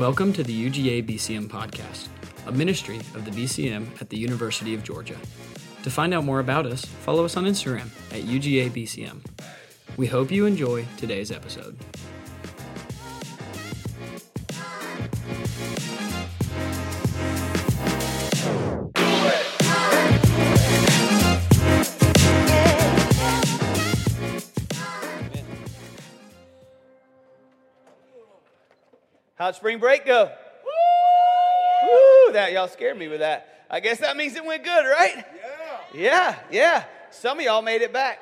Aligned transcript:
Welcome 0.00 0.32
to 0.32 0.42
the 0.42 0.70
UGA 0.70 1.06
BCM 1.06 1.48
podcast, 1.48 2.08
a 2.46 2.52
ministry 2.52 2.96
of 3.14 3.26
the 3.26 3.30
BCM 3.32 4.00
at 4.00 4.08
the 4.08 4.16
University 4.16 4.72
of 4.72 4.82
Georgia. 4.82 5.18
To 5.82 5.90
find 5.90 6.14
out 6.14 6.24
more 6.24 6.40
about 6.40 6.64
us, 6.64 6.86
follow 6.86 7.26
us 7.26 7.36
on 7.36 7.44
Instagram 7.44 7.90
at 8.10 8.22
UGA 8.22 8.70
BCM. 8.70 9.20
We 9.98 10.06
hope 10.06 10.30
you 10.30 10.46
enjoy 10.46 10.86
today's 10.96 11.30
episode. 11.30 11.76
How'd 29.40 29.54
spring 29.54 29.78
break 29.78 30.04
go? 30.04 30.30
Woo! 30.64 32.32
That 32.34 32.52
y'all 32.52 32.68
scared 32.68 32.98
me 32.98 33.08
with 33.08 33.20
that. 33.20 33.64
I 33.70 33.80
guess 33.80 34.00
that 34.00 34.14
means 34.18 34.36
it 34.36 34.44
went 34.44 34.64
good, 34.64 34.84
right? 34.84 35.24
Yeah. 35.94 35.94
Yeah, 35.94 36.38
yeah. 36.50 36.84
Some 37.10 37.38
of 37.38 37.44
y'all 37.46 37.62
made 37.62 37.80
it 37.80 37.90
back, 37.90 38.20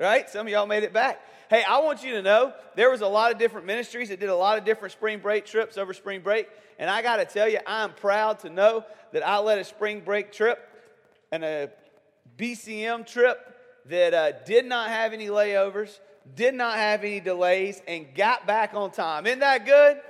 right? 0.00 0.28
Some 0.28 0.48
of 0.48 0.52
y'all 0.52 0.66
made 0.66 0.82
it 0.82 0.92
back. 0.92 1.20
Hey, 1.48 1.62
I 1.62 1.78
want 1.78 2.02
you 2.02 2.14
to 2.14 2.22
know 2.22 2.52
there 2.74 2.90
was 2.90 3.00
a 3.00 3.06
lot 3.06 3.30
of 3.30 3.38
different 3.38 3.68
ministries 3.68 4.08
that 4.08 4.18
did 4.18 4.28
a 4.28 4.34
lot 4.34 4.58
of 4.58 4.64
different 4.64 4.90
spring 4.90 5.20
break 5.20 5.46
trips 5.46 5.78
over 5.78 5.94
spring 5.94 6.20
break, 6.20 6.48
and 6.80 6.90
I 6.90 7.00
got 7.00 7.18
to 7.18 7.26
tell 7.26 7.48
you, 7.48 7.60
I'm 7.64 7.92
proud 7.92 8.40
to 8.40 8.50
know 8.50 8.84
that 9.12 9.24
I 9.24 9.38
led 9.38 9.60
a 9.60 9.64
spring 9.64 10.00
break 10.00 10.32
trip 10.32 10.58
and 11.30 11.44
a 11.44 11.70
BCM 12.36 13.06
trip 13.06 13.38
that 13.84 14.12
uh, 14.12 14.32
did 14.44 14.64
not 14.64 14.88
have 14.88 15.12
any 15.12 15.28
layovers, 15.28 16.00
did 16.34 16.54
not 16.54 16.74
have 16.74 17.04
any 17.04 17.20
delays, 17.20 17.80
and 17.86 18.12
got 18.16 18.48
back 18.48 18.74
on 18.74 18.90
time. 18.90 19.28
Isn't 19.28 19.38
that 19.38 19.64
good? 19.64 20.00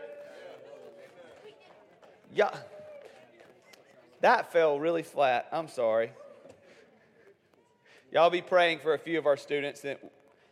Yeah. 2.37 2.55
That 4.21 4.53
fell 4.53 4.79
really 4.79 5.03
flat. 5.03 5.49
I'm 5.53 5.69
sorry. 5.69 6.11
Y'all 8.13 8.29
be 8.29 8.43
praying 8.43 8.81
for 8.81 8.93
a 8.93 8.99
few 8.99 9.17
of 9.19 9.25
our 9.25 9.39
students 9.39 9.81
that 9.81 10.01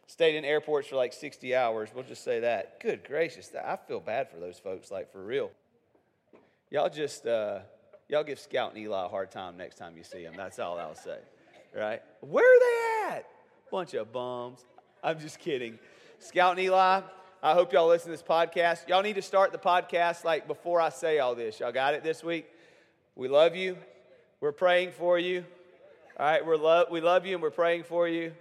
stayed 0.07 0.35
in 0.35 0.47
airports 0.47 0.89
for 0.89 0.97
like 0.97 1.13
60 1.13 1.55
hours. 1.55 1.91
We'll 1.95 2.05
just 2.05 2.25
say 2.25 2.41
that. 2.41 2.81
Good 2.81 3.05
gracious. 3.05 3.51
I 3.55 3.77
feel 3.87 4.01
bad 4.01 4.31
for 4.31 4.41
those 4.41 4.59
folks, 4.59 4.91
like 4.91 5.13
for 5.13 5.23
real. 5.23 5.51
Y'all 6.71 6.89
just, 6.89 7.27
uh, 7.27 7.59
y'all 8.09 8.25
give 8.25 8.39
Scout 8.39 8.71
and 8.71 8.83
Eli 8.83 9.05
a 9.05 9.09
hard 9.09 9.31
time 9.31 9.59
next 9.59 9.77
time 9.77 9.95
you 9.95 10.05
see 10.05 10.23
them. 10.23 10.33
That's 10.39 10.59
all 10.59 10.79
I'll 10.79 10.95
say. 10.95 11.19
Right? 11.77 12.01
Where 12.21 12.47
are 12.47 12.61
they 13.11 13.17
at? 13.17 13.29
Bunch 13.71 13.93
of 13.93 14.11
bums. 14.11 14.65
I'm 15.03 15.21
just 15.21 15.39
kidding. 15.39 15.79
Scout 16.19 16.53
and 16.53 16.61
Eli, 16.61 17.03
I 17.45 17.53
hope 17.53 17.75
y'all 17.75 17.89
listen 17.89 18.07
to 18.07 18.13
this 18.13 18.23
podcast. 18.23 18.89
Y'all 18.89 19.03
need 19.03 19.17
to 19.17 19.23
start 19.23 19.53
the 19.53 19.59
podcast 19.59 20.25
like 20.25 20.49
before 20.49 20.81
I 20.81 20.89
say 20.89 21.19
all 21.19 21.35
this. 21.35 21.61
Y'all 21.61 21.73
got 21.73 21.93
it 21.93 22.03
this 22.03 22.25
week? 22.25 22.47
We 23.17 23.29
love 23.29 23.55
you. 23.55 23.77
We're 24.41 24.51
praying 24.51 24.93
for 24.93 25.19
you. 25.19 25.45
All 26.19 26.25
right, 26.25 26.47
we're 26.47 26.57
lo- 26.57 26.87
we 26.91 27.03
love 27.03 27.27
you 27.27 27.35
and 27.35 27.43
we're 27.43 27.51
praying 27.51 27.83
for 27.83 28.09
you. 28.09 28.33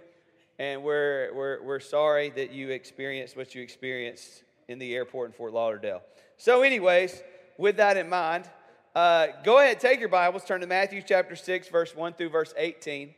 And 0.58 0.82
we're, 0.82 1.34
we're, 1.34 1.62
we're 1.62 1.80
sorry 1.80 2.30
that 2.30 2.50
you 2.52 2.70
experienced 2.70 3.36
what 3.36 3.54
you 3.54 3.60
experienced 3.60 4.42
in 4.68 4.78
the 4.78 4.94
airport 4.94 5.26
in 5.26 5.32
Fort 5.34 5.52
Lauderdale. 5.52 6.00
So, 6.38 6.62
anyways, 6.62 7.22
with 7.58 7.76
that 7.76 7.98
in 7.98 8.08
mind, 8.08 8.48
uh, 8.94 9.26
go 9.44 9.58
ahead, 9.58 9.80
take 9.80 10.00
your 10.00 10.08
Bibles, 10.08 10.46
turn 10.46 10.62
to 10.62 10.66
Matthew 10.66 11.02
chapter 11.06 11.36
6, 11.36 11.68
verse 11.68 11.94
1 11.94 12.14
through 12.14 12.30
verse 12.30 12.54
18. 12.56 13.14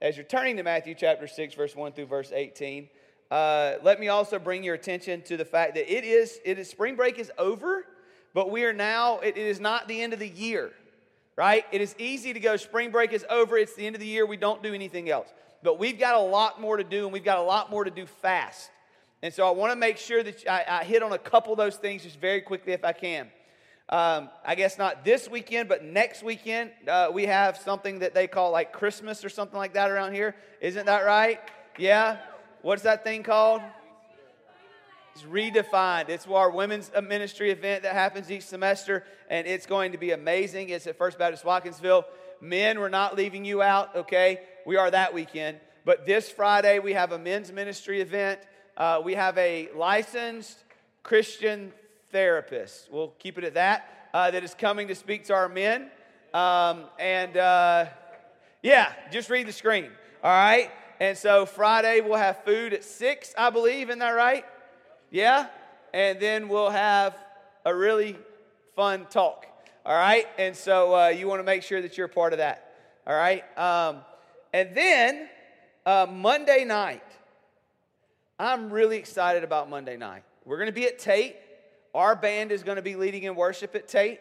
As 0.00 0.16
you're 0.16 0.26
turning 0.26 0.58
to 0.58 0.62
Matthew 0.62 0.94
chapter 0.94 1.26
6, 1.26 1.54
verse 1.54 1.74
1 1.74 1.90
through 1.90 2.06
verse 2.06 2.30
18, 2.32 2.88
uh, 3.30 3.74
let 3.82 4.00
me 4.00 4.08
also 4.08 4.38
bring 4.38 4.62
your 4.62 4.74
attention 4.74 5.22
to 5.22 5.36
the 5.36 5.44
fact 5.44 5.74
that 5.74 5.92
it 5.92 6.04
is, 6.04 6.38
it 6.44 6.58
is 6.58 6.68
spring 6.68 6.96
break 6.96 7.18
is 7.18 7.32
over, 7.38 7.86
but 8.34 8.50
we 8.50 8.64
are 8.64 8.72
now, 8.72 9.20
it, 9.20 9.36
is 9.36 9.60
not 9.60 9.88
the 9.88 10.02
end 10.02 10.12
of 10.12 10.18
the 10.18 10.28
year, 10.28 10.72
right? 11.36 11.64
It 11.72 11.80
is 11.80 11.94
easy 11.98 12.32
to 12.32 12.40
go, 12.40 12.56
spring 12.56 12.90
break 12.90 13.12
is 13.12 13.24
over, 13.30 13.56
it's 13.56 13.74
the 13.74 13.86
end 13.86 13.96
of 13.96 14.00
the 14.00 14.06
year, 14.06 14.26
we 14.26 14.36
don't 14.36 14.62
do 14.62 14.74
anything 14.74 15.08
else. 15.08 15.28
But 15.62 15.78
we've 15.78 15.98
got 15.98 16.14
a 16.14 16.20
lot 16.20 16.60
more 16.60 16.76
to 16.76 16.84
do, 16.84 17.04
and 17.04 17.12
we've 17.12 17.24
got 17.24 17.38
a 17.38 17.42
lot 17.42 17.70
more 17.70 17.84
to 17.84 17.90
do 17.90 18.06
fast. 18.06 18.70
And 19.22 19.32
so 19.32 19.48
I 19.48 19.52
want 19.52 19.72
to 19.72 19.76
make 19.76 19.96
sure 19.96 20.22
that 20.22 20.44
I, 20.46 20.80
I 20.80 20.84
hit 20.84 21.02
on 21.02 21.12
a 21.12 21.18
couple 21.18 21.52
of 21.52 21.56
those 21.56 21.76
things 21.76 22.02
just 22.02 22.20
very 22.20 22.42
quickly 22.42 22.74
if 22.74 22.84
I 22.84 22.92
can. 22.92 23.28
Um, 23.88 24.30
I 24.44 24.54
guess 24.54 24.78
not 24.78 25.04
this 25.04 25.28
weekend, 25.28 25.68
but 25.68 25.84
next 25.84 26.22
weekend, 26.22 26.70
uh, 26.88 27.10
we 27.12 27.26
have 27.26 27.56
something 27.56 28.00
that 28.00 28.14
they 28.14 28.26
call 28.26 28.50
like 28.50 28.72
Christmas 28.72 29.24
or 29.24 29.28
something 29.28 29.58
like 29.58 29.74
that 29.74 29.90
around 29.90 30.14
here. 30.14 30.34
Isn't 30.60 30.86
that 30.86 31.04
right? 31.04 31.40
Yeah? 31.78 32.18
What's 32.64 32.84
that 32.84 33.04
thing 33.04 33.22
called? 33.22 33.60
It's 35.14 35.22
redefined. 35.24 36.08
It's 36.08 36.26
our 36.26 36.50
women's 36.50 36.90
ministry 37.06 37.50
event 37.50 37.82
that 37.82 37.92
happens 37.92 38.30
each 38.30 38.44
semester, 38.44 39.04
and 39.28 39.46
it's 39.46 39.66
going 39.66 39.92
to 39.92 39.98
be 39.98 40.12
amazing. 40.12 40.70
It's 40.70 40.86
at 40.86 40.96
First 40.96 41.18
Baptist 41.18 41.44
Watkinsville. 41.44 42.04
Men, 42.40 42.80
we're 42.80 42.88
not 42.88 43.16
leaving 43.16 43.44
you 43.44 43.60
out, 43.60 43.94
okay? 43.94 44.40
We 44.64 44.76
are 44.78 44.90
that 44.90 45.12
weekend. 45.12 45.58
But 45.84 46.06
this 46.06 46.30
Friday, 46.30 46.78
we 46.78 46.94
have 46.94 47.12
a 47.12 47.18
men's 47.18 47.52
ministry 47.52 48.00
event. 48.00 48.40
Uh, 48.78 49.02
we 49.04 49.12
have 49.12 49.36
a 49.36 49.68
licensed 49.76 50.56
Christian 51.02 51.70
therapist. 52.12 52.88
We'll 52.90 53.12
keep 53.18 53.36
it 53.36 53.44
at 53.44 53.52
that. 53.52 54.08
Uh, 54.14 54.30
that 54.30 54.42
is 54.42 54.54
coming 54.54 54.88
to 54.88 54.94
speak 54.94 55.26
to 55.26 55.34
our 55.34 55.50
men. 55.50 55.90
Um, 56.32 56.84
and 56.98 57.36
uh, 57.36 57.86
yeah, 58.62 58.90
just 59.12 59.28
read 59.28 59.46
the 59.46 59.52
screen. 59.52 59.90
All 60.22 60.30
right. 60.30 60.70
And 61.00 61.16
so 61.18 61.46
Friday 61.46 62.00
we'll 62.00 62.18
have 62.18 62.44
food 62.44 62.72
at 62.72 62.84
six, 62.84 63.34
I 63.36 63.50
believe. 63.50 63.88
Isn't 63.88 63.98
that 63.98 64.10
right? 64.10 64.44
Yeah. 65.10 65.48
And 65.92 66.20
then 66.20 66.48
we'll 66.48 66.70
have 66.70 67.16
a 67.64 67.74
really 67.74 68.16
fun 68.76 69.06
talk. 69.10 69.46
All 69.86 69.94
right. 69.94 70.26
And 70.38 70.56
so 70.56 70.94
uh, 70.94 71.08
you 71.08 71.28
want 71.28 71.40
to 71.40 71.44
make 71.44 71.62
sure 71.62 71.82
that 71.82 71.98
you're 71.98 72.08
part 72.08 72.32
of 72.32 72.38
that. 72.38 72.74
All 73.06 73.14
right. 73.14 73.44
Um, 73.58 73.98
and 74.52 74.74
then 74.74 75.28
uh, 75.84 76.06
Monday 76.10 76.64
night, 76.64 77.02
I'm 78.38 78.70
really 78.70 78.96
excited 78.96 79.44
about 79.44 79.68
Monday 79.68 79.96
night. 79.96 80.22
We're 80.44 80.56
going 80.56 80.68
to 80.68 80.72
be 80.72 80.86
at 80.86 80.98
Tate. 80.98 81.36
Our 81.94 82.16
band 82.16 82.50
is 82.50 82.62
going 82.62 82.76
to 82.76 82.82
be 82.82 82.96
leading 82.96 83.24
in 83.24 83.36
worship 83.36 83.74
at 83.74 83.88
Tate. 83.88 84.20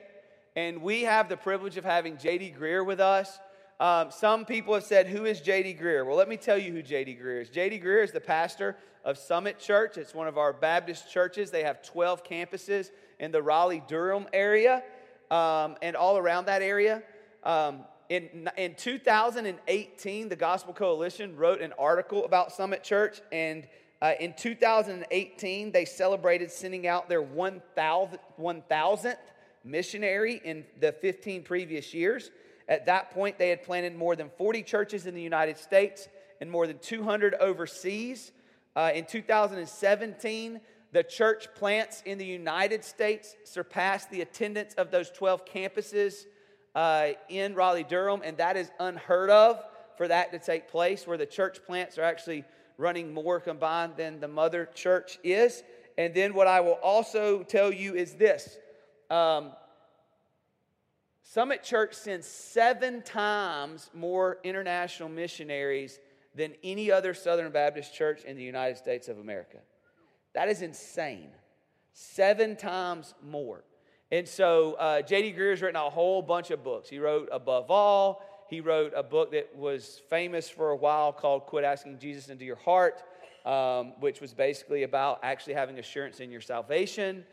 And 0.55 0.81
we 0.81 1.03
have 1.03 1.29
the 1.29 1.38
privilege 1.38 1.78
of 1.78 1.85
having 1.85 2.17
JD 2.17 2.57
Greear 2.57 2.85
with 2.85 3.00
us. 3.00 3.40
Um, 3.83 4.11
some 4.11 4.45
people 4.45 4.73
have 4.75 4.85
said, 4.85 5.07
Who 5.07 5.25
is 5.25 5.41
J.D. 5.41 5.73
Greear? 5.73 6.05
Well, 6.05 6.16
let 6.16 6.29
me 6.29 6.38
tell 6.38 6.57
you 6.57 6.71
who 6.71 6.81
J.D. 6.81 7.19
Greear 7.21 7.41
is. 7.41 7.49
J.D. 7.49 7.81
Greear 7.81 8.01
is 8.01 8.13
the 8.13 8.21
pastor 8.21 8.77
of 9.03 9.17
Summit 9.17 9.59
Church. 9.59 9.97
It's 9.97 10.16
one 10.16 10.25
of 10.25 10.38
our 10.38 10.53
Baptist 10.53 11.11
churches. 11.11 11.51
They 11.51 11.66
have 11.66 11.83
12 11.83 12.23
campuses 12.23 12.91
in 13.19 13.33
the 13.33 13.41
Raleigh 13.41 13.83
Durham 13.85 14.27
area 14.31 14.83
um, 15.29 15.75
and 15.81 15.97
all 15.97 16.17
around 16.17 16.45
that 16.45 16.61
area. 16.61 17.03
Um, 17.43 17.81
in, 18.07 18.49
in 18.55 18.75
2018, 18.75 20.29
the 20.29 20.35
Gospel 20.38 20.73
Coalition 20.73 21.35
wrote 21.35 21.59
an 21.59 21.73
article 21.77 22.23
about 22.23 22.53
Summit 22.53 22.85
Church, 22.85 23.19
and 23.33 23.67
uh, 24.01 24.13
in 24.17 24.33
2018, 24.33 25.73
they 25.73 25.83
celebrated 25.83 26.49
sending 26.49 26.88
out 26.88 27.09
their 27.09 27.22
1,000th 27.22 28.17
1, 28.38 28.63
missionary 29.66 30.41
in 30.45 30.63
the 30.79 30.93
15 30.93 31.43
previous 31.43 31.93
years. 31.93 32.31
At 32.68 32.85
that 32.85 33.12
point, 33.12 33.38
they 33.38 33.50
had 33.50 33.63
planted 33.63 33.96
more 33.96 34.16
than 34.16 34.29
40 34.38 34.63
churches 34.63 35.06
in 35.06 35.16
the 35.16 35.22
United 35.22 35.57
States 35.57 36.07
and 36.40 36.50
more 36.50 36.68
than 36.68 36.79
200 36.79 37.35
overseas. 37.35 38.31
Uh, 38.75 38.91
in 38.94 39.06
2017, 39.06 40.59
the 40.91 41.03
church 41.03 41.47
plants 41.56 42.03
in 42.06 42.18
the 42.18 42.25
United 42.25 42.84
States 42.84 43.35
surpassed 43.44 44.12
the 44.12 44.22
attendance 44.22 44.73
of 44.75 44.91
those 44.91 45.09
12 45.09 45.46
campuses 45.46 46.25
uh, 46.75 47.09
in 47.29 47.56
Raleigh 47.56 47.84
Durham, 47.84 48.22
and 48.23 48.38
that 48.38 48.57
is 48.57 48.69
unheard 48.79 49.29
of 49.29 49.63
for 49.97 50.07
that 50.07 50.31
to 50.31 50.40
take 50.40 50.68
place, 50.69 51.06
where 51.06 51.18
the 51.18 51.25
church 51.25 51.63
plants 51.66 51.97
are 51.97 52.03
actually 52.03 52.44
running 52.78 53.13
more 53.13 53.40
combined 53.40 53.93
than 53.97 54.20
the 54.20 54.28
mother 54.28 54.70
church 54.73 55.20
is. 55.23 55.64
And 55.97 56.14
then, 56.14 56.34
what 56.34 56.47
I 56.47 56.61
will 56.61 56.79
also 56.84 57.43
tell 57.43 57.72
you 57.72 57.96
is 57.96 58.16
this 58.16 58.58
um, 59.09 59.52
Summit 61.23 61.64
Church 61.64 61.93
sends 61.93 62.28
seven 62.28 63.02
times 63.02 63.90
more 63.93 64.40
international 64.43 65.09
missionaries 65.09 65.99
than 66.35 66.53
any 66.64 66.91
other 66.91 67.14
Southern 67.14 67.52
Baptist 67.52 67.93
church 67.93 68.23
in 68.23 68.35
the 68.35 68.43
United 68.43 68.78
States 68.78 69.08
of 69.08 69.17
America. 69.17 69.58
That 70.34 70.49
is 70.49 70.61
insane. 70.61 71.29
Seven 71.93 72.55
times 72.55 73.14
more. 73.23 73.64
And 74.11 74.28
so 74.28 74.73
uh, 74.73 75.02
J.D. 75.02 75.31
Greear's 75.31 75.61
written 75.61 75.78
a 75.78 75.90
whole 75.90 76.22
bunch 76.22 76.52
of 76.52 76.64
books. 76.64 76.90
He 76.90 76.99
wrote 76.99 77.29
Above 77.31 77.72
All. 77.72 78.22
He 78.49 78.59
wrote 78.59 78.91
a 78.96 79.02
book 79.02 79.31
that 79.31 79.55
was 79.55 80.02
famous 80.09 80.49
for 80.49 80.72
a 80.72 80.75
while 80.75 81.14
called 81.14 81.46
Quit 81.46 81.64
Asking 81.64 81.99
Jesus 81.99 82.29
Into 82.29 82.46
Your 82.46 82.58
Heart, 82.58 83.02
um, 83.46 83.93
which 83.99 84.20
was 84.22 84.34
basically 84.34 84.84
about 84.84 85.20
actually 85.23 85.53
having 85.53 85.79
assurance 85.79 86.20
in 86.20 86.29
your 86.29 86.41
salvation 86.41 87.23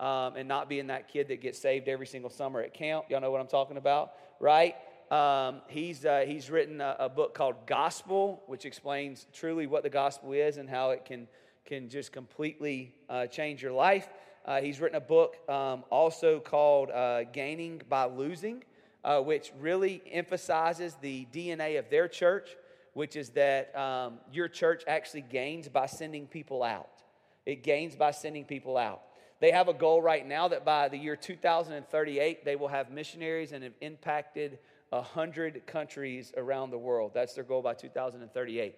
um, 0.00 0.34
and 0.36 0.48
not 0.48 0.68
being 0.68 0.86
that 0.86 1.08
kid 1.08 1.28
that 1.28 1.42
gets 1.42 1.58
saved 1.58 1.86
every 1.86 2.06
single 2.06 2.30
summer 2.30 2.60
at 2.60 2.72
camp. 2.72 3.04
Y'all 3.10 3.20
know 3.20 3.30
what 3.30 3.40
I'm 3.40 3.46
talking 3.46 3.76
about, 3.76 4.12
right? 4.40 4.74
Um, 5.10 5.60
he's, 5.68 6.04
uh, 6.06 6.24
he's 6.26 6.50
written 6.50 6.80
a, 6.80 6.96
a, 7.00 7.08
book 7.08 7.34
called 7.34 7.66
Gospel, 7.66 8.42
which 8.46 8.64
explains 8.64 9.26
truly 9.32 9.66
what 9.66 9.82
the 9.82 9.90
gospel 9.90 10.32
is 10.32 10.56
and 10.56 10.70
how 10.70 10.90
it 10.90 11.04
can, 11.04 11.26
can 11.66 11.88
just 11.88 12.12
completely 12.12 12.94
uh, 13.08 13.26
change 13.26 13.60
your 13.60 13.72
life. 13.72 14.08
Uh, 14.44 14.60
he's 14.60 14.80
written 14.80 14.96
a 14.96 15.00
book 15.00 15.36
um, 15.50 15.84
also 15.90 16.38
called 16.38 16.90
uh, 16.90 17.24
Gaining 17.24 17.82
by 17.88 18.04
Losing, 18.04 18.62
uh, 19.04 19.20
which 19.20 19.52
really 19.58 20.00
emphasizes 20.10 20.96
the 21.02 21.26
DNA 21.32 21.78
of 21.78 21.90
their 21.90 22.06
church, 22.06 22.56
which 22.94 23.16
is 23.16 23.30
that 23.30 23.76
um, 23.76 24.14
your 24.32 24.48
church 24.48 24.84
actually 24.86 25.22
gains 25.22 25.68
by 25.68 25.86
sending 25.86 26.26
people 26.26 26.62
out. 26.62 27.02
It 27.44 27.64
gains 27.64 27.96
by 27.96 28.12
sending 28.12 28.44
people 28.44 28.78
out. 28.78 29.02
They 29.40 29.50
have 29.52 29.68
a 29.68 29.74
goal 29.74 30.02
right 30.02 30.26
now 30.26 30.48
that 30.48 30.64
by 30.64 30.88
the 30.88 30.98
year 30.98 31.16
2038, 31.16 32.44
they 32.44 32.56
will 32.56 32.68
have 32.68 32.90
missionaries 32.90 33.52
and 33.52 33.64
have 33.64 33.72
impacted 33.80 34.58
100 34.90 35.66
countries 35.66 36.32
around 36.36 36.70
the 36.70 36.78
world. 36.78 37.12
That's 37.14 37.34
their 37.34 37.44
goal 37.44 37.62
by 37.62 37.74
2038. 37.74 38.76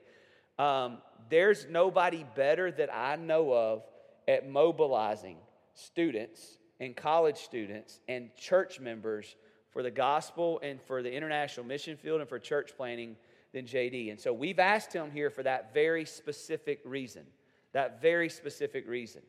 Um, 0.58 0.98
there's 1.28 1.66
nobody 1.68 2.24
better 2.36 2.70
that 2.72 2.94
I 2.94 3.16
know 3.16 3.52
of 3.52 3.82
at 4.28 4.48
mobilizing 4.48 5.38
students 5.74 6.58
and 6.78 6.94
college 6.94 7.38
students 7.38 8.00
and 8.06 8.34
church 8.36 8.78
members 8.78 9.34
for 9.70 9.82
the 9.82 9.90
gospel 9.90 10.60
and 10.62 10.80
for 10.82 11.02
the 11.02 11.12
international 11.12 11.66
mission 11.66 11.96
field 11.96 12.20
and 12.20 12.28
for 12.28 12.38
church 12.38 12.72
planting 12.76 13.16
than 13.52 13.64
JD. 13.64 14.10
And 14.10 14.20
so 14.20 14.32
we've 14.32 14.58
asked 14.58 14.92
him 14.92 15.10
here 15.10 15.30
for 15.30 15.42
that 15.42 15.72
very 15.74 16.04
specific 16.04 16.80
reason. 16.84 17.24
That 17.72 18.02
very 18.02 18.28
specific 18.28 18.86
reason. 18.86 19.22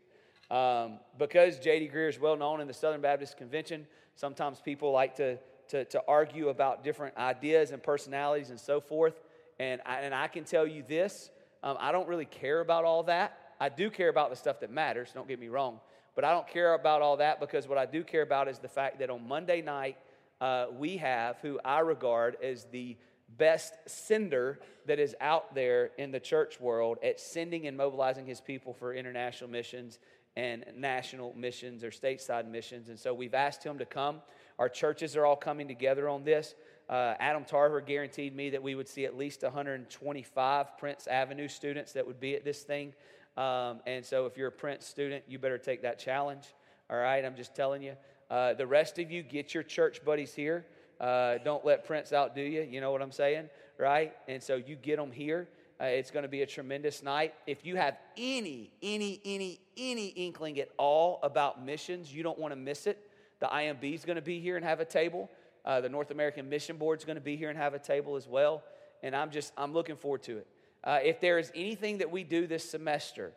Um, 0.51 0.99
because 1.17 1.59
J.D. 1.59 1.89
Greear 1.93 2.09
is 2.09 2.19
well 2.19 2.35
known 2.35 2.61
in 2.61 2.67
the 2.67 2.73
Southern 2.73 3.01
Baptist 3.01 3.37
Convention, 3.37 3.87
sometimes 4.15 4.59
people 4.59 4.91
like 4.91 5.15
to, 5.15 5.37
to, 5.69 5.85
to 5.85 6.01
argue 6.07 6.49
about 6.49 6.83
different 6.83 7.17
ideas 7.17 7.71
and 7.71 7.81
personalities 7.81 8.49
and 8.49 8.59
so 8.59 8.79
forth. 8.79 9.19
And 9.59 9.81
I, 9.85 10.01
and 10.01 10.13
I 10.13 10.27
can 10.27 10.43
tell 10.43 10.67
you 10.67 10.83
this 10.87 11.29
um, 11.63 11.77
I 11.79 11.93
don't 11.93 12.07
really 12.09 12.25
care 12.25 12.59
about 12.59 12.83
all 12.83 13.03
that. 13.03 13.37
I 13.59 13.69
do 13.69 13.89
care 13.89 14.09
about 14.09 14.29
the 14.29 14.35
stuff 14.35 14.59
that 14.59 14.69
matters, 14.69 15.11
don't 15.13 15.27
get 15.27 15.39
me 15.39 15.47
wrong. 15.47 15.79
But 16.15 16.25
I 16.25 16.31
don't 16.31 16.47
care 16.47 16.73
about 16.73 17.01
all 17.01 17.17
that 17.17 17.39
because 17.39 17.67
what 17.67 17.77
I 17.77 17.85
do 17.85 18.03
care 18.03 18.21
about 18.21 18.47
is 18.47 18.59
the 18.59 18.67
fact 18.67 18.99
that 18.99 19.09
on 19.09 19.27
Monday 19.27 19.61
night, 19.61 19.97
uh, 20.41 20.65
we 20.77 20.97
have 20.97 21.37
who 21.41 21.59
I 21.63 21.79
regard 21.79 22.35
as 22.43 22.65
the 22.65 22.97
best 23.37 23.73
sender 23.87 24.59
that 24.85 24.99
is 24.99 25.15
out 25.21 25.55
there 25.55 25.91
in 25.97 26.11
the 26.11 26.19
church 26.19 26.59
world 26.59 26.97
at 27.01 27.19
sending 27.19 27.65
and 27.65 27.75
mobilizing 27.75 28.25
his 28.25 28.41
people 28.41 28.73
for 28.73 28.93
international 28.93 29.49
missions 29.49 29.97
and 30.35 30.65
national 30.75 31.33
missions 31.35 31.83
or 31.83 31.91
stateside 31.91 32.49
missions. 32.49 32.89
And 32.89 32.99
so 32.99 33.13
we've 33.13 33.33
asked 33.33 33.63
him 33.63 33.77
to 33.77 33.85
come. 33.85 34.21
Our 34.57 34.69
churches 34.69 35.15
are 35.15 35.25
all 35.25 35.35
coming 35.35 35.67
together 35.67 36.09
on 36.09 36.23
this. 36.23 36.55
Uh, 36.89 37.13
Adam 37.19 37.45
Tarver 37.45 37.81
guaranteed 37.81 38.35
me 38.35 38.49
that 38.49 38.61
we 38.61 38.75
would 38.75 38.87
see 38.87 39.05
at 39.05 39.17
least 39.17 39.43
125 39.43 40.77
Prince 40.77 41.07
Avenue 41.07 41.47
students 41.47 41.93
that 41.93 42.05
would 42.05 42.19
be 42.19 42.35
at 42.35 42.43
this 42.43 42.63
thing. 42.63 42.93
Um, 43.37 43.79
and 43.85 44.05
so 44.05 44.25
if 44.25 44.37
you're 44.37 44.49
a 44.49 44.51
Prince 44.51 44.85
student, 44.85 45.23
you 45.27 45.39
better 45.39 45.57
take 45.57 45.81
that 45.83 45.97
challenge. 45.97 46.45
All 46.89 46.97
right, 46.97 47.23
I'm 47.23 47.35
just 47.35 47.55
telling 47.55 47.81
you. 47.81 47.95
Uh, 48.29 48.53
the 48.53 48.67
rest 48.67 48.99
of 48.99 49.11
you, 49.11 49.23
get 49.23 49.53
your 49.53 49.63
church 49.63 50.03
buddies 50.03 50.33
here. 50.33 50.65
Uh, 50.99 51.37
don't 51.43 51.65
let 51.65 51.85
Prince 51.85 52.13
outdo 52.13 52.41
you. 52.41 52.61
You 52.61 52.81
know 52.81 52.91
what 52.91 53.01
I'm 53.01 53.11
saying? 53.11 53.49
Right? 53.77 54.13
And 54.27 54.41
so 54.41 54.55
you 54.55 54.75
get 54.75 54.97
them 54.97 55.11
here. 55.11 55.47
Uh, 55.81 55.85
it's 55.85 56.11
going 56.11 56.23
to 56.23 56.29
be 56.29 56.41
a 56.43 56.45
tremendous 56.45 57.03
night. 57.03 57.33
If 57.47 57.65
you 57.65 57.75
have 57.75 57.97
any, 58.17 58.71
any, 58.81 59.19
any, 59.25 59.59
any 59.75 60.07
inkling 60.07 60.59
at 60.59 60.69
all 60.77 61.19
about 61.23 61.63
missions, 61.63 62.13
you 62.13 62.23
don't 62.23 62.37
want 62.37 62.51
to 62.51 62.55
miss 62.55 62.87
it. 62.87 63.09
The 63.39 63.47
IMB 63.47 63.93
is 63.93 64.05
going 64.05 64.15
to 64.15 64.21
be 64.21 64.39
here 64.39 64.55
and 64.55 64.65
have 64.65 64.79
a 64.79 64.85
table. 64.85 65.29
Uh, 65.65 65.81
the 65.81 65.89
North 65.89 66.11
American 66.11 66.49
Mission 66.49 66.77
Board 66.77 66.99
is 66.99 67.05
going 67.05 67.15
to 67.15 67.21
be 67.21 67.35
here 67.35 67.49
and 67.49 67.57
have 67.57 67.73
a 67.73 67.79
table 67.79 68.15
as 68.15 68.27
well. 68.27 68.63
And 69.01 69.15
I'm 69.15 69.31
just, 69.31 69.51
I'm 69.57 69.73
looking 69.73 69.95
forward 69.95 70.23
to 70.23 70.37
it. 70.37 70.47
Uh, 70.83 70.99
if 71.03 71.19
there 71.19 71.39
is 71.39 71.51
anything 71.55 71.97
that 71.99 72.11
we 72.11 72.23
do 72.23 72.47
this 72.47 72.69
semester 72.69 73.33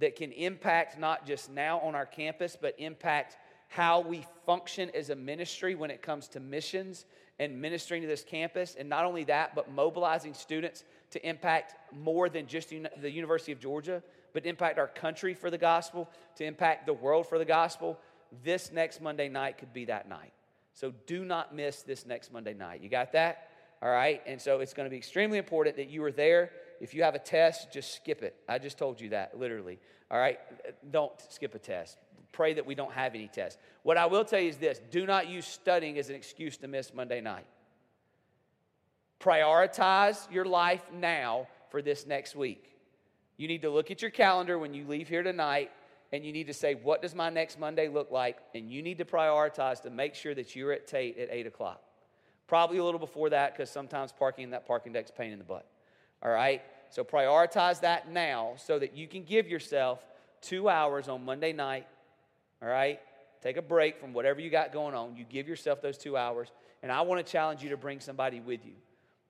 that 0.00 0.16
can 0.16 0.32
impact 0.32 0.98
not 0.98 1.26
just 1.26 1.50
now 1.50 1.78
on 1.80 1.94
our 1.94 2.06
campus, 2.06 2.56
but 2.60 2.74
impact 2.78 3.36
how 3.68 4.00
we 4.00 4.24
function 4.46 4.90
as 4.94 5.10
a 5.10 5.16
ministry 5.16 5.74
when 5.74 5.90
it 5.90 6.02
comes 6.02 6.28
to 6.28 6.40
missions 6.40 7.06
and 7.38 7.60
ministering 7.60 8.02
to 8.02 8.08
this 8.08 8.22
campus. 8.22 8.76
And 8.78 8.88
not 8.88 9.04
only 9.04 9.24
that, 9.24 9.54
but 9.54 9.70
mobilizing 9.70 10.34
students 10.34 10.84
to 11.14 11.28
impact 11.28 11.76
more 11.92 12.28
than 12.28 12.48
just 12.48 12.74
the 13.00 13.10
University 13.10 13.52
of 13.52 13.60
Georgia, 13.60 14.02
but 14.32 14.44
impact 14.46 14.80
our 14.80 14.88
country 14.88 15.32
for 15.32 15.48
the 15.48 15.56
gospel, 15.56 16.10
to 16.34 16.44
impact 16.44 16.86
the 16.86 16.92
world 16.92 17.28
for 17.28 17.38
the 17.38 17.44
gospel. 17.44 18.00
This 18.42 18.72
next 18.72 19.00
Monday 19.00 19.28
night 19.28 19.56
could 19.56 19.72
be 19.72 19.84
that 19.84 20.08
night. 20.08 20.32
So 20.72 20.92
do 21.06 21.24
not 21.24 21.54
miss 21.54 21.82
this 21.82 22.04
next 22.04 22.32
Monday 22.32 22.52
night. 22.52 22.80
You 22.80 22.88
got 22.88 23.12
that? 23.12 23.50
All 23.80 23.90
right. 23.90 24.22
And 24.26 24.42
so 24.42 24.58
it's 24.58 24.74
going 24.74 24.86
to 24.86 24.90
be 24.90 24.96
extremely 24.96 25.38
important 25.38 25.76
that 25.76 25.88
you 25.88 26.02
are 26.02 26.10
there. 26.10 26.50
If 26.80 26.94
you 26.94 27.04
have 27.04 27.14
a 27.14 27.20
test, 27.20 27.72
just 27.72 27.94
skip 27.94 28.24
it. 28.24 28.34
I 28.48 28.58
just 28.58 28.76
told 28.76 29.00
you 29.00 29.10
that, 29.10 29.38
literally. 29.38 29.78
All 30.10 30.18
right. 30.18 30.40
Don't 30.90 31.12
skip 31.28 31.54
a 31.54 31.60
test. 31.60 31.96
Pray 32.32 32.54
that 32.54 32.66
we 32.66 32.74
don't 32.74 32.92
have 32.92 33.14
any 33.14 33.28
tests. 33.28 33.60
What 33.84 33.98
I 33.98 34.06
will 34.06 34.24
tell 34.24 34.40
you 34.40 34.48
is 34.48 34.56
this 34.56 34.80
do 34.90 35.06
not 35.06 35.28
use 35.28 35.46
studying 35.46 35.96
as 35.96 36.10
an 36.10 36.16
excuse 36.16 36.56
to 36.56 36.66
miss 36.66 36.92
Monday 36.92 37.20
night. 37.20 37.46
Prioritize 39.24 40.30
your 40.30 40.44
life 40.44 40.82
now 40.92 41.46
for 41.70 41.80
this 41.80 42.06
next 42.06 42.36
week. 42.36 42.70
You 43.38 43.48
need 43.48 43.62
to 43.62 43.70
look 43.70 43.90
at 43.90 44.02
your 44.02 44.10
calendar 44.10 44.58
when 44.58 44.74
you 44.74 44.86
leave 44.86 45.08
here 45.08 45.22
tonight 45.22 45.70
and 46.12 46.22
you 46.24 46.30
need 46.30 46.46
to 46.48 46.52
say, 46.52 46.74
What 46.74 47.00
does 47.00 47.14
my 47.14 47.30
next 47.30 47.58
Monday 47.58 47.88
look 47.88 48.10
like? 48.10 48.36
And 48.54 48.70
you 48.70 48.82
need 48.82 48.98
to 48.98 49.06
prioritize 49.06 49.80
to 49.82 49.90
make 49.90 50.14
sure 50.14 50.34
that 50.34 50.54
you're 50.54 50.72
at 50.72 50.86
Tate 50.86 51.16
at 51.16 51.28
8 51.30 51.46
o'clock. 51.46 51.80
Probably 52.46 52.76
a 52.76 52.84
little 52.84 53.00
before 53.00 53.30
that 53.30 53.54
because 53.54 53.70
sometimes 53.70 54.12
parking 54.12 54.44
in 54.44 54.50
that 54.50 54.66
parking 54.66 54.92
deck 54.92 55.06
deck's 55.06 55.16
pain 55.16 55.32
in 55.32 55.38
the 55.38 55.44
butt. 55.44 55.66
All 56.22 56.30
right? 56.30 56.60
So 56.90 57.02
prioritize 57.02 57.80
that 57.80 58.10
now 58.10 58.52
so 58.58 58.78
that 58.78 58.94
you 58.94 59.08
can 59.08 59.24
give 59.24 59.48
yourself 59.48 60.04
two 60.42 60.68
hours 60.68 61.08
on 61.08 61.24
Monday 61.24 61.54
night. 61.54 61.86
All 62.62 62.68
right? 62.68 63.00
Take 63.40 63.56
a 63.56 63.62
break 63.62 63.98
from 63.98 64.12
whatever 64.12 64.40
you 64.40 64.50
got 64.50 64.70
going 64.70 64.94
on. 64.94 65.16
You 65.16 65.24
give 65.24 65.48
yourself 65.48 65.80
those 65.80 65.96
two 65.96 66.14
hours. 66.14 66.52
And 66.82 66.92
I 66.92 67.00
want 67.00 67.24
to 67.24 67.32
challenge 67.32 67.62
you 67.62 67.70
to 67.70 67.78
bring 67.78 68.00
somebody 68.00 68.40
with 68.40 68.66
you. 68.66 68.74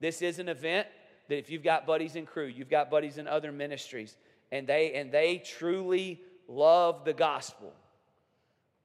This 0.04 0.20
is 0.20 0.38
an 0.38 0.50
event 0.50 0.86
that 1.28 1.38
if 1.38 1.48
you've 1.48 1.62
got 1.62 1.86
buddies 1.86 2.14
in 2.14 2.26
Cru, 2.26 2.44
you've 2.44 2.68
got 2.68 2.90
buddies 2.90 3.16
in 3.16 3.26
other 3.26 3.50
ministries, 3.50 4.18
and 4.52 4.66
they 4.66 4.92
and 4.92 5.10
they 5.10 5.38
truly 5.38 6.20
love 6.46 7.06
the 7.06 7.14
gospel, 7.14 7.72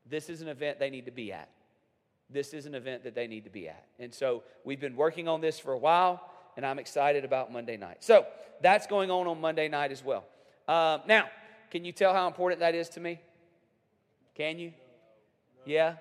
this 0.06 0.30
is 0.30 0.42
an 0.42 0.48
event 0.48 0.80
they 0.80 0.90
need 0.90 1.08
to 1.08 1.12
be 1.12 1.34
at. 1.34 1.50
This 2.30 2.54
is 2.54 2.68
an 2.68 2.74
event 2.74 3.04
that 3.04 3.16
they 3.16 3.28
need 3.28 3.44
to 3.44 3.50
be 3.50 3.68
at. 3.68 3.84
And 4.00 4.14
so 4.14 4.44
we've 4.64 4.80
been 4.80 4.96
working 4.96 5.28
on 5.28 5.42
this 5.42 5.60
for 5.60 5.74
a 5.74 5.78
while, 5.78 6.24
and 6.56 6.66
I'm 6.66 6.80
excited 6.80 7.26
about 7.26 7.52
Monday 7.52 7.76
night. 7.76 7.98
So 8.00 8.26
that's 8.62 8.88
going 8.88 9.12
on 9.12 9.28
on 9.28 9.42
Monday 9.42 9.68
night 9.68 9.92
as 9.92 10.02
well. 10.02 10.24
Um, 10.70 11.02
now, 11.06 11.26
can 11.70 11.84
you 11.84 11.92
tell 11.92 12.14
how 12.14 12.28
important 12.28 12.62
that 12.62 12.76
is 12.76 12.88
to 12.92 13.02
me? 13.02 13.20
Can 14.36 14.58
you? 14.58 14.72
Yeah? 15.66 15.96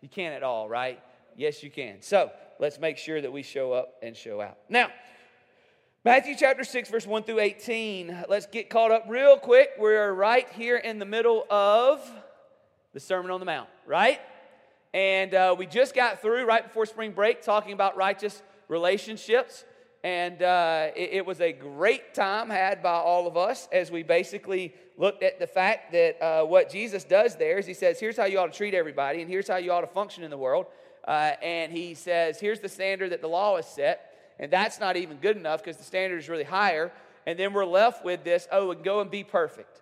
You 0.00 0.08
can 0.08 0.32
at 0.32 0.44
all, 0.44 0.68
right? 0.68 1.02
Yes, 1.34 1.60
you 1.60 1.72
can. 1.72 2.02
So 2.02 2.30
let's 2.60 2.78
make 2.78 2.98
sure 2.98 3.20
that 3.20 3.32
we 3.32 3.42
show 3.42 3.72
up 3.72 3.94
and 4.02 4.14
show 4.14 4.40
out. 4.42 4.58
Now, 4.68 4.90
Matthew 6.04 6.34
chapter 6.38 6.62
6, 6.62 6.90
verse 6.90 7.06
1 7.06 7.22
through 7.22 7.40
18. 7.40 8.24
Let's 8.28 8.46
get 8.46 8.68
caught 8.68 8.90
up 8.90 9.06
real 9.08 9.38
quick. 9.38 9.70
We're 9.78 10.12
right 10.12 10.46
here 10.50 10.76
in 10.76 10.98
the 10.98 11.06
middle 11.06 11.46
of 11.50 12.06
the 12.92 13.00
Sermon 13.00 13.30
on 13.30 13.40
the 13.40 13.46
Mount, 13.46 13.68
right? 13.86 14.20
And 14.92 15.34
uh, 15.34 15.56
we 15.58 15.64
just 15.64 15.94
got 15.94 16.20
through 16.20 16.44
right 16.44 16.62
before 16.62 16.84
spring 16.84 17.12
break 17.12 17.40
talking 17.40 17.72
about 17.72 17.96
righteous 17.96 18.42
relationships. 18.68 19.64
And 20.04 20.42
uh, 20.42 20.88
it, 20.94 21.10
it, 21.12 21.26
was 21.26 21.40
a 21.40 21.52
great 21.52 22.14
time 22.14 22.50
had 22.50 22.82
by 22.82 22.92
all 22.92 23.26
of 23.26 23.36
us 23.36 23.68
as 23.72 23.90
we 23.90 24.02
basically 24.02 24.74
looked 24.98 25.22
at 25.22 25.38
the 25.38 25.46
fact 25.46 25.92
that 25.92 26.22
uh, 26.22 26.44
what 26.44 26.70
Jesus 26.70 27.04
does 27.04 27.36
there 27.36 27.58
is 27.58 27.66
he 27.66 27.74
says, 27.74 28.00
here's 28.00 28.16
how 28.16 28.24
you 28.24 28.38
ought 28.38 28.52
to 28.52 28.56
treat 28.56 28.74
everybody, 28.74 29.20
and 29.20 29.30
here's 29.30 29.48
how 29.48 29.56
you 29.56 29.72
ought 29.72 29.82
to 29.82 29.86
function 29.86 30.24
in 30.24 30.30
the 30.30 30.38
world. 30.38 30.66
Uh, 31.06 31.32
and 31.42 31.72
he 31.72 31.94
says, 31.94 32.38
here's 32.40 32.60
the 32.60 32.68
standard 32.68 33.10
that 33.12 33.20
the 33.20 33.28
law 33.28 33.56
has 33.56 33.66
set. 33.66 34.14
And 34.38 34.50
that's 34.50 34.80
not 34.80 34.96
even 34.96 35.18
good 35.18 35.36
enough 35.36 35.62
because 35.62 35.76
the 35.76 35.84
standard 35.84 36.18
is 36.18 36.28
really 36.28 36.44
higher. 36.44 36.92
And 37.26 37.38
then 37.38 37.52
we're 37.52 37.66
left 37.66 38.04
with 38.04 38.24
this 38.24 38.48
oh, 38.50 38.70
and 38.70 38.82
go 38.82 39.00
and 39.00 39.10
be 39.10 39.24
perfect. 39.24 39.79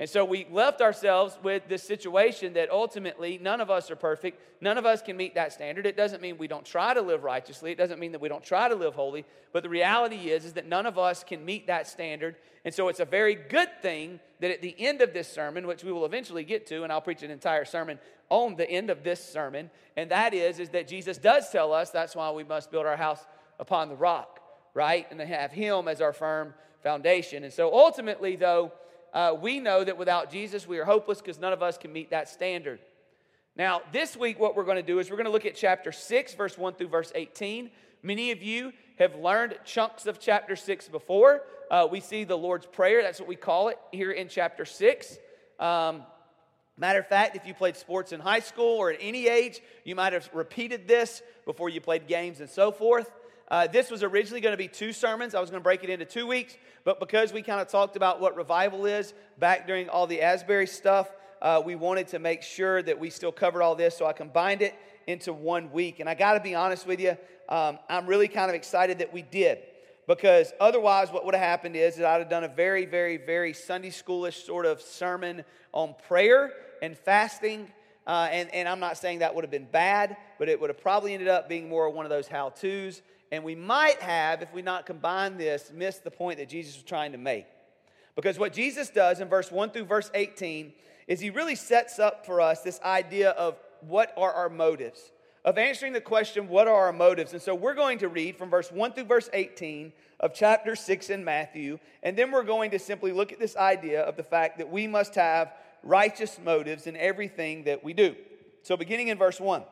And 0.00 0.08
so 0.08 0.24
we 0.24 0.46
left 0.48 0.80
ourselves 0.80 1.36
with 1.42 1.68
this 1.68 1.82
situation 1.82 2.52
that 2.52 2.70
ultimately 2.70 3.36
none 3.42 3.60
of 3.60 3.68
us 3.68 3.90
are 3.90 3.96
perfect. 3.96 4.40
None 4.60 4.78
of 4.78 4.86
us 4.86 5.02
can 5.02 5.16
meet 5.16 5.34
that 5.34 5.52
standard. 5.52 5.86
It 5.86 5.96
doesn't 5.96 6.22
mean 6.22 6.38
we 6.38 6.46
don't 6.46 6.64
try 6.64 6.94
to 6.94 7.02
live 7.02 7.24
righteously. 7.24 7.72
It 7.72 7.78
doesn't 7.78 7.98
mean 7.98 8.12
that 8.12 8.20
we 8.20 8.28
don't 8.28 8.44
try 8.44 8.68
to 8.68 8.76
live 8.76 8.94
holy. 8.94 9.24
But 9.52 9.64
the 9.64 9.68
reality 9.68 10.30
is, 10.30 10.44
is 10.44 10.52
that 10.52 10.66
none 10.66 10.86
of 10.86 10.98
us 10.98 11.24
can 11.24 11.44
meet 11.44 11.66
that 11.66 11.88
standard. 11.88 12.36
And 12.64 12.72
so 12.72 12.86
it's 12.86 13.00
a 13.00 13.04
very 13.04 13.34
good 13.34 13.70
thing 13.82 14.20
that 14.38 14.52
at 14.52 14.62
the 14.62 14.74
end 14.78 15.02
of 15.02 15.12
this 15.12 15.26
sermon, 15.26 15.66
which 15.66 15.82
we 15.82 15.90
will 15.90 16.06
eventually 16.06 16.44
get 16.44 16.68
to, 16.68 16.84
and 16.84 16.92
I'll 16.92 17.00
preach 17.00 17.24
an 17.24 17.32
entire 17.32 17.64
sermon 17.64 17.98
on 18.30 18.54
the 18.54 18.70
end 18.70 18.90
of 18.90 19.02
this 19.02 19.24
sermon, 19.24 19.70
and 19.96 20.10
that 20.10 20.34
is, 20.34 20.60
is 20.60 20.68
that 20.70 20.86
Jesus 20.86 21.18
does 21.18 21.50
tell 21.50 21.72
us 21.72 21.90
that's 21.90 22.14
why 22.14 22.30
we 22.30 22.44
must 22.44 22.70
build 22.70 22.86
our 22.86 22.96
house 22.96 23.24
upon 23.58 23.88
the 23.88 23.96
rock, 23.96 24.40
right? 24.74 25.06
And 25.10 25.20
have 25.20 25.50
Him 25.50 25.88
as 25.88 26.00
our 26.00 26.12
firm 26.12 26.54
foundation. 26.82 27.42
And 27.42 27.52
so 27.52 27.72
ultimately, 27.72 28.36
though, 28.36 28.72
uh, 29.12 29.34
we 29.40 29.60
know 29.60 29.84
that 29.84 29.96
without 29.96 30.30
Jesus, 30.30 30.66
we 30.66 30.78
are 30.78 30.84
hopeless 30.84 31.20
because 31.20 31.38
none 31.38 31.52
of 31.52 31.62
us 31.62 31.78
can 31.78 31.92
meet 31.92 32.10
that 32.10 32.28
standard. 32.28 32.80
Now, 33.56 33.82
this 33.92 34.16
week, 34.16 34.38
what 34.38 34.54
we're 34.54 34.64
going 34.64 34.76
to 34.76 34.82
do 34.82 34.98
is 34.98 35.10
we're 35.10 35.16
going 35.16 35.26
to 35.26 35.32
look 35.32 35.46
at 35.46 35.56
chapter 35.56 35.90
6, 35.90 36.34
verse 36.34 36.56
1 36.56 36.74
through 36.74 36.88
verse 36.88 37.10
18. 37.14 37.70
Many 38.02 38.30
of 38.30 38.42
you 38.42 38.72
have 38.98 39.16
learned 39.16 39.58
chunks 39.64 40.06
of 40.06 40.20
chapter 40.20 40.54
6 40.54 40.88
before. 40.88 41.42
Uh, 41.70 41.88
we 41.90 42.00
see 42.00 42.24
the 42.24 42.38
Lord's 42.38 42.66
Prayer, 42.66 43.02
that's 43.02 43.18
what 43.18 43.28
we 43.28 43.36
call 43.36 43.68
it 43.68 43.78
here 43.92 44.12
in 44.12 44.28
chapter 44.28 44.64
6. 44.64 45.18
Um, 45.58 46.02
Matter 46.78 47.00
of 47.00 47.08
fact, 47.08 47.34
if 47.34 47.44
you 47.44 47.54
played 47.54 47.76
sports 47.76 48.12
in 48.12 48.20
high 48.20 48.38
school 48.38 48.76
or 48.76 48.92
at 48.92 48.98
any 49.00 49.26
age, 49.26 49.60
you 49.84 49.96
might 49.96 50.12
have 50.12 50.30
repeated 50.32 50.86
this 50.86 51.22
before 51.44 51.68
you 51.68 51.80
played 51.80 52.06
games 52.06 52.38
and 52.38 52.48
so 52.48 52.70
forth. 52.70 53.10
Uh, 53.50 53.66
this 53.66 53.90
was 53.90 54.02
originally 54.02 54.40
going 54.40 54.52
to 54.52 54.58
be 54.58 54.68
two 54.68 54.92
sermons. 54.92 55.34
I 55.34 55.40
was 55.40 55.50
going 55.50 55.60
to 55.60 55.64
break 55.64 55.82
it 55.82 55.90
into 55.90 56.04
two 56.04 56.26
weeks, 56.26 56.56
but 56.84 57.00
because 57.00 57.32
we 57.32 57.42
kind 57.42 57.60
of 57.60 57.68
talked 57.68 57.96
about 57.96 58.20
what 58.20 58.36
revival 58.36 58.84
is 58.84 59.14
back 59.38 59.66
during 59.66 59.88
all 59.88 60.06
the 60.06 60.20
Asbury 60.20 60.66
stuff, 60.66 61.08
uh, 61.40 61.62
we 61.64 61.74
wanted 61.74 62.08
to 62.08 62.18
make 62.18 62.42
sure 62.42 62.82
that 62.82 62.98
we 62.98 63.10
still 63.10 63.32
covered 63.32 63.62
all 63.62 63.74
this, 63.74 63.96
so 63.96 64.06
I 64.06 64.12
combined 64.12 64.60
it 64.60 64.74
into 65.06 65.32
one 65.32 65.72
week. 65.72 66.00
And 66.00 66.08
I 66.08 66.14
got 66.14 66.34
to 66.34 66.40
be 66.40 66.54
honest 66.54 66.86
with 66.86 67.00
you, 67.00 67.16
um, 67.48 67.78
I'm 67.88 68.06
really 68.06 68.28
kind 68.28 68.50
of 68.50 68.54
excited 68.54 68.98
that 68.98 69.12
we 69.12 69.22
did 69.22 69.58
because 70.06 70.52
otherwise, 70.60 71.10
what 71.10 71.24
would 71.24 71.34
have 71.34 71.44
happened 71.44 71.76
is 71.76 71.96
that 71.96 72.06
I'd 72.06 72.18
have 72.18 72.30
done 72.30 72.44
a 72.44 72.48
very, 72.48 72.84
very, 72.84 73.16
very 73.16 73.52
Sunday 73.54 73.90
schoolish 73.90 74.44
sort 74.44 74.66
of 74.66 74.80
sermon 74.82 75.44
on 75.72 75.94
prayer 76.06 76.52
and 76.82 76.96
fasting. 76.96 77.70
Uh, 78.06 78.28
and, 78.30 78.52
and 78.54 78.68
I'm 78.68 78.80
not 78.80 78.96
saying 78.96 79.18
that 79.18 79.34
would 79.34 79.44
have 79.44 79.50
been 79.50 79.68
bad, 79.70 80.16
but 80.38 80.48
it 80.48 80.60
would 80.60 80.70
have 80.70 80.80
probably 80.80 81.12
ended 81.12 81.28
up 81.28 81.48
being 81.48 81.68
more 81.68 81.88
one 81.90 82.06
of 82.06 82.10
those 82.10 82.26
how 82.26 82.50
to's. 82.50 83.02
And 83.30 83.44
we 83.44 83.54
might 83.54 84.00
have, 84.00 84.42
if 84.42 84.52
we 84.52 84.62
not 84.62 84.86
combine 84.86 85.36
this, 85.36 85.70
missed 85.74 86.04
the 86.04 86.10
point 86.10 86.38
that 86.38 86.48
Jesus 86.48 86.76
was 86.76 86.84
trying 86.84 87.12
to 87.12 87.18
make. 87.18 87.46
Because 88.16 88.38
what 88.38 88.52
Jesus 88.52 88.88
does 88.88 89.20
in 89.20 89.28
verse 89.28 89.52
1 89.52 89.70
through 89.70 89.84
verse 89.84 90.10
18 90.14 90.72
is 91.06 91.20
he 91.20 91.30
really 91.30 91.54
sets 91.54 91.98
up 91.98 92.26
for 92.26 92.40
us 92.40 92.62
this 92.62 92.80
idea 92.82 93.30
of 93.30 93.56
what 93.80 94.12
are 94.16 94.32
our 94.32 94.48
motives, 94.48 95.12
of 95.44 95.56
answering 95.56 95.92
the 95.92 96.00
question, 96.00 96.48
what 96.48 96.68
are 96.68 96.86
our 96.86 96.92
motives? 96.92 97.32
And 97.32 97.40
so 97.40 97.54
we're 97.54 97.74
going 97.74 97.98
to 97.98 98.08
read 98.08 98.36
from 98.36 98.50
verse 98.50 98.72
1 98.72 98.92
through 98.92 99.04
verse 99.04 99.30
18 99.32 99.92
of 100.20 100.34
chapter 100.34 100.74
6 100.74 101.10
in 101.10 101.24
Matthew, 101.24 101.78
and 102.02 102.16
then 102.16 102.32
we're 102.32 102.42
going 102.42 102.72
to 102.72 102.78
simply 102.78 103.12
look 103.12 103.32
at 103.32 103.38
this 103.38 103.56
idea 103.56 104.02
of 104.02 104.16
the 104.16 104.22
fact 104.22 104.58
that 104.58 104.70
we 104.70 104.86
must 104.86 105.14
have 105.14 105.52
righteous 105.82 106.38
motives 106.44 106.86
in 106.86 106.96
everything 106.96 107.64
that 107.64 107.84
we 107.84 107.92
do. 107.92 108.16
So, 108.62 108.76
beginning 108.76 109.08
in 109.08 109.18
verse 109.18 109.40
1 109.40 109.62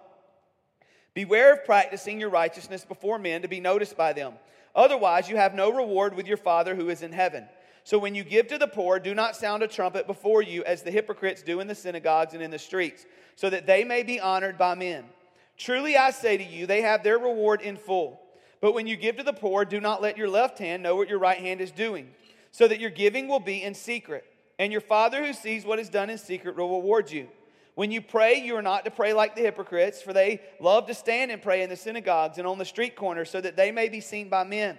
Beware 1.17 1.55
of 1.55 1.65
practicing 1.65 2.21
your 2.21 2.29
righteousness 2.29 2.85
before 2.85 3.19
men 3.19 3.41
to 3.41 3.49
be 3.49 3.59
noticed 3.59 3.97
by 3.97 4.13
them. 4.13 4.35
Otherwise, 4.75 5.31
you 5.31 5.37
have 5.37 5.55
no 5.55 5.73
reward 5.73 6.13
with 6.13 6.27
your 6.27 6.37
Father 6.37 6.75
who 6.75 6.91
is 6.91 7.01
in 7.01 7.11
heaven. 7.11 7.49
So, 7.85 7.97
when 7.99 8.15
you 8.15 8.23
give 8.23 8.49
to 8.49 8.59
the 8.59 8.67
poor, 8.67 8.99
do 8.99 9.15
not 9.15 9.35
sound 9.35 9.63
a 9.63 9.67
trumpet 9.67 10.07
before 10.07 10.43
you 10.43 10.63
as 10.65 10.83
the 10.83 10.91
hypocrites 10.91 11.41
do 11.41 11.61
in 11.61 11.69
the 11.69 11.75
synagogues 11.75 12.35
and 12.35 12.43
in 12.43 12.51
the 12.51 12.59
streets, 12.59 13.07
so 13.35 13.49
that 13.49 13.67
they 13.67 13.83
may 13.83 14.03
be 14.03 14.21
honored 14.21 14.59
by 14.59 14.75
men. 14.75 15.07
Truly, 15.57 15.97
I 15.97 16.11
say 16.11 16.37
to 16.37 16.45
you, 16.45 16.67
they 16.67 16.83
have 16.83 17.03
their 17.03 17.19
reward 17.19 17.63
in 17.63 17.79
full. 17.79 18.21
But 18.61 18.75
when 18.75 18.87
you 18.87 18.99
give 18.99 19.17
to 19.17 19.23
the 19.23 19.33
poor, 19.33 19.65
do 19.65 19.81
not 19.81 20.03
let 20.03 20.19
your 20.19 20.29
left 20.29 20.59
hand 20.59 20.83
know 20.83 20.97
what 20.97 21.09
your 21.09 21.19
right 21.19 21.39
hand 21.39 21.63
is 21.63 21.71
doing, 21.71 22.11
so 22.51 22.69
that 22.69 22.79
your 22.79 22.91
giving 22.91 23.27
will 23.27 23.41
be 23.41 23.63
in 23.63 23.73
secret 23.73 24.25
and 24.59 24.73
your 24.73 24.81
Father 24.81 25.25
who 25.25 25.33
sees 25.33 25.65
what 25.65 25.79
is 25.79 25.89
done 25.89 26.11
in 26.11 26.19
secret 26.19 26.57
will 26.57 26.81
reward 26.81 27.11
you. 27.11 27.29
When 27.77 27.91
you 27.91 28.01
pray, 28.01 28.37
you 28.37 28.57
are 28.57 28.63
not 28.63 28.87
to 28.87 28.91
pray 28.91 29.13
like 29.13 29.37
the 29.37 29.43
hypocrites, 29.43 30.01
for 30.01 30.15
they 30.15 30.41
love 30.61 30.87
to 30.87 30.95
stand 30.95 31.31
and 31.31 31.43
pray 31.43 31.63
in 31.63 31.69
the 31.69 31.77
synagogues 31.77 32.39
and 32.39 32.47
on 32.47 32.57
the 32.57 32.65
street 32.65 32.97
corners 32.97 33.29
so 33.29 33.39
that 33.39 33.55
they 33.55 33.71
may 33.71 33.91
be 33.91 34.01
seen 34.01 34.31
by 34.31 34.45
men. 34.45 34.79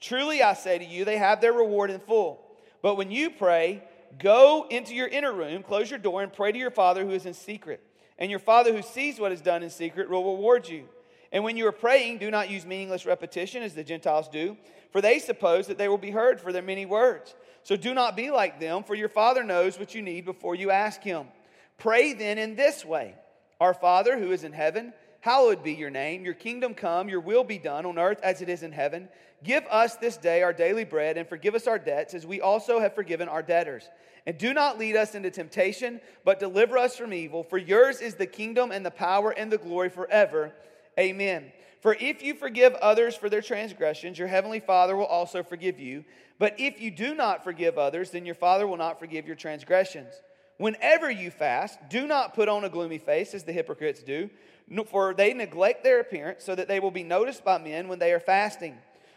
Truly, 0.00 0.42
I 0.42 0.54
say 0.54 0.78
to 0.78 0.84
you, 0.84 1.04
they 1.04 1.18
have 1.18 1.42
their 1.42 1.52
reward 1.52 1.90
in 1.90 2.00
full. 2.00 2.40
But 2.80 2.94
when 2.94 3.10
you 3.10 3.28
pray, 3.28 3.82
go 4.18 4.66
into 4.70 4.94
your 4.94 5.06
inner 5.06 5.34
room, 5.34 5.62
close 5.62 5.90
your 5.90 5.98
door, 5.98 6.22
and 6.22 6.32
pray 6.32 6.50
to 6.50 6.58
your 6.58 6.70
Father 6.70 7.04
who 7.04 7.10
is 7.10 7.26
in 7.26 7.34
secret. 7.34 7.82
And 8.18 8.30
your 8.30 8.40
Father 8.40 8.72
who 8.74 8.80
sees 8.80 9.20
what 9.20 9.32
is 9.32 9.42
done 9.42 9.62
in 9.62 9.68
secret 9.68 10.08
will 10.08 10.34
reward 10.34 10.66
you. 10.66 10.88
And 11.32 11.44
when 11.44 11.58
you 11.58 11.66
are 11.66 11.72
praying, 11.72 12.18
do 12.18 12.30
not 12.30 12.48
use 12.48 12.64
meaningless 12.64 13.04
repetition 13.04 13.62
as 13.62 13.74
the 13.74 13.84
Gentiles 13.84 14.28
do, 14.28 14.56
for 14.92 15.02
they 15.02 15.18
suppose 15.18 15.66
that 15.66 15.76
they 15.76 15.88
will 15.88 15.98
be 15.98 16.10
heard 16.10 16.40
for 16.40 16.54
their 16.54 16.62
many 16.62 16.86
words. 16.86 17.34
So 17.64 17.76
do 17.76 17.92
not 17.92 18.16
be 18.16 18.30
like 18.30 18.58
them, 18.58 18.82
for 18.82 18.94
your 18.94 19.10
Father 19.10 19.44
knows 19.44 19.78
what 19.78 19.94
you 19.94 20.00
need 20.00 20.24
before 20.24 20.54
you 20.54 20.70
ask 20.70 21.02
Him. 21.02 21.26
Pray 21.80 22.12
then 22.12 22.38
in 22.38 22.54
this 22.54 22.84
way 22.84 23.14
Our 23.60 23.74
Father 23.74 24.18
who 24.18 24.30
is 24.30 24.44
in 24.44 24.52
heaven, 24.52 24.92
hallowed 25.20 25.64
be 25.64 25.72
your 25.72 25.90
name. 25.90 26.24
Your 26.24 26.34
kingdom 26.34 26.74
come, 26.74 27.08
your 27.08 27.20
will 27.20 27.42
be 27.42 27.58
done 27.58 27.84
on 27.84 27.98
earth 27.98 28.20
as 28.22 28.40
it 28.40 28.48
is 28.48 28.62
in 28.62 28.72
heaven. 28.72 29.08
Give 29.42 29.64
us 29.70 29.96
this 29.96 30.16
day 30.18 30.42
our 30.42 30.52
daily 30.52 30.84
bread, 30.84 31.16
and 31.16 31.28
forgive 31.28 31.54
us 31.54 31.66
our 31.66 31.78
debts, 31.78 32.14
as 32.14 32.26
we 32.26 32.40
also 32.40 32.78
have 32.78 32.94
forgiven 32.94 33.28
our 33.28 33.42
debtors. 33.42 33.88
And 34.26 34.36
do 34.36 34.52
not 34.52 34.78
lead 34.78 34.96
us 34.96 35.14
into 35.14 35.30
temptation, 35.30 36.00
but 36.24 36.38
deliver 36.38 36.76
us 36.76 36.96
from 36.96 37.14
evil. 37.14 37.42
For 37.42 37.56
yours 37.56 38.02
is 38.02 38.14
the 38.14 38.26
kingdom 38.26 38.70
and 38.70 38.84
the 38.84 38.90
power 38.90 39.30
and 39.30 39.50
the 39.50 39.58
glory 39.58 39.88
forever. 39.88 40.52
Amen. 40.98 41.52
For 41.80 41.96
if 41.98 42.22
you 42.22 42.34
forgive 42.34 42.74
others 42.74 43.16
for 43.16 43.30
their 43.30 43.40
transgressions, 43.40 44.18
your 44.18 44.28
heavenly 44.28 44.60
Father 44.60 44.94
will 44.94 45.06
also 45.06 45.42
forgive 45.42 45.80
you. 45.80 46.04
But 46.38 46.60
if 46.60 46.80
you 46.82 46.90
do 46.90 47.14
not 47.14 47.42
forgive 47.42 47.78
others, 47.78 48.10
then 48.10 48.26
your 48.26 48.34
Father 48.34 48.66
will 48.66 48.76
not 48.76 48.98
forgive 48.98 49.26
your 49.26 49.36
transgressions. 49.36 50.12
Whenever 50.60 51.10
you 51.10 51.30
fast, 51.30 51.78
do 51.88 52.06
not 52.06 52.34
put 52.34 52.46
on 52.46 52.64
a 52.64 52.68
gloomy 52.68 52.98
face 52.98 53.32
as 53.32 53.44
the 53.44 53.52
hypocrites 53.52 54.02
do, 54.02 54.28
for 54.88 55.14
they 55.14 55.32
neglect 55.32 55.82
their 55.82 56.00
appearance 56.00 56.44
so 56.44 56.54
that 56.54 56.68
they 56.68 56.78
will 56.78 56.90
be 56.90 57.02
noticed 57.02 57.42
by 57.42 57.56
men 57.56 57.88
when 57.88 57.98
they 57.98 58.12
are 58.12 58.20
fasting. 58.20 58.76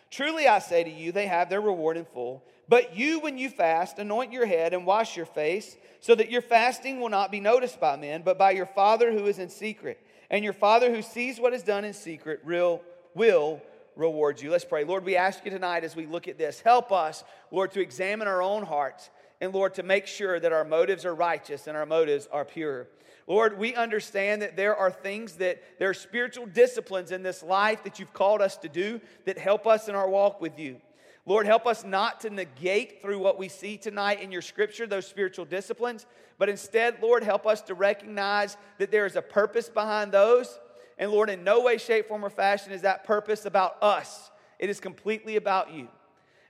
Truly 0.10 0.48
I 0.48 0.60
say 0.60 0.86
to 0.86 0.90
you, 0.90 1.12
they 1.12 1.28
have 1.28 1.50
their 1.50 1.60
reward 1.60 1.98
in 1.98 2.06
full. 2.06 2.46
But 2.70 2.96
you, 2.96 3.20
when 3.20 3.38
you 3.38 3.50
fast, 3.50 4.00
anoint 4.00 4.32
your 4.32 4.46
head 4.46 4.74
and 4.74 4.86
wash 4.86 5.18
your 5.18 5.26
face, 5.26 5.76
so 6.00 6.16
that 6.16 6.32
your 6.32 6.42
fasting 6.42 7.02
will 7.02 7.10
not 7.10 7.30
be 7.30 7.42
noticed 7.42 7.78
by 7.78 7.98
men, 7.98 8.22
but 8.22 8.38
by 8.38 8.52
your 8.52 8.66
Father 8.66 9.12
who 9.12 9.26
is 9.26 9.38
in 9.38 9.50
secret 9.50 10.00
and 10.30 10.46
your 10.46 10.54
Father 10.54 10.96
who 10.96 11.02
sees 11.02 11.42
what 11.42 11.54
is 11.54 11.62
done 11.62 11.84
in 11.84 11.94
secret 11.94 12.46
will, 12.46 12.82
will 13.16 13.62
reward 13.98 14.42
you. 14.42 14.50
Let's 14.50 14.64
pray. 14.64 14.86
Lord, 14.86 15.04
we 15.04 15.18
ask 15.18 15.44
you 15.44 15.52
tonight 15.52 15.84
as 15.84 15.96
we 15.96 16.06
look 16.06 16.30
at 16.30 16.38
this, 16.38 16.62
help 16.62 16.94
us, 16.94 17.26
Lord, 17.52 17.74
to 17.74 17.82
examine 17.82 18.30
our 18.30 18.42
own 18.42 18.64
hearts 18.64 19.10
and, 19.44 19.54
Lord, 19.54 19.74
to 19.74 19.84
make 19.84 20.08
sure 20.08 20.40
that 20.40 20.54
our 20.54 20.64
motives 20.64 21.04
are 21.04 21.14
righteous 21.14 21.68
and 21.68 21.76
our 21.76 21.86
motives 21.86 22.30
are 22.32 22.46
pure. 22.46 22.88
Lord, 23.28 23.60
we 23.60 23.76
understand 23.76 24.42
that 24.42 24.56
there 24.56 24.74
are 24.74 24.90
things 24.90 25.34
that 25.34 25.62
there 25.80 25.90
are 25.90 25.94
spiritual 25.94 26.46
disciplines 26.46 27.12
in 27.12 27.24
this 27.24 27.44
life 27.44 27.84
that 27.84 28.00
you've 28.00 28.14
called 28.14 28.40
us 28.40 28.56
to 28.60 28.70
do 28.70 29.02
that 29.26 29.38
help 29.38 29.68
us 29.68 29.90
in 29.90 29.96
our 29.96 30.08
walk 30.08 30.40
with 30.40 30.58
you. 30.58 30.80
Lord, 31.26 31.46
help 31.46 31.68
us 31.68 31.84
not 31.84 32.22
to 32.22 32.30
negate 32.30 33.02
through 33.02 33.20
what 33.20 33.38
we 33.38 33.50
see 33.50 33.76
tonight 33.76 34.22
in 34.22 34.32
your 34.32 34.42
scripture, 34.42 34.88
those 34.88 35.08
spiritual 35.08 35.44
disciplines, 35.44 36.06
but 36.38 36.48
instead, 36.48 37.02
Lord, 37.02 37.22
help 37.22 37.46
us 37.46 37.62
to 37.64 37.74
recognize 37.74 38.56
that 38.78 38.92
there 38.92 39.06
is 39.06 39.18
a 39.18 39.22
purpose 39.22 39.68
behind 39.68 40.14
those. 40.14 40.58
And 40.98 41.12
Lord, 41.12 41.30
in 41.30 41.44
no 41.44 41.60
way, 41.60 41.78
shape, 41.80 42.08
form, 42.08 42.24
or 42.24 42.30
fashion 42.30 42.72
is 42.72 42.84
that 42.84 43.04
purpose 43.04 43.44
about 43.44 43.84
us, 43.84 44.32
it 44.58 44.70
is 44.70 44.80
completely 44.80 45.36
about 45.36 45.74
you. 45.74 45.90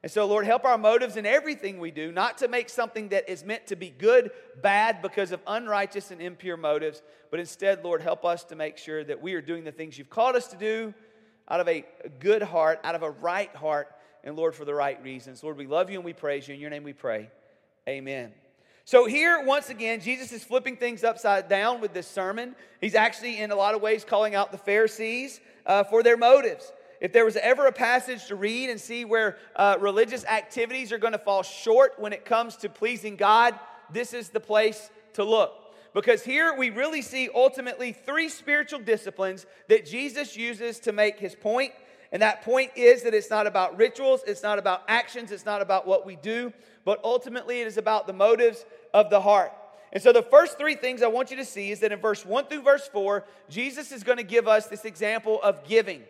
And 0.04 0.12
so, 0.12 0.26
Lord, 0.26 0.46
help 0.46 0.66
our 0.66 0.78
motives 0.78 1.16
in 1.16 1.26
everything 1.26 1.80
we 1.80 1.90
do, 1.90 2.12
not 2.12 2.38
to 2.40 2.50
make 2.50 2.68
something 2.68 3.10
that 3.10 3.30
is 3.30 3.46
meant 3.46 3.68
to 3.68 3.78
be 3.78 3.90
good, 3.90 4.32
bad 4.62 5.02
because 5.02 5.32
of 5.32 5.40
unrighteous 5.48 6.12
and 6.12 6.22
impure 6.22 6.58
motives, 6.58 7.02
but 7.32 7.40
instead, 7.40 7.86
Lord, 7.86 8.02
help 8.02 8.26
us 8.26 8.44
to 8.46 8.56
make 8.58 8.78
sure 8.78 9.04
that 9.06 9.22
we 9.22 9.34
are 9.34 9.42
doing 9.42 9.64
the 9.64 9.72
things 9.72 9.98
you've 9.98 10.10
called 10.10 10.36
us 10.36 10.48
to 10.50 10.58
do 10.58 10.94
out 11.50 11.62
of 11.62 11.70
a 11.70 11.86
good 12.20 12.42
heart, 12.42 12.82
out 12.84 12.96
of 12.96 13.04
a 13.04 13.10
right 13.10 13.54
heart, 13.56 13.96
and 14.26 14.36
Lord, 14.36 14.56
for 14.56 14.66
the 14.66 14.74
right 14.74 15.02
reasons. 15.02 15.42
Lord, 15.42 15.58
we 15.58 15.68
love 15.68 15.90
you 15.90 15.98
and 15.98 16.06
we 16.06 16.14
praise 16.14 16.48
you. 16.50 16.54
In 16.54 16.60
your 16.60 16.70
name 16.70 16.84
we 16.84 16.94
pray. 16.94 17.30
Amen. 17.88 18.34
So, 18.86 19.06
here, 19.06 19.42
once 19.46 19.70
again, 19.70 20.02
Jesus 20.02 20.34
is 20.34 20.44
flipping 20.44 20.76
things 20.76 21.06
upside 21.06 21.48
down 21.48 21.80
with 21.80 21.94
this 21.94 22.08
sermon. 22.08 22.56
He's 22.82 22.96
actually, 22.96 23.40
in 23.40 23.52
a 23.52 23.56
lot 23.56 23.76
of 23.76 23.82
ways, 23.82 24.04
calling 24.04 24.36
out 24.36 24.52
the 24.52 24.58
Pharisees 24.58 25.40
uh, 25.66 25.86
for 25.86 26.04
their 26.04 26.18
motives. 26.18 26.74
If 27.04 27.14
there 27.14 27.26
was 27.26 27.36
ever 27.36 27.68
a 27.68 27.72
passage 27.72 28.26
to 28.28 28.36
read 28.36 28.72
and 28.72 28.82
see 28.82 29.06
where 29.06 29.38
uh, 29.56 29.78
religious 29.80 30.26
activities 30.26 30.92
are 30.92 30.98
going 30.98 31.14
to 31.14 31.20
fall 31.20 31.44
short 31.44 31.94
when 32.00 32.14
it 32.14 32.26
comes 32.26 32.56
to 32.58 32.70
pleasing 32.70 33.16
God, 33.16 33.54
this 33.92 34.14
is 34.14 34.30
the 34.30 34.40
place 34.40 34.90
to 35.14 35.24
look. 35.24 35.54
Because 35.94 36.24
here 36.24 36.56
we 36.58 36.72
really 36.72 37.04
see 37.04 37.30
ultimately 37.36 37.92
three 37.92 38.30
spiritual 38.30 38.80
disciplines 38.80 39.46
that 39.68 39.86
Jesus 39.86 40.36
uses 40.36 40.80
to 40.80 40.92
make 40.92 41.20
his 41.20 41.36
point 41.36 41.74
and 42.14 42.22
that 42.22 42.44
point 42.44 42.72
is 42.76 43.02
that 43.04 43.16
it's 43.16 43.32
not 43.32 43.48
about 43.48 43.76
rituals, 43.76 44.22
it's 44.28 44.44
not 44.44 44.60
about 44.60 44.84
actions, 44.88 45.32
it's 45.32 45.48
not 45.48 45.64
about 45.64 45.88
what 45.88 46.06
we 46.06 46.16
do, 46.16 46.54
but 46.86 47.04
ultimately 47.04 47.62
it 47.62 47.68
is 47.68 47.78
about 47.78 48.06
the 48.06 48.14
motives 48.14 48.66
of 48.94 49.10
the 49.10 49.20
heart. 49.20 49.52
And 49.92 50.02
so, 50.02 50.14
the 50.14 50.22
first 50.22 50.60
three 50.60 50.76
things 50.76 51.02
I 51.02 51.08
want 51.08 51.32
you 51.32 51.38
to 51.38 51.46
see 51.46 51.72
is 51.72 51.80
that 51.80 51.92
in 51.92 52.00
verse 52.00 52.24
1 52.24 52.46
through 52.46 52.62
verse 52.62 52.88
4, 52.88 53.26
Jesus 53.50 53.92
is 53.92 54.04
going 54.04 54.20
to 54.20 54.24
give 54.24 54.48
us 54.48 54.68
this 54.68 54.86
example 54.86 55.40
of 55.42 55.68
giving. 55.68 56.04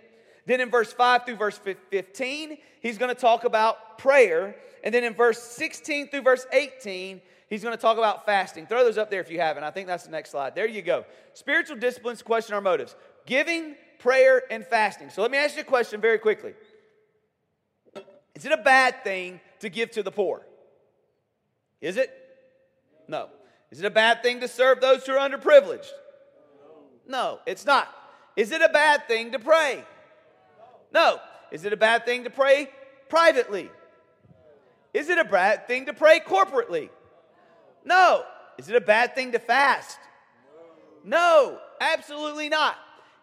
Then 0.45 0.59
in 0.62 0.69
verse 0.69 0.91
5 0.91 1.25
through 1.25 1.38
verse 1.38 1.57
15, 1.57 2.57
he's 2.81 2.97
going 2.97 3.13
to 3.13 3.19
talk 3.19 3.45
about 3.45 3.97
prayer. 3.97 4.55
And 4.83 4.93
then 4.93 5.03
in 5.03 5.13
verse 5.13 5.41
16 5.41 6.09
through 6.09 6.21
verse 6.21 6.45
18, 6.51 7.21
he's 7.50 7.63
going 7.63 7.75
to 7.75 7.81
talk 7.81 7.97
about 7.97 8.25
fasting. 8.25 8.67
Throw 8.67 8.83
those 8.83 8.97
up 8.97 9.09
there 9.09 9.21
if 9.21 9.31
you 9.31 9.39
haven't. 9.39 9.63
I 9.63 9.71
think 9.71 9.88
that's 9.88 10.03
the 10.03 10.12
next 10.12 10.31
slide. 10.31 10.55
There 10.55 10.67
you 10.67 10.81
go. 10.81 11.05
Spiritual 11.33 11.77
disciplines 11.77 12.21
question 12.21 12.55
our 12.55 12.62
motives. 12.62 12.95
Giving, 13.25 13.75
prayer, 14.00 14.43
and 14.51 14.65
fasting. 14.65 15.09
So 15.09 15.21
let 15.21 15.31
me 15.31 15.38
ask 15.38 15.55
you 15.55 15.62
a 15.62 15.65
question 15.65 16.01
very 16.01 16.19
quickly 16.19 16.53
Is 18.35 18.45
it 18.45 18.51
a 18.51 18.57
bad 18.57 19.03
thing 19.03 19.39
to 19.62 19.69
give 19.69 19.91
to 19.91 20.03
the 20.03 20.12
poor? 20.12 20.45
Is 21.79 21.95
it? 21.97 22.12
No. 23.07 23.29
Is 23.71 23.79
it 23.79 23.85
a 23.85 23.91
bad 23.91 24.21
thing 24.21 24.41
to 24.41 24.47
serve 24.47 24.81
those 24.81 25.05
who 25.05 25.13
are 25.13 25.29
underprivileged? 25.29 25.89
No, 27.07 27.39
it's 27.45 27.65
not. 27.65 27.88
Is 28.35 28.51
it 28.51 28.62
a 28.62 28.69
bad 28.69 29.07
thing 29.07 29.31
to 29.31 29.39
pray? 29.39 29.83
No. 30.93 31.19
Is 31.51 31.65
it 31.65 31.73
a 31.73 31.77
bad 31.77 32.05
thing 32.05 32.23
to 32.23 32.29
pray 32.29 32.69
privately? 33.09 33.69
Is 34.93 35.09
it 35.09 35.17
a 35.17 35.23
bad 35.23 35.67
thing 35.67 35.88
to 35.88 35.93
pray 35.93 36.19
corporately? 36.19 36.89
No. 37.83 38.23
Is 38.57 38.69
it 38.69 38.75
a 38.75 38.81
bad 38.81 39.15
thing 39.15 39.31
to 39.31 39.39
fast? 39.39 39.97
No, 41.03 41.59
absolutely 41.81 42.50
not. 42.50 42.77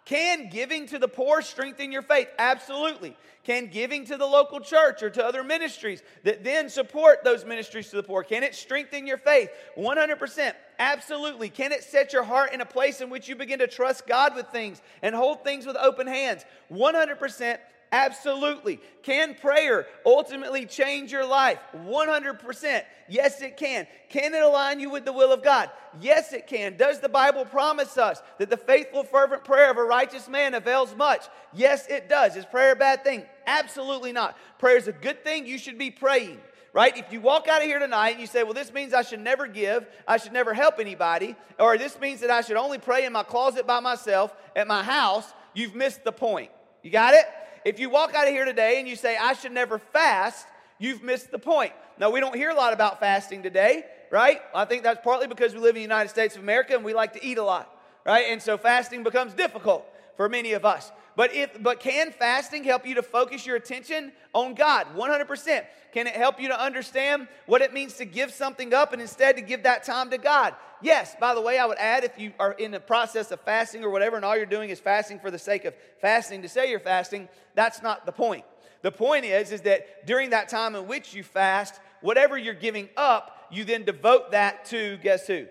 Can 0.04 0.49
giving 0.49 0.87
to 0.87 0.99
the 0.99 1.09
poor 1.09 1.42
strengthen 1.42 1.92
your 1.92 2.02
faith? 2.02 2.28
Absolutely. 2.38 3.16
Can 3.45 3.69
giving 3.69 4.04
to 4.07 4.16
the 4.16 4.26
local 4.26 4.61
church 4.61 5.02
or 5.02 5.11
to 5.11 5.25
other 5.25 5.42
ministries 5.42 6.02
that 6.25 6.45
then 6.45 6.69
support 6.69 7.25
those 7.25 7.45
ministries 7.45 7.88
to 7.90 7.97
the 7.97 8.02
poor, 8.02 8.23
can 8.23 8.42
it 8.42 8.54
strengthen 8.54 9.07
your 9.07 9.16
faith? 9.19 9.50
100%. 9.76 10.52
Absolutely. 10.78 11.49
Can 11.49 11.73
it 11.73 11.83
set 11.83 12.12
your 12.12 12.23
heart 12.23 12.52
in 12.52 12.61
a 12.61 12.66
place 12.66 13.00
in 13.00 13.09
which 13.09 13.28
you 13.28 13.37
begin 13.37 13.59
to 13.61 13.66
trust 13.66 14.07
God 14.07 14.35
with 14.35 14.47
things 14.49 14.83
and 15.02 15.14
hold 15.14 15.42
things 15.42 15.64
with 15.66 15.76
open 15.76 16.07
hands? 16.07 16.45
100%. 16.71 17.59
Absolutely. 17.92 18.80
Can 19.02 19.35
prayer 19.35 19.87
ultimately 20.06 20.64
change 20.64 21.11
your 21.11 21.26
life? 21.26 21.59
100%. 21.75 22.82
Yes, 23.09 23.42
it 23.42 23.56
can. 23.56 23.88
Can 24.09 24.32
it 24.32 24.42
align 24.42 24.78
you 24.78 24.90
with 24.90 25.04
the 25.04 25.12
will 25.12 25.32
of 25.32 25.42
God? 25.42 25.70
Yes, 26.00 26.32
it 26.32 26.47
can. 26.47 26.76
Does 26.76 27.00
the 27.00 27.09
Bible 27.09 27.44
promise 27.44 27.99
us 27.99 28.23
that 28.38 28.49
the 28.49 28.56
faithful, 28.56 29.02
fervent 29.02 29.42
prayer 29.42 29.73
of 29.73 29.76
a 29.76 29.82
righteous 29.82 30.28
man 30.28 30.54
avails 30.54 30.94
much? 30.94 31.26
Yes, 31.52 31.88
it 31.88 32.09
does. 32.09 32.37
Is 32.37 32.44
prayer 32.44 32.73
a 32.73 32.76
bad 32.76 33.02
thing? 33.02 33.25
Absolutely 33.47 34.12
not. 34.12 34.38
Prayer 34.59 34.76
is 34.76 34.87
a 34.87 34.92
good 34.92 35.25
thing. 35.25 35.47
You 35.47 35.59
should 35.59 35.78
be 35.78 35.90
praying 35.90 36.38
right? 36.73 36.97
If 36.97 37.12
you 37.12 37.20
walk 37.20 37.49
out 37.49 37.62
of 37.62 37.66
here 37.66 37.80
tonight 37.80 38.11
and 38.11 38.20
you 38.20 38.28
say, 38.28 38.44
well, 38.44 38.52
this 38.52 38.73
means 38.73 38.94
I 38.94 39.02
should 39.02 39.18
never 39.18 39.49
give, 39.49 39.88
I 40.06 40.18
should 40.18 40.32
never 40.32 40.54
help 40.54 40.78
anybody, 40.78 41.35
or 41.59 41.76
this 41.76 41.99
means 41.99 42.20
that 42.20 42.30
I 42.30 42.42
should 42.42 42.56
only 42.56 42.78
pray 42.78 43.04
in 43.04 43.12
my 43.12 43.25
closet 43.25 43.66
by 43.66 43.80
myself 43.80 44.32
at 44.54 44.68
my 44.68 44.85
house, 44.85 45.32
you've 45.52 45.75
missed 45.75 46.04
the 46.04 46.12
point. 46.12 46.50
You 46.82 46.90
got 46.90 47.14
it? 47.14 47.25
If 47.64 47.79
you 47.79 47.90
walk 47.90 48.14
out 48.14 48.26
of 48.26 48.33
here 48.33 48.45
today 48.45 48.79
and 48.79 48.88
you 48.88 48.97
say, 48.97 49.17
I 49.17 49.35
should 49.35 49.52
never 49.52 49.79
fast, 49.79 50.47
you've 50.79 51.02
missed 51.02 51.31
the 51.31 51.38
point. 51.38 51.73
Now, 51.99 52.11
we 52.11 52.21
don't 52.21 52.35
hear 52.35 52.50
a 52.50 52.55
lot 52.55 52.73
about 52.73 53.00
fasting 53.00 53.43
today, 53.43 53.85
right? 54.11 54.40
I 54.55 54.64
think 54.64 54.83
that's 54.83 55.00
partly 55.05 55.26
because 55.26 55.55
we 55.55 55.61
live 55.61 55.71
in 55.71 55.75
the 55.76 55.83
United 55.83 56.09
States 56.09 56.37
of 56.37 56.43
America 56.43 56.75
and 56.75 56.85
we 56.85 56.95
like 56.95 57.12
to 57.12 57.25
eat 57.25 57.38
a 57.38 57.43
lot, 57.43 57.71
right? 58.07 58.26
And 58.29 58.40
so 58.40 58.57
fasting 58.57 59.02
becomes 59.02 59.35
difficult 59.35 59.87
for 60.17 60.29
many 60.29 60.52
of 60.52 60.64
us. 60.64 60.90
But 61.20 61.34
if 61.34 61.62
but 61.62 61.80
can 61.80 62.12
fasting 62.12 62.64
help 62.64 62.86
you 62.86 62.94
to 62.94 63.02
focus 63.02 63.44
your 63.44 63.56
attention 63.56 64.12
on 64.32 64.54
God? 64.54 64.86
100%. 64.96 65.66
Can 65.92 66.06
it 66.06 66.14
help 66.14 66.40
you 66.40 66.48
to 66.48 66.58
understand 66.58 67.28
what 67.44 67.60
it 67.60 67.74
means 67.74 67.92
to 67.98 68.06
give 68.06 68.32
something 68.32 68.72
up 68.72 68.94
and 68.94 69.02
instead 69.02 69.36
to 69.36 69.42
give 69.42 69.64
that 69.64 69.84
time 69.84 70.08
to 70.12 70.16
God? 70.16 70.54
Yes. 70.80 71.14
By 71.20 71.34
the 71.34 71.42
way, 71.42 71.58
I 71.58 71.66
would 71.66 71.76
add 71.76 72.04
if 72.04 72.18
you 72.18 72.32
are 72.38 72.52
in 72.52 72.70
the 72.70 72.80
process 72.80 73.30
of 73.32 73.40
fasting 73.42 73.84
or 73.84 73.90
whatever 73.90 74.16
and 74.16 74.24
all 74.24 74.34
you're 74.34 74.46
doing 74.46 74.70
is 74.70 74.80
fasting 74.80 75.18
for 75.18 75.30
the 75.30 75.38
sake 75.38 75.66
of 75.66 75.74
fasting 76.00 76.40
to 76.40 76.48
say 76.48 76.70
you're 76.70 76.80
fasting, 76.80 77.28
that's 77.54 77.82
not 77.82 78.06
the 78.06 78.12
point. 78.12 78.46
The 78.80 78.90
point 78.90 79.26
is 79.26 79.52
is 79.52 79.60
that 79.60 80.06
during 80.06 80.30
that 80.30 80.48
time 80.48 80.74
in 80.74 80.86
which 80.86 81.12
you 81.12 81.22
fast, 81.22 81.82
whatever 82.00 82.38
you're 82.38 82.54
giving 82.54 82.88
up, 82.96 83.46
you 83.50 83.64
then 83.64 83.84
devote 83.84 84.30
that 84.30 84.64
to 84.70 84.96
guess 85.02 85.26
who? 85.26 85.44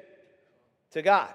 To 0.93 1.03
God 1.03 1.29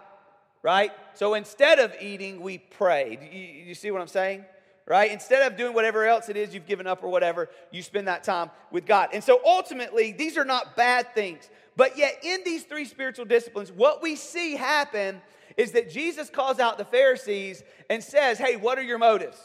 right? 0.64 0.90
So 1.12 1.34
instead 1.34 1.78
of 1.78 1.94
eating, 2.00 2.40
we 2.40 2.58
pray. 2.58 3.18
You, 3.30 3.66
you, 3.68 3.74
see 3.74 3.92
what 3.92 4.00
I'm 4.00 4.08
saying? 4.08 4.46
Right? 4.86 5.12
Instead 5.12 5.46
of 5.46 5.56
doing 5.56 5.74
whatever 5.74 6.04
else 6.06 6.28
it 6.28 6.36
is 6.36 6.52
you've 6.52 6.66
given 6.66 6.86
up 6.86 7.04
or 7.04 7.08
whatever, 7.08 7.48
you 7.70 7.82
spend 7.82 8.08
that 8.08 8.24
time 8.24 8.50
with 8.72 8.86
God. 8.86 9.10
And 9.12 9.22
so 9.22 9.40
ultimately, 9.46 10.12
these 10.12 10.36
are 10.36 10.44
not 10.44 10.74
bad 10.74 11.14
things. 11.14 11.48
But 11.76 11.96
yet, 11.96 12.18
in 12.22 12.40
these 12.44 12.64
three 12.64 12.84
spiritual 12.84 13.26
disciplines, 13.26 13.70
what 13.70 14.02
we 14.02 14.16
see 14.16 14.56
happen 14.56 15.20
is 15.56 15.72
that 15.72 15.90
Jesus 15.90 16.30
calls 16.30 16.58
out 16.58 16.78
the 16.78 16.84
Pharisees 16.84 17.62
and 17.88 18.02
says, 18.02 18.38
Hey, 18.38 18.56
what 18.56 18.78
are 18.78 18.82
your 18.82 18.98
motives? 18.98 19.38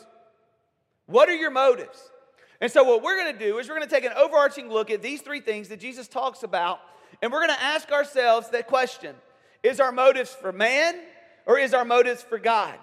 What 1.06 1.30
are 1.30 1.36
your 1.36 1.52
motives? 1.52 2.12
And 2.62 2.72
so, 2.72 2.84
what 2.84 3.02
we're 3.02 3.18
going 3.18 3.34
to 3.34 3.40
do 3.40 3.58
is 3.60 3.68
we're 3.68 3.76
going 3.76 3.88
to 3.88 3.94
take 3.94 4.06
an 4.06 4.14
overarching 4.18 4.70
look 4.70 4.92
at 4.92 5.02
these 5.02 5.22
three 5.22 5.42
things 5.42 5.70
that 5.70 5.80
Jesus 5.80 6.08
talks 6.08 6.44
about, 6.44 6.80
and 7.22 7.32
we're 7.32 7.46
going 7.46 7.58
to 7.58 7.64
ask 7.64 7.92
ourselves 7.92 8.50
that 8.50 8.68
question 8.68 9.16
Is 9.64 9.80
our 9.80 9.92
motives 9.92 10.34
for 10.34 10.52
man 10.52 10.96
or 11.50 11.58
is 11.58 11.74
our 11.74 11.84
motives 11.84 12.22
for 12.22 12.38
God? 12.38 12.78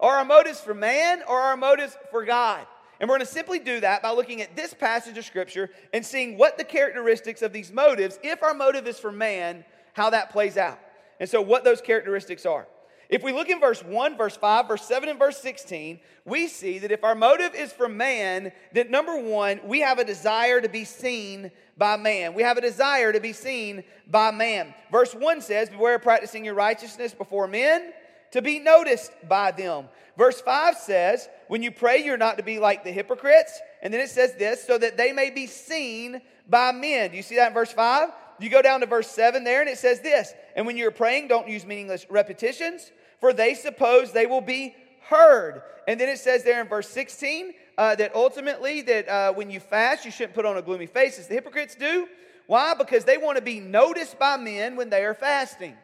Are 0.00 0.16
our 0.16 0.24
motives 0.24 0.60
for 0.60 0.74
man 0.74 1.22
or 1.28 1.38
our 1.38 1.56
motives 1.56 1.96
for 2.10 2.24
God? 2.24 2.66
And 2.98 3.08
we're 3.08 3.18
going 3.18 3.26
to 3.26 3.32
simply 3.32 3.60
do 3.60 3.78
that 3.78 4.02
by 4.02 4.10
looking 4.10 4.42
at 4.42 4.56
this 4.56 4.74
passage 4.74 5.16
of 5.16 5.24
Scripture 5.24 5.70
and 5.92 6.04
seeing 6.04 6.36
what 6.36 6.58
the 6.58 6.64
characteristics 6.64 7.40
of 7.40 7.52
these 7.52 7.70
motives, 7.70 8.18
if 8.24 8.42
our 8.42 8.52
motive 8.52 8.88
is 8.88 8.98
for 8.98 9.12
man, 9.12 9.64
how 9.92 10.10
that 10.10 10.30
plays 10.32 10.56
out. 10.56 10.80
And 11.20 11.30
so, 11.30 11.40
what 11.40 11.62
those 11.62 11.80
characteristics 11.80 12.44
are. 12.44 12.66
If 13.10 13.22
we 13.22 13.32
look 13.32 13.48
in 13.48 13.60
verse 13.60 13.82
1, 13.82 14.16
verse 14.16 14.36
5, 14.36 14.66
verse 14.66 14.84
7, 14.84 15.08
and 15.08 15.18
verse 15.18 15.38
16, 15.38 16.00
we 16.24 16.48
see 16.48 16.78
that 16.80 16.92
if 16.92 17.04
our 17.04 17.14
motive 17.14 17.54
is 17.54 17.72
for 17.72 17.88
man, 17.88 18.50
then 18.72 18.90
number 18.90 19.20
one, 19.20 19.60
we 19.64 19.80
have 19.80 19.98
a 19.98 20.04
desire 20.04 20.60
to 20.60 20.68
be 20.68 20.84
seen 20.84 21.50
by 21.76 21.96
man. 21.96 22.34
We 22.34 22.42
have 22.42 22.56
a 22.56 22.60
desire 22.60 23.12
to 23.12 23.20
be 23.20 23.32
seen 23.32 23.84
by 24.08 24.30
man. 24.30 24.74
Verse 24.92 25.12
1 25.12 25.40
says, 25.42 25.70
Beware 25.70 25.96
of 25.96 26.02
practicing 26.02 26.44
your 26.44 26.54
righteousness 26.54 27.14
before 27.14 27.46
men 27.48 27.92
to 28.32 28.42
be 28.42 28.58
noticed 28.58 29.12
by 29.28 29.50
them. 29.50 29.88
Verse 30.16 30.40
5 30.40 30.76
says, 30.76 31.28
When 31.48 31.62
you 31.62 31.70
pray, 31.70 32.04
you're 32.04 32.16
not 32.16 32.36
to 32.36 32.42
be 32.42 32.58
like 32.58 32.84
the 32.84 32.92
hypocrites. 32.92 33.58
And 33.82 33.92
then 33.92 34.00
it 34.00 34.10
says 34.10 34.34
this, 34.34 34.64
so 34.64 34.76
that 34.78 34.96
they 34.96 35.12
may 35.12 35.30
be 35.30 35.46
seen 35.46 36.20
by 36.48 36.72
men. 36.72 37.10
Do 37.10 37.16
you 37.16 37.22
see 37.22 37.36
that 37.36 37.48
in 37.48 37.54
verse 37.54 37.72
5? 37.72 38.10
You 38.40 38.48
go 38.48 38.62
down 38.62 38.80
to 38.80 38.86
verse 38.86 39.08
7 39.08 39.44
there, 39.44 39.60
and 39.60 39.68
it 39.68 39.78
says 39.78 40.00
this 40.00 40.32
And 40.56 40.66
when 40.66 40.76
you're 40.76 40.90
praying, 40.90 41.28
don't 41.28 41.48
use 41.48 41.64
meaningless 41.64 42.06
repetitions, 42.10 42.90
for 43.20 43.32
they 43.32 43.54
suppose 43.54 44.12
they 44.12 44.26
will 44.26 44.40
be 44.40 44.74
heard. 45.08 45.62
And 45.88 45.98
then 45.98 46.08
it 46.08 46.18
says 46.18 46.44
there 46.44 46.60
in 46.60 46.68
verse 46.68 46.88
16 46.88 47.52
uh, 47.76 47.94
that 47.96 48.14
ultimately 48.14 48.82
that 48.82 49.08
uh, 49.08 49.32
when 49.32 49.50
you 49.50 49.60
fast, 49.60 50.04
you 50.04 50.10
shouldn't 50.10 50.34
put 50.34 50.46
on 50.46 50.56
a 50.56 50.62
gloomy 50.62 50.86
face 50.86 51.18
as 51.18 51.26
the 51.28 51.34
hypocrites 51.34 51.74
do. 51.74 52.06
Why? 52.46 52.74
Because 52.74 53.04
they 53.04 53.16
want 53.16 53.36
to 53.36 53.42
be 53.42 53.60
noticed 53.60 54.18
by 54.18 54.36
men 54.36 54.76
when 54.76 54.90
they 54.90 55.04
are 55.04 55.14
fasting. 55.14 55.76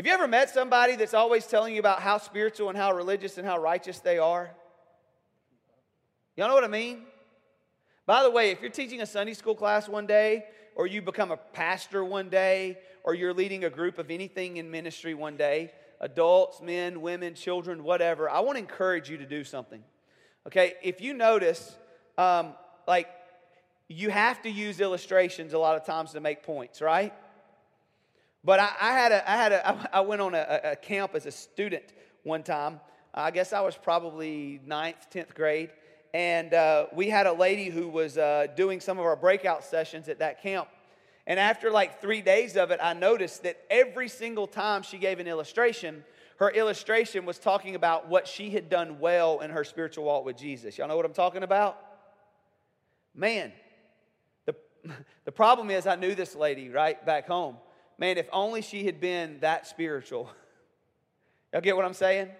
Have 0.00 0.06
you 0.06 0.14
ever 0.14 0.26
met 0.26 0.48
somebody 0.48 0.96
that's 0.96 1.12
always 1.12 1.46
telling 1.46 1.74
you 1.74 1.78
about 1.78 2.00
how 2.00 2.16
spiritual 2.16 2.70
and 2.70 2.78
how 2.78 2.90
religious 2.94 3.36
and 3.36 3.46
how 3.46 3.58
righteous 3.58 3.98
they 3.98 4.16
are? 4.16 4.50
Y'all 6.38 6.48
know 6.48 6.54
what 6.54 6.64
I 6.64 6.68
mean? 6.68 7.02
By 8.06 8.22
the 8.22 8.30
way, 8.30 8.50
if 8.50 8.62
you're 8.62 8.70
teaching 8.70 9.02
a 9.02 9.06
Sunday 9.06 9.34
school 9.34 9.54
class 9.54 9.90
one 9.90 10.06
day, 10.06 10.46
or 10.74 10.86
you 10.86 11.02
become 11.02 11.30
a 11.30 11.36
pastor 11.36 12.02
one 12.02 12.30
day, 12.30 12.78
or 13.04 13.14
you're 13.14 13.34
leading 13.34 13.64
a 13.64 13.68
group 13.68 13.98
of 13.98 14.10
anything 14.10 14.56
in 14.56 14.70
ministry 14.70 15.12
one 15.12 15.36
day, 15.36 15.70
adults, 16.00 16.62
men, 16.62 17.02
women, 17.02 17.34
children, 17.34 17.84
whatever, 17.84 18.30
I 18.30 18.40
want 18.40 18.56
to 18.56 18.60
encourage 18.60 19.10
you 19.10 19.18
to 19.18 19.26
do 19.26 19.44
something. 19.44 19.84
Okay, 20.46 20.76
if 20.82 21.02
you 21.02 21.12
notice, 21.12 21.76
um, 22.16 22.54
like, 22.88 23.10
you 23.86 24.08
have 24.08 24.40
to 24.44 24.50
use 24.50 24.80
illustrations 24.80 25.52
a 25.52 25.58
lot 25.58 25.76
of 25.76 25.84
times 25.84 26.12
to 26.12 26.20
make 26.20 26.42
points, 26.42 26.80
right? 26.80 27.12
But 28.42 28.58
I, 28.60 28.70
I 28.80 28.92
had 28.92 29.12
a, 29.12 29.30
I 29.30 29.36
had 29.36 29.52
a, 29.52 29.90
I 29.96 30.00
went 30.00 30.22
on 30.22 30.34
a, 30.34 30.60
a 30.64 30.76
camp 30.76 31.14
as 31.14 31.26
a 31.26 31.30
student 31.30 31.92
one 32.22 32.42
time. 32.42 32.80
I 33.12 33.30
guess 33.30 33.52
I 33.52 33.60
was 33.60 33.76
probably 33.76 34.60
ninth, 34.64 35.10
tenth 35.10 35.34
grade, 35.34 35.70
and 36.14 36.54
uh, 36.54 36.86
we 36.92 37.08
had 37.08 37.26
a 37.26 37.32
lady 37.32 37.68
who 37.68 37.88
was 37.88 38.16
uh, 38.16 38.46
doing 38.56 38.80
some 38.80 38.98
of 38.98 39.04
our 39.04 39.16
breakout 39.16 39.64
sessions 39.64 40.08
at 40.08 40.20
that 40.20 40.42
camp. 40.42 40.68
And 41.26 41.38
after 41.38 41.70
like 41.70 42.00
three 42.00 42.22
days 42.22 42.56
of 42.56 42.70
it, 42.70 42.80
I 42.82 42.92
noticed 42.92 43.42
that 43.42 43.58
every 43.68 44.08
single 44.08 44.46
time 44.46 44.82
she 44.82 44.96
gave 44.96 45.18
an 45.18 45.26
illustration, 45.26 46.04
her 46.38 46.50
illustration 46.50 47.26
was 47.26 47.38
talking 47.38 47.74
about 47.74 48.08
what 48.08 48.26
she 48.26 48.50
had 48.50 48.70
done 48.70 49.00
well 49.00 49.40
in 49.40 49.50
her 49.50 49.64
spiritual 49.64 50.04
walk 50.04 50.24
with 50.24 50.36
Jesus. 50.36 50.78
Y'all 50.78 50.88
know 50.88 50.96
what 50.96 51.04
I'm 51.04 51.12
talking 51.12 51.42
about? 51.42 51.78
Man, 53.14 53.52
the, 54.46 54.54
the 55.24 55.32
problem 55.32 55.70
is 55.70 55.86
I 55.86 55.96
knew 55.96 56.14
this 56.14 56.36
lady 56.36 56.68
right 56.68 57.04
back 57.04 57.26
home 57.26 57.56
man, 58.00 58.16
if 58.16 58.28
only 58.32 58.62
she 58.62 58.84
had 58.86 58.98
been 58.98 59.38
that 59.40 59.66
spiritual. 59.68 60.28
Y'all 61.52 61.62
get 61.62 61.76
what 61.76 61.84
I'm 61.84 61.94
saying? 61.94 62.30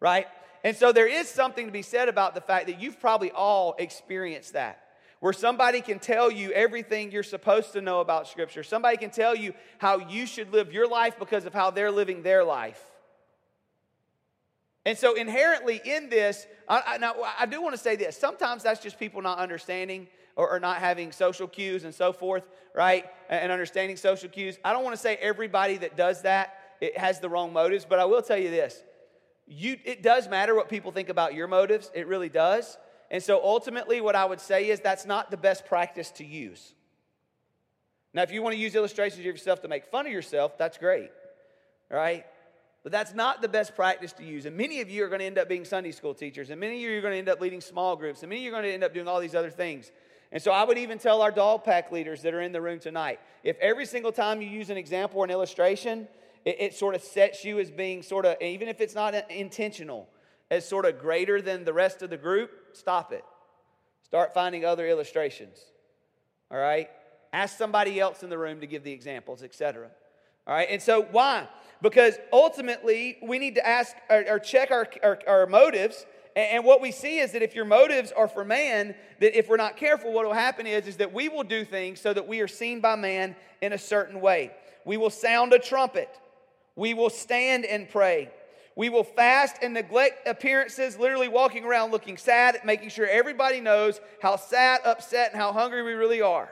Right? 0.00 0.26
And 0.64 0.76
so 0.76 0.92
there 0.92 1.08
is 1.08 1.28
something 1.28 1.66
to 1.66 1.72
be 1.72 1.82
said 1.82 2.08
about 2.08 2.34
the 2.34 2.40
fact 2.40 2.68
that 2.68 2.80
you've 2.80 3.00
probably 3.00 3.32
all 3.32 3.74
experienced 3.78 4.52
that. 4.52 4.78
Where 5.18 5.32
somebody 5.32 5.80
can 5.80 5.98
tell 5.98 6.30
you 6.30 6.50
everything 6.52 7.12
you're 7.12 7.22
supposed 7.22 7.72
to 7.74 7.80
know 7.80 8.00
about 8.00 8.26
Scripture. 8.28 8.62
Somebody 8.62 8.96
can 8.96 9.10
tell 9.10 9.36
you 9.36 9.54
how 9.78 9.98
you 9.98 10.26
should 10.26 10.52
live 10.52 10.72
your 10.72 10.88
life 10.88 11.16
because 11.18 11.44
of 11.44 11.54
how 11.54 11.70
they're 11.70 11.92
living 11.92 12.22
their 12.22 12.42
life. 12.42 12.82
And 14.84 14.98
so, 14.98 15.14
inherently 15.14 15.80
in 15.84 16.08
this, 16.08 16.44
I, 16.68 16.82
I, 16.86 16.98
now 16.98 17.14
I 17.38 17.46
do 17.46 17.62
want 17.62 17.72
to 17.76 17.80
say 17.80 17.94
this. 17.94 18.16
Sometimes 18.16 18.64
that's 18.64 18.82
just 18.82 18.98
people 18.98 19.22
not 19.22 19.38
understanding 19.38 20.08
or, 20.36 20.50
or 20.50 20.60
not 20.60 20.78
having 20.78 21.12
social 21.12 21.46
cues 21.46 21.84
and 21.84 21.94
so 21.94 22.12
forth, 22.12 22.44
right? 22.74 23.06
And 23.28 23.52
understanding 23.52 23.96
social 23.96 24.28
cues. 24.28 24.58
I 24.64 24.72
don't 24.72 24.84
want 24.84 24.96
to 24.96 25.02
say 25.02 25.16
everybody 25.16 25.76
that 25.78 25.96
does 25.96 26.22
that 26.22 26.58
it 26.82 26.98
has 26.98 27.20
the 27.20 27.28
wrong 27.28 27.52
motives, 27.52 27.86
but 27.88 28.00
I 28.00 28.06
will 28.06 28.22
tell 28.22 28.36
you 28.36 28.50
this. 28.50 28.82
You, 29.46 29.76
it 29.84 30.02
does 30.02 30.28
matter 30.28 30.52
what 30.52 30.68
people 30.68 30.90
think 30.90 31.10
about 31.10 31.32
your 31.32 31.46
motives. 31.46 31.92
It 31.94 32.08
really 32.08 32.28
does. 32.28 32.76
And 33.08 33.22
so 33.22 33.40
ultimately, 33.40 34.00
what 34.00 34.16
I 34.16 34.24
would 34.24 34.40
say 34.40 34.68
is 34.68 34.80
that's 34.80 35.06
not 35.06 35.30
the 35.30 35.36
best 35.36 35.64
practice 35.64 36.10
to 36.12 36.24
use. 36.24 36.74
Now, 38.12 38.22
if 38.22 38.32
you 38.32 38.42
want 38.42 38.54
to 38.54 38.60
use 38.60 38.74
illustrations 38.74 39.20
of 39.20 39.24
yourself 39.24 39.62
to 39.62 39.68
make 39.68 39.84
fun 39.86 40.06
of 40.06 40.12
yourself, 40.12 40.58
that's 40.58 40.76
great, 40.76 41.12
right? 41.88 42.26
But 42.82 42.90
that's 42.90 43.14
not 43.14 43.42
the 43.42 43.48
best 43.48 43.76
practice 43.76 44.12
to 44.14 44.24
use. 44.24 44.44
And 44.44 44.56
many 44.56 44.80
of 44.80 44.90
you 44.90 45.04
are 45.04 45.08
going 45.08 45.20
to 45.20 45.24
end 45.24 45.38
up 45.38 45.48
being 45.48 45.64
Sunday 45.64 45.92
school 45.92 46.14
teachers, 46.14 46.50
and 46.50 46.58
many 46.58 46.84
of 46.84 46.90
you 46.90 46.98
are 46.98 47.00
going 47.00 47.12
to 47.12 47.18
end 47.18 47.28
up 47.28 47.40
leading 47.40 47.60
small 47.60 47.94
groups, 47.94 48.24
and 48.24 48.28
many 48.28 48.40
of 48.40 48.44
you 48.44 48.50
are 48.50 48.60
going 48.60 48.64
to 48.64 48.72
end 48.72 48.82
up 48.82 48.92
doing 48.92 49.06
all 49.06 49.20
these 49.20 49.36
other 49.36 49.50
things. 49.50 49.92
And 50.32 50.42
so 50.42 50.50
I 50.50 50.64
would 50.64 50.78
even 50.78 50.98
tell 50.98 51.20
our 51.20 51.30
dog 51.30 51.62
pack 51.62 51.92
leaders 51.92 52.22
that 52.22 52.32
are 52.32 52.40
in 52.40 52.52
the 52.52 52.60
room 52.60 52.80
tonight 52.80 53.20
if 53.44 53.58
every 53.58 53.84
single 53.84 54.12
time 54.12 54.40
you 54.40 54.48
use 54.48 54.70
an 54.70 54.78
example 54.78 55.20
or 55.20 55.24
an 55.24 55.30
illustration, 55.30 56.08
it, 56.44 56.56
it 56.58 56.74
sort 56.74 56.94
of 56.94 57.02
sets 57.02 57.44
you 57.44 57.58
as 57.60 57.70
being 57.70 58.02
sort 58.02 58.24
of, 58.24 58.36
even 58.40 58.68
if 58.68 58.80
it's 58.80 58.94
not 58.94 59.14
intentional, 59.30 60.08
as 60.50 60.66
sort 60.66 60.86
of 60.86 60.98
greater 60.98 61.42
than 61.42 61.64
the 61.64 61.72
rest 61.72 62.02
of 62.02 62.10
the 62.10 62.16
group, 62.16 62.50
stop 62.72 63.12
it. 63.12 63.24
Start 64.04 64.32
finding 64.32 64.64
other 64.64 64.86
illustrations. 64.86 65.58
All 66.50 66.58
right? 66.58 66.88
Ask 67.32 67.56
somebody 67.56 68.00
else 68.00 68.22
in 68.22 68.30
the 68.30 68.38
room 68.38 68.60
to 68.60 68.66
give 68.66 68.84
the 68.84 68.92
examples, 68.92 69.42
etc. 69.42 69.88
All 70.46 70.54
right? 70.54 70.68
And 70.70 70.80
so 70.80 71.02
why? 71.10 71.48
Because 71.80 72.14
ultimately, 72.32 73.18
we 73.22 73.38
need 73.38 73.54
to 73.56 73.66
ask 73.66 73.96
or, 74.08 74.24
or 74.28 74.38
check 74.38 74.70
our, 74.70 74.86
our, 75.02 75.18
our 75.26 75.46
motives 75.46 76.06
and 76.34 76.64
what 76.64 76.80
we 76.80 76.92
see 76.92 77.18
is 77.18 77.32
that 77.32 77.42
if 77.42 77.54
your 77.54 77.64
motives 77.64 78.10
are 78.12 78.28
for 78.28 78.44
man, 78.44 78.94
that 79.20 79.38
if 79.38 79.48
we're 79.48 79.56
not 79.56 79.76
careful, 79.76 80.12
what 80.12 80.24
will 80.24 80.32
happen 80.32 80.66
is, 80.66 80.86
is 80.86 80.96
that 80.96 81.12
we 81.12 81.28
will 81.28 81.42
do 81.42 81.64
things 81.64 82.00
so 82.00 82.12
that 82.14 82.26
we 82.26 82.40
are 82.40 82.48
seen 82.48 82.80
by 82.80 82.96
man 82.96 83.36
in 83.60 83.72
a 83.72 83.78
certain 83.78 84.20
way. 84.20 84.50
We 84.84 84.96
will 84.96 85.10
sound 85.10 85.52
a 85.52 85.58
trumpet. 85.58 86.08
We 86.74 86.94
will 86.94 87.10
stand 87.10 87.66
and 87.66 87.88
pray. 87.88 88.30
We 88.74 88.88
will 88.88 89.04
fast 89.04 89.56
and 89.60 89.74
neglect 89.74 90.26
appearances, 90.26 90.98
literally 90.98 91.28
walking 91.28 91.64
around 91.64 91.90
looking 91.90 92.16
sad, 92.16 92.58
making 92.64 92.88
sure 92.88 93.06
everybody 93.06 93.60
knows 93.60 94.00
how 94.22 94.36
sad, 94.36 94.80
upset, 94.84 95.32
and 95.32 95.40
how 95.40 95.52
hungry 95.52 95.82
we 95.82 95.92
really 95.92 96.22
are. 96.22 96.48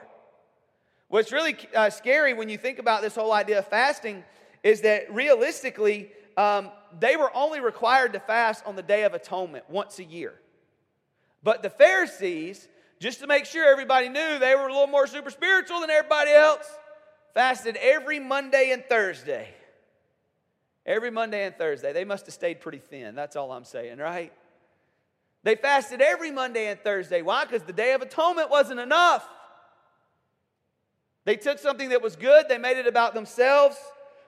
What's 1.07 1.31
really 1.31 1.57
uh, 1.75 1.89
scary 1.89 2.33
when 2.33 2.47
you 2.47 2.57
think 2.57 2.77
about 2.77 3.01
this 3.01 3.15
whole 3.15 3.33
idea 3.33 3.59
of 3.59 3.67
fasting 3.67 4.23
is 4.63 4.81
that 4.81 5.11
realistically, 5.13 6.11
um, 6.37 6.69
they 6.99 7.15
were 7.17 7.35
only 7.35 7.59
required 7.59 8.13
to 8.13 8.19
fast 8.19 8.65
on 8.65 8.75
the 8.75 8.83
Day 8.83 9.03
of 9.03 9.13
Atonement 9.13 9.69
once 9.69 9.99
a 9.99 10.03
year. 10.03 10.33
But 11.43 11.63
the 11.63 11.69
Pharisees, 11.69 12.67
just 12.99 13.19
to 13.19 13.27
make 13.27 13.45
sure 13.45 13.67
everybody 13.67 14.09
knew 14.09 14.39
they 14.39 14.55
were 14.55 14.67
a 14.67 14.71
little 14.73 14.87
more 14.87 15.07
super 15.07 15.29
spiritual 15.29 15.81
than 15.81 15.89
everybody 15.89 16.31
else, 16.31 16.67
fasted 17.33 17.77
every 17.77 18.19
Monday 18.19 18.71
and 18.71 18.83
Thursday. 18.85 19.47
Every 20.85 21.11
Monday 21.11 21.45
and 21.45 21.55
Thursday. 21.55 21.93
They 21.93 22.05
must 22.05 22.25
have 22.25 22.33
stayed 22.33 22.59
pretty 22.59 22.79
thin. 22.79 23.15
That's 23.15 23.35
all 23.35 23.51
I'm 23.51 23.65
saying, 23.65 23.97
right? 23.97 24.33
They 25.43 25.55
fasted 25.55 26.01
every 26.01 26.31
Monday 26.31 26.67
and 26.67 26.79
Thursday. 26.79 27.21
Why? 27.21 27.45
Because 27.45 27.63
the 27.63 27.73
Day 27.73 27.93
of 27.93 28.01
Atonement 28.01 28.49
wasn't 28.49 28.79
enough. 28.79 29.27
They 31.25 31.35
took 31.35 31.59
something 31.59 31.89
that 31.89 32.01
was 32.01 32.15
good, 32.15 32.47
they 32.49 32.57
made 32.57 32.77
it 32.77 32.87
about 32.87 33.13
themselves, 33.13 33.77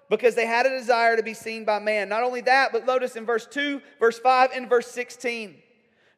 because 0.10 0.36
they 0.36 0.46
had 0.46 0.66
a 0.66 0.78
desire 0.78 1.16
to 1.16 1.24
be 1.24 1.34
seen 1.34 1.66
by 1.66 1.80
man. 1.80 2.10
Not 2.10 2.24
only 2.24 2.42
that, 2.42 2.72
but 2.72 2.86
notice 2.86 3.16
in 3.16 3.26
verse 3.26 3.46
2, 3.46 3.82
verse 4.00 4.20
5, 4.20 4.52
and 4.54 4.70
verse 4.70 4.88
16. 4.88 5.56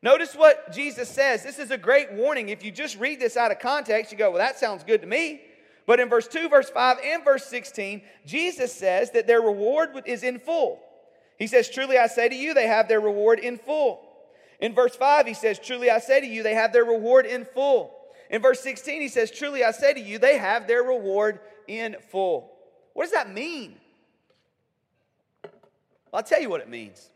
Notice 0.02 0.36
what 0.36 0.72
Jesus 0.72 1.10
says. 1.10 1.44
This 1.44 1.60
is 1.60 1.72
a 1.72 1.78
great 1.78 2.12
warning. 2.14 2.50
If 2.50 2.64
you 2.64 2.72
just 2.72 3.00
read 3.00 3.20
this 3.20 3.38
out 3.38 3.52
of 3.52 3.60
context, 3.60 4.12
you 4.12 4.18
go, 4.18 4.30
well, 4.30 4.40
that 4.40 4.60
sounds 4.60 4.84
good 4.84 5.02
to 5.02 5.08
me. 5.08 5.42
But 5.88 6.00
in 6.00 6.10
verse 6.10 6.28
2, 6.28 6.50
verse 6.50 6.70
5, 6.70 6.98
and 7.04 7.24
verse 7.24 7.46
16, 7.46 8.02
Jesus 8.26 8.74
says 8.74 9.12
that 9.12 9.28
their 9.28 9.42
reward 9.42 9.90
is 10.06 10.24
in 10.24 10.40
full. 10.40 10.80
He 11.38 11.48
says, 11.48 11.70
Truly 11.70 11.98
I 11.98 12.08
say 12.08 12.30
to 12.30 12.36
you, 12.36 12.54
they 12.54 12.68
have 12.68 12.88
their 12.88 13.02
reward 13.02 13.40
in 13.40 13.58
full. 13.58 14.02
In 14.60 14.74
verse 14.74 14.96
5, 14.96 15.28
he 15.28 15.34
says, 15.34 15.60
Truly 15.60 15.90
I 15.90 16.00
say 16.00 16.22
to 16.22 16.28
you, 16.28 16.44
they 16.44 16.54
have 16.54 16.74
their 16.74 16.86
reward 16.86 17.26
in 17.26 17.46
full. 17.46 17.94
In 18.30 18.42
verse 18.42 18.62
16, 18.62 19.02
he 19.02 19.08
says, 19.10 19.32
Truly 19.32 19.64
I 19.64 19.72
say 19.72 19.94
to 19.94 20.00
you, 20.00 20.18
they 20.18 20.38
have 20.38 20.68
their 20.68 20.84
reward 20.84 21.40
in 21.68 21.98
full. 22.10 22.52
What 22.96 23.04
does 23.04 23.12
that 23.12 23.32
mean? 23.32 23.76
Well, 25.44 25.52
I'll 26.14 26.24
tell 26.24 26.42
you 26.42 26.50
what 26.50 26.62
it 26.62 26.70
means. 26.70 27.10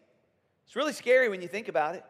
It's 0.68 0.76
really 0.76 0.94
scary 0.94 1.30
when 1.30 1.42
you 1.42 1.48
think 1.48 1.70
about 1.70 1.96
it. 1.96 2.04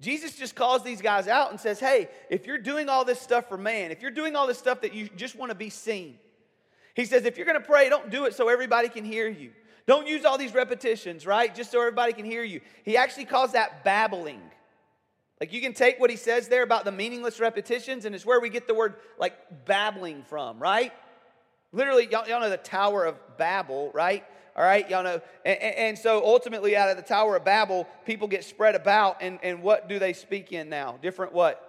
Jesus 0.00 0.36
just 0.36 0.56
calls 0.56 0.82
these 0.82 1.00
guys 1.00 1.28
out 1.28 1.50
and 1.50 1.60
says, 1.60 1.78
Hey, 1.78 2.08
if 2.30 2.46
you're 2.46 2.58
doing 2.58 2.88
all 2.88 3.04
this 3.04 3.20
stuff 3.20 3.48
for 3.48 3.58
man, 3.58 3.90
if 3.92 4.00
you're 4.02 4.10
doing 4.10 4.34
all 4.34 4.46
this 4.46 4.58
stuff 4.58 4.80
that 4.80 4.94
you 4.94 5.08
just 5.16 5.36
want 5.36 5.50
to 5.50 5.54
be 5.54 5.68
seen, 5.68 6.18
he 6.94 7.04
says, 7.04 7.24
if 7.24 7.36
you're 7.36 7.46
going 7.46 7.60
to 7.60 7.66
pray, 7.66 7.88
don't 7.88 8.10
do 8.10 8.24
it 8.24 8.34
so 8.34 8.48
everybody 8.48 8.88
can 8.88 9.04
hear 9.04 9.28
you. 9.28 9.50
Don't 9.86 10.06
use 10.06 10.24
all 10.24 10.38
these 10.38 10.54
repetitions, 10.54 11.26
right? 11.26 11.54
Just 11.54 11.70
so 11.70 11.78
everybody 11.78 12.12
can 12.12 12.24
hear 12.24 12.42
you. 12.42 12.60
He 12.84 12.96
actually 12.96 13.24
calls 13.24 13.52
that 13.52 13.84
babbling. 13.84 14.40
Like 15.40 15.52
you 15.52 15.60
can 15.60 15.74
take 15.74 15.98
what 15.98 16.08
he 16.08 16.16
says 16.16 16.48
there 16.48 16.62
about 16.62 16.84
the 16.84 16.92
meaningless 16.92 17.40
repetitions, 17.40 18.04
and 18.04 18.14
it's 18.14 18.24
where 18.24 18.40
we 18.40 18.48
get 18.48 18.68
the 18.68 18.74
word 18.74 18.94
like 19.18 19.66
babbling 19.66 20.22
from, 20.22 20.58
right? 20.58 20.92
Literally, 21.72 22.06
y'all, 22.10 22.28
y'all 22.28 22.40
know 22.40 22.50
the 22.50 22.56
Tower 22.58 23.04
of 23.04 23.16
Babel, 23.38 23.90
right? 23.94 24.24
All 24.54 24.62
right, 24.62 24.88
y'all 24.90 25.02
know. 25.02 25.20
And, 25.44 25.58
and, 25.58 25.98
so 25.98 26.22
ultimately, 26.24 26.76
out 26.76 26.90
of 26.90 26.96
the 26.98 27.02
Tower 27.02 27.36
of 27.36 27.44
Babel, 27.44 27.88
people 28.04 28.28
get 28.28 28.44
spread 28.44 28.74
about, 28.74 29.22
and, 29.22 29.38
and 29.42 29.62
what 29.62 29.88
do 29.88 29.98
they 29.98 30.12
speak 30.12 30.52
in 30.52 30.68
now? 30.68 30.98
Different 31.00 31.32
what? 31.32 31.68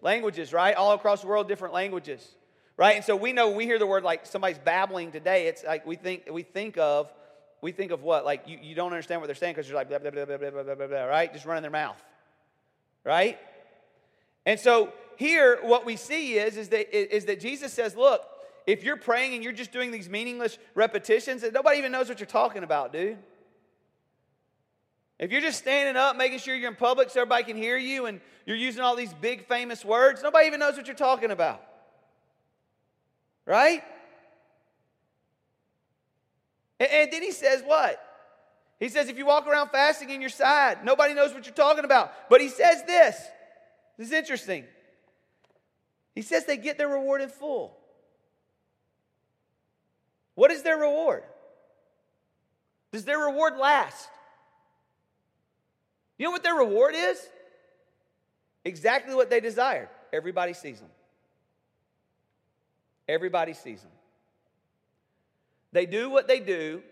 Languages, 0.00 0.52
right? 0.52 0.74
All 0.74 0.92
across 0.92 1.20
the 1.20 1.28
world, 1.28 1.46
different 1.46 1.72
languages, 1.72 2.28
right? 2.76 2.96
And 2.96 3.04
so 3.04 3.14
we 3.14 3.32
know 3.32 3.50
we 3.50 3.64
hear 3.64 3.78
the 3.78 3.86
word 3.86 4.02
like 4.02 4.26
somebody's 4.26 4.58
babbling 4.58 5.12
today. 5.12 5.46
It's 5.46 5.62
like 5.62 5.86
we 5.86 5.94
think 5.94 6.24
we 6.30 6.42
think 6.42 6.76
of 6.76 7.12
we 7.60 7.70
think 7.70 7.92
of 7.92 8.02
what 8.02 8.24
like 8.24 8.48
you, 8.48 8.58
you 8.60 8.74
don't 8.74 8.90
understand 8.90 9.20
what 9.20 9.28
they're 9.28 9.36
saying 9.36 9.54
because 9.54 9.68
you're 9.68 9.76
like 9.76 9.88
blah 9.88 10.00
blah 10.00 10.10
blah 10.10 10.24
blah 10.24 10.36
blah 10.38 10.50
blah 10.50 10.74
blah 10.74 10.86
blah, 10.88 11.04
right? 11.04 11.32
Just 11.32 11.46
running 11.46 11.62
their 11.62 11.70
mouth, 11.70 12.02
right? 13.04 13.38
And 14.44 14.58
so 14.58 14.92
here, 15.16 15.60
what 15.62 15.86
we 15.86 15.94
see 15.94 16.34
is 16.34 16.56
is 16.56 16.70
that 16.70 16.92
is 16.92 17.26
that 17.26 17.38
Jesus 17.38 17.72
says, 17.72 17.94
look, 17.94 18.26
if 18.66 18.84
you're 18.84 18.96
praying 18.96 19.34
and 19.34 19.42
you're 19.42 19.52
just 19.52 19.72
doing 19.72 19.90
these 19.90 20.08
meaningless 20.08 20.58
repetitions, 20.74 21.44
nobody 21.52 21.78
even 21.78 21.92
knows 21.92 22.08
what 22.08 22.20
you're 22.20 22.26
talking 22.26 22.62
about, 22.62 22.92
dude. 22.92 23.18
If 25.18 25.30
you're 25.30 25.40
just 25.40 25.58
standing 25.58 25.96
up, 25.96 26.16
making 26.16 26.38
sure 26.38 26.54
you're 26.54 26.70
in 26.70 26.76
public 26.76 27.10
so 27.10 27.20
everybody 27.20 27.44
can 27.44 27.56
hear 27.56 27.76
you, 27.76 28.06
and 28.06 28.20
you're 28.44 28.56
using 28.56 28.82
all 28.82 28.96
these 28.96 29.12
big 29.14 29.46
famous 29.46 29.84
words, 29.84 30.22
nobody 30.22 30.46
even 30.46 30.58
knows 30.58 30.76
what 30.76 30.86
you're 30.86 30.96
talking 30.96 31.30
about. 31.30 31.62
Right? 33.46 33.82
And, 36.80 36.90
and 36.90 37.12
then 37.12 37.22
he 37.22 37.30
says 37.30 37.62
what? 37.64 38.04
He 38.80 38.88
says, 38.88 39.08
if 39.08 39.16
you 39.16 39.26
walk 39.26 39.46
around 39.46 39.70
fasting 39.70 40.10
in 40.10 40.20
your 40.20 40.30
side, 40.30 40.84
nobody 40.84 41.14
knows 41.14 41.32
what 41.32 41.46
you're 41.46 41.54
talking 41.54 41.84
about. 41.84 42.28
But 42.28 42.40
he 42.40 42.48
says 42.48 42.82
this. 42.84 43.16
This 43.96 44.08
is 44.08 44.12
interesting. 44.12 44.64
He 46.16 46.22
says 46.22 46.46
they 46.46 46.56
get 46.56 46.78
their 46.78 46.88
reward 46.88 47.22
in 47.22 47.28
full. 47.28 47.78
What 50.34 50.50
is 50.50 50.62
their 50.62 50.78
reward? 50.78 51.24
Does 52.92 53.04
their 53.04 53.18
reward 53.18 53.56
last? 53.56 54.08
You 56.18 56.26
know 56.26 56.30
what 56.30 56.42
their 56.42 56.54
reward 56.54 56.94
is? 56.96 57.18
Exactly 58.64 59.14
what 59.14 59.30
they 59.30 59.40
desired. 59.40 59.88
Everybody 60.12 60.52
sees 60.52 60.78
them. 60.78 60.90
Everybody 63.08 63.54
sees 63.54 63.82
them. 63.82 63.90
They 65.72 65.86
do 65.86 66.10
what 66.10 66.28
they 66.28 66.38
do 66.38 66.82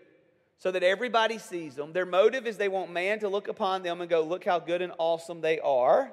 so 0.57 0.71
that 0.71 0.83
everybody 0.83 1.37
sees 1.37 1.75
them. 1.75 1.93
Their 1.93 2.05
motive 2.05 2.45
is 2.45 2.57
they 2.57 2.67
want 2.67 2.91
man 2.91 3.19
to 3.19 3.29
look 3.29 3.47
upon 3.47 3.83
them 3.83 4.01
and 4.01 4.09
go, 4.09 4.21
look 4.21 4.43
how 4.43 4.59
good 4.59 4.81
and 4.81 4.91
awesome 4.97 5.41
they 5.41 5.59
are. 5.59 6.11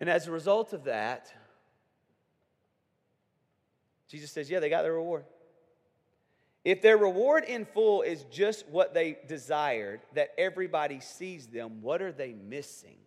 And 0.00 0.08
as 0.08 0.26
a 0.26 0.30
result 0.30 0.72
of 0.72 0.84
that, 0.84 1.32
Jesus 4.14 4.30
says, 4.30 4.48
yeah, 4.48 4.60
they 4.60 4.68
got 4.68 4.82
their 4.82 4.92
reward. 4.92 5.24
If 6.64 6.82
their 6.82 6.96
reward 6.96 7.42
in 7.42 7.64
full 7.64 8.02
is 8.02 8.22
just 8.30 8.64
what 8.68 8.94
they 8.94 9.18
desired, 9.26 10.02
that 10.14 10.28
everybody 10.38 11.00
sees 11.00 11.48
them, 11.48 11.82
what 11.82 12.00
are 12.00 12.12
they 12.12 12.32
missing? 12.32 12.98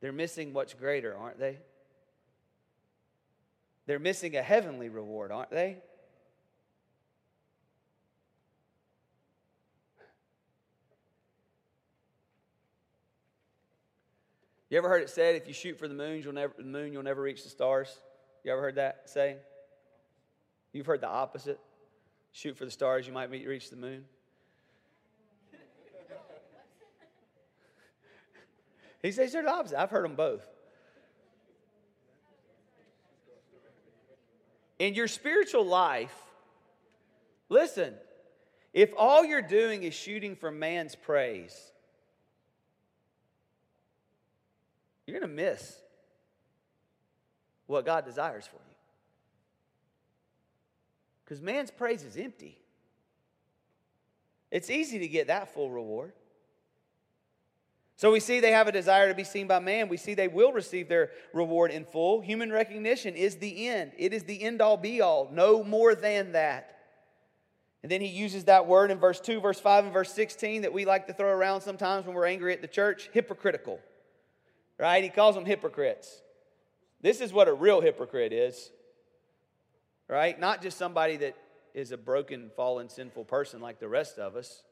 They're 0.00 0.10
missing 0.10 0.52
what's 0.52 0.74
greater, 0.74 1.16
aren't 1.16 1.38
they? 1.38 1.58
They're 3.86 4.00
missing 4.00 4.34
a 4.34 4.42
heavenly 4.42 4.88
reward, 4.88 5.30
aren't 5.30 5.52
they? 5.52 5.76
You 14.70 14.78
ever 14.78 14.88
heard 14.88 15.02
it 15.02 15.10
said, 15.10 15.36
if 15.36 15.46
you 15.46 15.54
shoot 15.54 15.78
for 15.78 15.86
the 15.86 15.94
moon, 15.94 16.20
you'll 16.20 16.32
never, 16.32 16.52
the 16.58 16.64
moon, 16.64 16.92
you'll 16.92 17.04
never 17.04 17.22
reach 17.22 17.44
the 17.44 17.48
stars? 17.48 17.96
You 18.44 18.52
ever 18.52 18.60
heard 18.60 18.74
that 18.76 19.02
saying? 19.06 19.36
You've 20.72 20.86
heard 20.86 21.00
the 21.00 21.08
opposite. 21.08 21.60
Shoot 22.32 22.56
for 22.56 22.64
the 22.64 22.70
stars, 22.70 23.06
you 23.06 23.12
might 23.12 23.30
reach 23.30 23.68
the 23.70 23.76
moon. 23.76 24.04
he 29.02 29.12
says 29.12 29.32
they're 29.32 29.42
the 29.42 29.50
opposite. 29.50 29.78
I've 29.78 29.90
heard 29.90 30.04
them 30.04 30.14
both. 30.14 30.46
In 34.78 34.94
your 34.94 35.08
spiritual 35.08 35.64
life, 35.64 36.14
listen, 37.48 37.94
if 38.72 38.90
all 38.96 39.24
you're 39.24 39.42
doing 39.42 39.82
is 39.82 39.94
shooting 39.94 40.34
for 40.34 40.50
man's 40.50 40.94
praise, 40.94 41.54
you're 45.06 45.20
going 45.20 45.30
to 45.30 45.34
miss 45.34 45.81
what 47.72 47.84
God 47.84 48.04
desires 48.04 48.46
for 48.46 48.56
you. 48.56 48.76
Because 51.24 51.40
man's 51.40 51.70
praise 51.70 52.04
is 52.04 52.16
empty. 52.16 52.58
It's 54.50 54.70
easy 54.70 54.98
to 54.98 55.08
get 55.08 55.28
that 55.28 55.52
full 55.54 55.70
reward. 55.70 56.12
So 57.96 58.12
we 58.12 58.20
see 58.20 58.40
they 58.40 58.50
have 58.50 58.68
a 58.68 58.72
desire 58.72 59.08
to 59.08 59.14
be 59.14 59.24
seen 59.24 59.46
by 59.46 59.58
man. 59.58 59.88
We 59.88 59.96
see 59.96 60.14
they 60.14 60.28
will 60.28 60.52
receive 60.52 60.88
their 60.88 61.10
reward 61.32 61.70
in 61.70 61.84
full. 61.84 62.20
Human 62.20 62.52
recognition 62.52 63.14
is 63.14 63.36
the 63.36 63.68
end, 63.68 63.92
it 63.96 64.12
is 64.12 64.24
the 64.24 64.42
end 64.42 64.60
all 64.60 64.76
be 64.76 65.00
all, 65.00 65.30
no 65.32 65.64
more 65.64 65.94
than 65.94 66.32
that. 66.32 66.68
And 67.82 67.90
then 67.90 68.00
he 68.00 68.06
uses 68.06 68.44
that 68.44 68.66
word 68.66 68.92
in 68.92 68.98
verse 68.98 69.20
2, 69.20 69.40
verse 69.40 69.58
5, 69.58 69.84
and 69.84 69.92
verse 69.92 70.12
16 70.12 70.62
that 70.62 70.72
we 70.72 70.84
like 70.84 71.08
to 71.08 71.12
throw 71.12 71.28
around 71.28 71.62
sometimes 71.62 72.06
when 72.06 72.14
we're 72.14 72.26
angry 72.26 72.52
at 72.52 72.60
the 72.60 72.68
church 72.68 73.10
hypocritical. 73.12 73.80
Right? 74.78 75.02
He 75.02 75.10
calls 75.10 75.34
them 75.34 75.44
hypocrites. 75.44 76.22
This 77.02 77.20
is 77.20 77.32
what 77.32 77.48
a 77.48 77.52
real 77.52 77.80
hypocrite 77.80 78.32
is. 78.32 78.70
Right? 80.08 80.38
Not 80.38 80.62
just 80.62 80.78
somebody 80.78 81.16
that 81.18 81.36
is 81.74 81.92
a 81.92 81.96
broken, 81.96 82.50
fallen, 82.56 82.88
sinful 82.88 83.24
person 83.24 83.60
like 83.60 83.78
the 83.78 83.88
rest 83.88 84.18
of 84.18 84.36
us. 84.36 84.62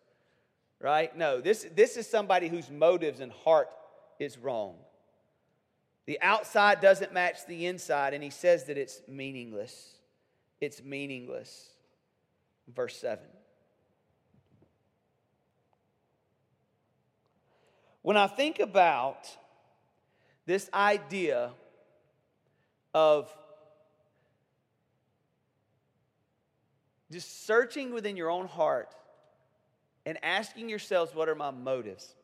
Right? 0.80 1.14
No, 1.16 1.40
this, 1.40 1.66
this 1.74 1.96
is 1.96 2.08
somebody 2.08 2.48
whose 2.48 2.70
motives 2.70 3.20
and 3.20 3.32
heart 3.32 3.68
is 4.18 4.38
wrong. 4.38 4.76
The 6.06 6.20
outside 6.22 6.80
doesn't 6.80 7.12
match 7.12 7.46
the 7.46 7.66
inside, 7.66 8.14
and 8.14 8.24
he 8.24 8.30
says 8.30 8.64
that 8.64 8.78
it's 8.78 9.02
meaningless. 9.06 9.94
It's 10.60 10.82
meaningless 10.82 11.70
verse 12.74 12.96
7. 12.96 13.24
When 18.02 18.16
I 18.16 18.26
think 18.26 18.60
about 18.60 19.28
this 20.46 20.70
idea 20.72 21.50
of 22.94 23.34
just 27.10 27.46
searching 27.46 27.92
within 27.92 28.16
your 28.16 28.30
own 28.30 28.46
heart 28.46 28.94
and 30.06 30.18
asking 30.24 30.68
yourselves, 30.68 31.14
what 31.14 31.28
are 31.28 31.34
my 31.34 31.50
motives? 31.50 32.14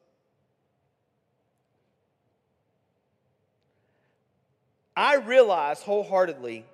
I 4.97 5.17
realize 5.17 5.83
wholeheartedly 5.83 6.65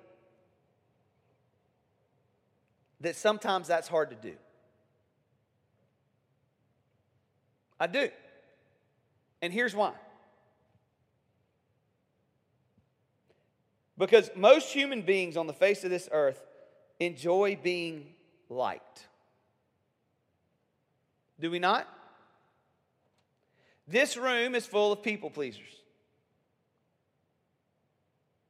that 3.01 3.17
sometimes 3.17 3.67
that's 3.67 3.87
hard 3.87 4.11
to 4.11 4.15
do. 4.15 4.33
I 7.79 7.87
do. 7.87 8.09
And 9.41 9.51
here's 9.51 9.75
why. 9.75 9.91
Because 14.05 14.29
most 14.35 14.73
human 14.73 15.01
beings 15.01 15.37
on 15.37 15.47
the 15.47 15.53
face 15.53 15.85
of 15.85 15.89
this 15.89 16.09
earth 16.11 16.41
enjoy 16.99 17.57
being 17.61 18.07
liked. 18.49 19.07
Do 21.39 21.49
we 21.49 21.59
not? 21.59 21.87
This 23.87 24.17
room 24.17 24.55
is 24.55 24.65
full 24.65 24.91
of 24.91 25.03
people 25.03 25.29
pleasers. 25.29 25.69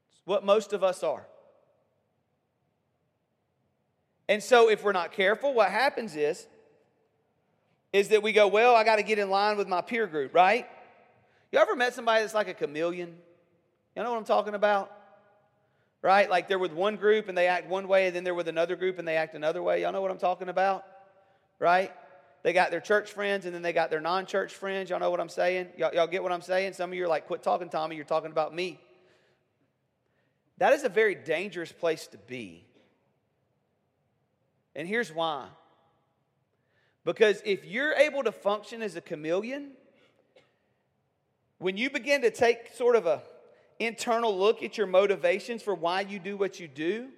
It's 0.10 0.22
what 0.26 0.44
most 0.44 0.74
of 0.74 0.84
us 0.84 1.04
are. 1.04 1.26
And 4.28 4.42
so 4.42 4.70
if 4.70 4.84
we're 4.84 4.92
not 4.92 5.12
careful, 5.12 5.54
what 5.54 5.70
happens 5.70 6.16
is 6.16 6.48
is 7.92 8.08
that 8.08 8.24
we 8.24 8.32
go, 8.32 8.48
well, 8.48 8.76
I 8.76 8.84
got 8.84 8.96
to 8.96 9.04
get 9.04 9.20
in 9.20 9.30
line 9.30 9.56
with 9.56 9.68
my 9.68 9.82
peer 9.82 10.08
group, 10.08 10.34
right? 10.34 10.68
You 11.52 11.60
ever 11.60 11.76
met 11.76 11.94
somebody 11.94 12.22
that's 12.22 12.34
like 12.34 12.48
a 12.48 12.56
chameleon? 12.56 13.16
You 13.96 14.02
know 14.02 14.10
what 14.10 14.18
I'm 14.18 14.26
talking 14.26 14.56
about? 14.56 14.92
Right? 16.04 16.30
Like 16.30 16.48
they're 16.48 16.60
with 16.60 16.74
one 16.74 16.98
group 16.98 17.28
and 17.30 17.36
they 17.36 17.48
act 17.48 17.68
one 17.68 17.88
way, 17.88 18.06
and 18.06 18.16
then 18.16 18.24
they're 18.24 18.36
with 18.36 18.48
another 18.48 18.76
group 18.76 19.00
and 19.00 19.08
they 19.08 19.18
act 19.18 19.34
another 19.34 19.64
way. 19.64 19.82
Y'all 19.82 19.92
know 19.92 20.02
what 20.02 20.12
I'm 20.12 20.20
talking 20.20 20.50
about? 20.50 20.86
Right? 21.58 21.92
They 22.44 22.54
got 22.54 22.70
their 22.70 22.82
church 22.82 23.12
friends 23.12 23.46
and 23.46 23.56
then 23.56 23.64
they 23.64 23.74
got 23.74 23.90
their 23.90 24.02
non 24.02 24.28
church 24.28 24.54
friends. 24.54 24.92
Y'all 24.92 25.00
know 25.00 25.10
what 25.10 25.20
I'm 25.20 25.30
saying? 25.30 25.70
Y'all, 25.78 25.92
y'all 25.94 26.08
get 26.08 26.22
what 26.22 26.32
I'm 26.32 26.42
saying? 26.42 26.74
Some 26.74 26.92
of 26.92 26.96
you 26.96 27.06
are 27.06 27.08
like, 27.08 27.26
quit 27.26 27.42
talking, 27.42 27.70
Tommy. 27.70 27.96
You're 27.96 28.06
talking 28.06 28.32
about 28.32 28.54
me. 28.54 28.80
That 30.60 30.74
is 30.74 30.84
a 30.84 30.90
very 30.90 31.16
dangerous 31.16 31.72
place 31.72 32.06
to 32.08 32.18
be 32.18 32.68
and 34.76 34.88
here's 34.88 35.14
why. 35.14 35.48
Because 37.06 37.42
if 37.46 37.66
you're 37.66 37.94
able 37.94 38.24
to 38.24 38.32
function 38.32 38.82
as 38.82 38.96
a 38.96 39.02
chameleon, 39.02 39.72
when 41.58 41.78
you 41.78 41.90
begin 41.90 42.22
to 42.22 42.32
take 42.32 42.74
sort 42.74 42.96
of 42.96 43.06
a 43.06 43.22
internal 43.86 44.38
look 44.38 44.64
at 44.64 44.78
your 44.78 44.88
motivations 44.88 45.62
for 45.62 45.74
why 45.74 46.02
you 46.02 46.20
do 46.20 46.38
what 46.38 46.60
you 46.60 46.68
do, 46.68 47.10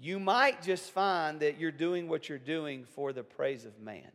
you 0.00 0.18
might 0.18 0.62
just 0.62 0.90
find 0.90 1.40
that 1.40 1.58
you're 1.58 1.70
doing 1.70 2.08
what 2.08 2.28
you're 2.28 2.38
doing 2.38 2.84
for 2.84 3.12
the 3.12 3.22
praise 3.22 3.64
of 3.64 3.78
man. 3.80 4.10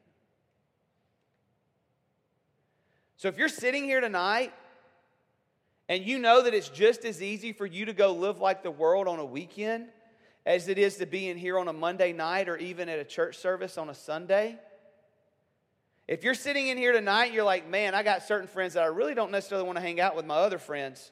So 3.15 3.30
if 3.30 3.38
you're 3.38 3.50
sitting 3.50 3.86
here 3.86 4.02
tonight 4.02 4.54
and 5.89 6.04
you 6.04 6.20
know 6.20 6.43
that 6.43 6.54
it's 6.54 6.70
just 6.70 7.06
as 7.06 7.22
easy 7.22 7.54
for 7.54 7.65
you 7.65 7.86
to 7.86 7.93
go 7.93 8.13
live 8.13 8.39
like 8.39 8.63
the 8.63 8.72
world 8.72 9.08
on 9.08 9.20
a 9.20 9.26
weekend 9.26 9.88
as 10.46 10.67
it 10.67 10.78
is 10.78 10.98
to 10.98 11.06
be 11.06 11.30
in 11.30 11.38
here 11.38 11.58
on 11.58 11.67
a 11.67 11.74
Monday 11.74 12.13
night 12.13 12.50
or 12.50 12.58
even 12.58 12.89
at 12.89 13.00
a 13.00 13.04
church 13.04 13.38
service 13.38 13.78
on 13.78 13.89
a 13.89 13.96
Sunday. 13.96 14.58
If 16.08 16.24
you're 16.24 16.36
sitting 16.36 16.67
in 16.67 16.78
here 16.78 16.91
tonight, 16.91 17.34
you're 17.34 17.43
like, 17.43 17.67
man, 17.67 17.96
I 17.96 18.04
got 18.04 18.24
certain 18.24 18.48
friends 18.48 18.76
that 18.76 18.84
I 18.84 18.88
really 18.88 19.13
don't 19.13 19.32
necessarily 19.32 19.65
want 19.65 19.78
to 19.78 19.82
hang 19.82 20.00
out 20.00 20.15
with 20.15 20.26
my 20.26 20.36
other 20.36 20.58
friends 20.58 21.12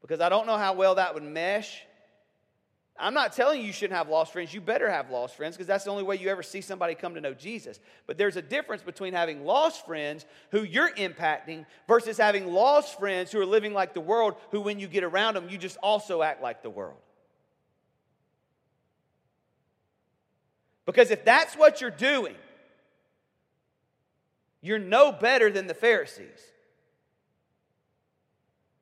because 0.00 0.20
I 0.20 0.28
don't 0.28 0.46
know 0.46 0.56
how 0.56 0.74
well 0.74 0.96
that 0.96 1.14
would 1.14 1.22
mesh. 1.22 1.82
I'm 2.98 3.12
not 3.12 3.34
telling 3.34 3.60
you 3.60 3.66
you 3.66 3.72
shouldn't 3.72 3.96
have 3.96 4.08
lost 4.08 4.32
friends. 4.32 4.54
You 4.54 4.60
better 4.60 4.90
have 4.90 5.10
lost 5.10 5.36
friends 5.36 5.54
because 5.54 5.66
that's 5.66 5.84
the 5.84 5.90
only 5.90 6.02
way 6.02 6.16
you 6.16 6.28
ever 6.28 6.42
see 6.42 6.62
somebody 6.62 6.94
come 6.94 7.14
to 7.14 7.20
know 7.20 7.34
Jesus. 7.34 7.78
But 8.06 8.16
there's 8.16 8.36
a 8.36 8.42
difference 8.42 8.82
between 8.82 9.12
having 9.12 9.44
lost 9.44 9.84
friends 9.84 10.24
who 10.50 10.62
you're 10.62 10.90
impacting 10.92 11.66
versus 11.86 12.16
having 12.16 12.46
lost 12.46 12.98
friends 12.98 13.30
who 13.30 13.40
are 13.40 13.46
living 13.46 13.74
like 13.74 13.92
the 13.92 14.00
world, 14.00 14.36
who, 14.50 14.62
when 14.62 14.78
you 14.78 14.88
get 14.88 15.04
around 15.04 15.34
them, 15.34 15.48
you 15.50 15.58
just 15.58 15.76
also 15.82 16.22
act 16.22 16.42
like 16.42 16.62
the 16.62 16.70
world. 16.70 16.96
Because 20.86 21.10
if 21.10 21.24
that's 21.24 21.54
what 21.54 21.80
you're 21.80 21.90
doing, 21.90 22.36
you're 24.62 24.78
no 24.78 25.12
better 25.12 25.50
than 25.50 25.66
the 25.66 25.74
Pharisees. 25.74 26.40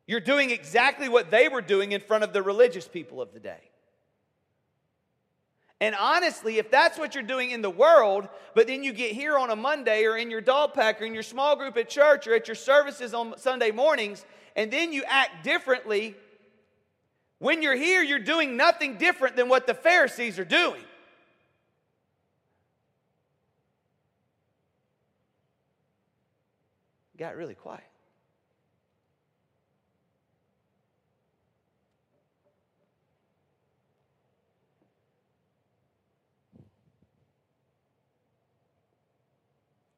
You're 0.06 0.20
doing 0.20 0.50
exactly 0.50 1.08
what 1.08 1.30
they 1.30 1.48
were 1.48 1.62
doing 1.62 1.92
in 1.92 2.00
front 2.00 2.24
of 2.24 2.32
the 2.32 2.42
religious 2.42 2.86
people 2.86 3.22
of 3.22 3.32
the 3.32 3.40
day. 3.40 3.70
And 5.80 5.94
honestly, 5.98 6.58
if 6.58 6.70
that's 6.70 6.98
what 6.98 7.14
you're 7.14 7.24
doing 7.24 7.50
in 7.50 7.62
the 7.62 7.70
world, 7.70 8.28
but 8.54 8.66
then 8.66 8.82
you 8.82 8.92
get 8.92 9.12
here 9.12 9.36
on 9.36 9.50
a 9.50 9.56
Monday 9.56 10.04
or 10.04 10.16
in 10.16 10.30
your 10.30 10.40
dog 10.40 10.72
pack 10.72 11.02
or 11.02 11.04
in 11.04 11.14
your 11.14 11.22
small 11.22 11.56
group 11.56 11.76
at 11.76 11.88
church 11.88 12.26
or 12.26 12.34
at 12.34 12.48
your 12.48 12.54
services 12.54 13.12
on 13.12 13.36
Sunday 13.38 13.70
mornings, 13.70 14.24
and 14.56 14.70
then 14.70 14.92
you 14.92 15.02
act 15.06 15.42
differently, 15.42 16.14
when 17.38 17.62
you're 17.62 17.74
here, 17.74 18.02
you're 18.02 18.18
doing 18.18 18.56
nothing 18.56 18.96
different 18.96 19.36
than 19.36 19.48
what 19.48 19.66
the 19.66 19.74
Pharisees 19.74 20.38
are 20.38 20.44
doing. 20.44 20.80
got 27.16 27.36
really 27.36 27.54
quiet. 27.54 27.93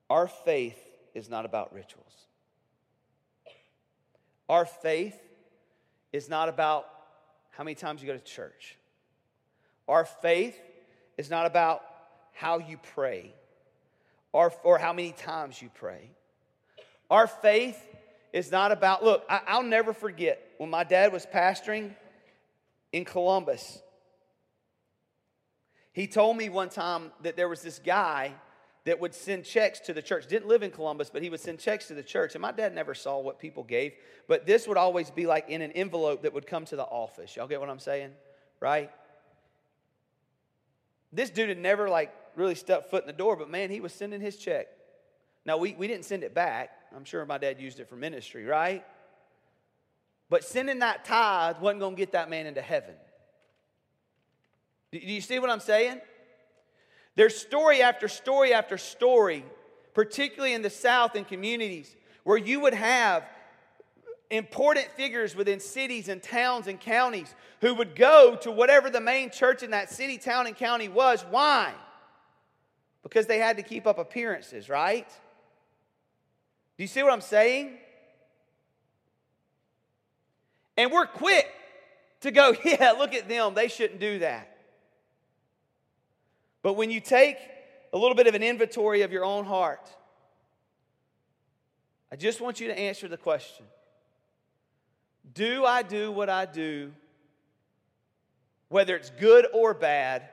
Our 0.08 0.28
faith 0.28 0.78
is 1.14 1.28
not 1.28 1.44
about 1.44 1.74
rituals. 1.74 2.26
Our 4.48 4.64
faith 4.64 5.20
is 6.12 6.28
not 6.28 6.48
about 6.48 6.86
how 7.50 7.64
many 7.64 7.74
times 7.74 8.00
you 8.00 8.06
go 8.06 8.12
to 8.12 8.22
church. 8.22 8.76
Our 9.88 10.04
faith 10.04 10.56
is 11.16 11.30
not 11.30 11.46
about 11.46 11.82
how 12.32 12.58
you 12.58 12.78
pray 12.94 13.32
or, 14.32 14.52
or 14.62 14.78
how 14.78 14.92
many 14.92 15.12
times 15.12 15.60
you 15.60 15.70
pray. 15.74 16.10
Our 17.10 17.26
faith 17.26 17.80
is 18.32 18.52
not 18.52 18.72
about, 18.72 19.02
look, 19.02 19.24
I, 19.28 19.56
will 19.56 19.62
never 19.62 19.92
forget 19.92 20.42
when 20.58 20.68
my 20.68 20.84
dad 20.84 21.12
was 21.12 21.24
pastoring 21.24 21.94
in 22.92 23.04
Columbus. 23.04 23.80
He 25.92 26.06
told 26.06 26.36
me 26.36 26.50
one 26.50 26.68
time 26.68 27.12
that 27.22 27.36
there 27.36 27.48
was 27.48 27.62
this 27.62 27.78
guy 27.78 28.34
that 28.86 29.00
would 29.00 29.12
send 29.12 29.44
checks 29.44 29.80
to 29.80 29.92
the 29.92 30.00
church. 30.00 30.28
Didn't 30.28 30.46
live 30.46 30.62
in 30.62 30.70
Columbus, 30.70 31.10
but 31.10 31.20
he 31.20 31.28
would 31.28 31.40
send 31.40 31.58
checks 31.58 31.88
to 31.88 31.94
the 31.94 32.04
church. 32.04 32.36
And 32.36 32.40
my 32.42 32.52
dad 32.52 32.72
never 32.72 32.94
saw 32.94 33.18
what 33.18 33.40
people 33.40 33.64
gave, 33.64 33.92
but 34.28 34.46
this 34.46 34.68
would 34.68 34.76
always 34.76 35.10
be 35.10 35.26
like 35.26 35.50
in 35.50 35.60
an 35.60 35.72
envelope 35.72 36.22
that 36.22 36.32
would 36.32 36.46
come 36.46 36.64
to 36.66 36.76
the 36.76 36.84
office. 36.84 37.34
Y'all 37.34 37.48
get 37.48 37.60
what 37.60 37.68
I'm 37.68 37.80
saying? 37.80 38.12
Right? 38.60 38.90
This 41.12 41.30
dude 41.30 41.48
had 41.48 41.58
never 41.58 41.88
like 41.88 42.14
really 42.36 42.54
stepped 42.54 42.88
foot 42.88 43.02
in 43.02 43.08
the 43.08 43.12
door, 43.12 43.34
but 43.34 43.50
man, 43.50 43.70
he 43.70 43.80
was 43.80 43.92
sending 43.92 44.20
his 44.20 44.36
check. 44.36 44.68
Now, 45.44 45.56
we, 45.56 45.74
we 45.74 45.88
didn't 45.88 46.04
send 46.04 46.22
it 46.22 46.32
back. 46.32 46.70
I'm 46.94 47.04
sure 47.04 47.26
my 47.26 47.38
dad 47.38 47.60
used 47.60 47.80
it 47.80 47.88
for 47.88 47.96
ministry, 47.96 48.44
right? 48.44 48.84
But 50.30 50.44
sending 50.44 50.78
that 50.78 51.04
tithe 51.04 51.56
wasn't 51.60 51.80
going 51.80 51.96
to 51.96 51.98
get 51.98 52.12
that 52.12 52.30
man 52.30 52.46
into 52.46 52.62
heaven. 52.62 52.94
Do 54.92 54.98
you 54.98 55.20
see 55.20 55.40
what 55.40 55.50
I'm 55.50 55.60
saying? 55.60 56.00
There's 57.16 57.36
story 57.36 57.82
after 57.82 58.08
story 58.08 58.52
after 58.52 58.78
story, 58.78 59.44
particularly 59.94 60.54
in 60.54 60.62
the 60.62 60.70
South 60.70 61.14
and 61.14 61.26
communities, 61.26 61.96
where 62.24 62.36
you 62.36 62.60
would 62.60 62.74
have 62.74 63.24
important 64.30 64.86
figures 64.96 65.34
within 65.34 65.60
cities 65.60 66.08
and 66.08 66.22
towns 66.22 66.66
and 66.66 66.78
counties 66.78 67.34
who 67.60 67.74
would 67.74 67.94
go 67.96 68.36
to 68.42 68.50
whatever 68.50 68.90
the 68.90 69.00
main 69.00 69.30
church 69.30 69.62
in 69.62 69.70
that 69.70 69.90
city, 69.90 70.18
town, 70.18 70.46
and 70.46 70.56
county 70.56 70.88
was. 70.88 71.24
Why? 71.30 71.72
Because 73.02 73.26
they 73.26 73.38
had 73.38 73.56
to 73.56 73.62
keep 73.62 73.86
up 73.86 73.98
appearances, 73.98 74.68
right? 74.68 75.08
Do 76.76 76.84
you 76.84 76.88
see 76.88 77.02
what 77.02 77.12
I'm 77.12 77.20
saying? 77.20 77.78
And 80.76 80.92
we're 80.92 81.06
quick 81.06 81.48
to 82.20 82.30
go, 82.30 82.54
yeah, 82.64 82.92
look 82.98 83.14
at 83.14 83.28
them. 83.28 83.54
They 83.54 83.68
shouldn't 83.68 84.00
do 84.00 84.18
that. 84.18 84.55
But 86.66 86.72
when 86.72 86.90
you 86.90 86.98
take 86.98 87.38
a 87.92 87.96
little 87.96 88.16
bit 88.16 88.26
of 88.26 88.34
an 88.34 88.42
inventory 88.42 89.02
of 89.02 89.12
your 89.12 89.24
own 89.24 89.44
heart, 89.44 89.88
I 92.10 92.16
just 92.16 92.40
want 92.40 92.58
you 92.58 92.66
to 92.66 92.76
answer 92.76 93.06
the 93.06 93.16
question 93.16 93.64
Do 95.32 95.64
I 95.64 95.82
do 95.82 96.10
what 96.10 96.28
I 96.28 96.44
do, 96.44 96.90
whether 98.68 98.96
it's 98.96 99.10
good 99.10 99.46
or 99.54 99.74
bad, 99.74 100.28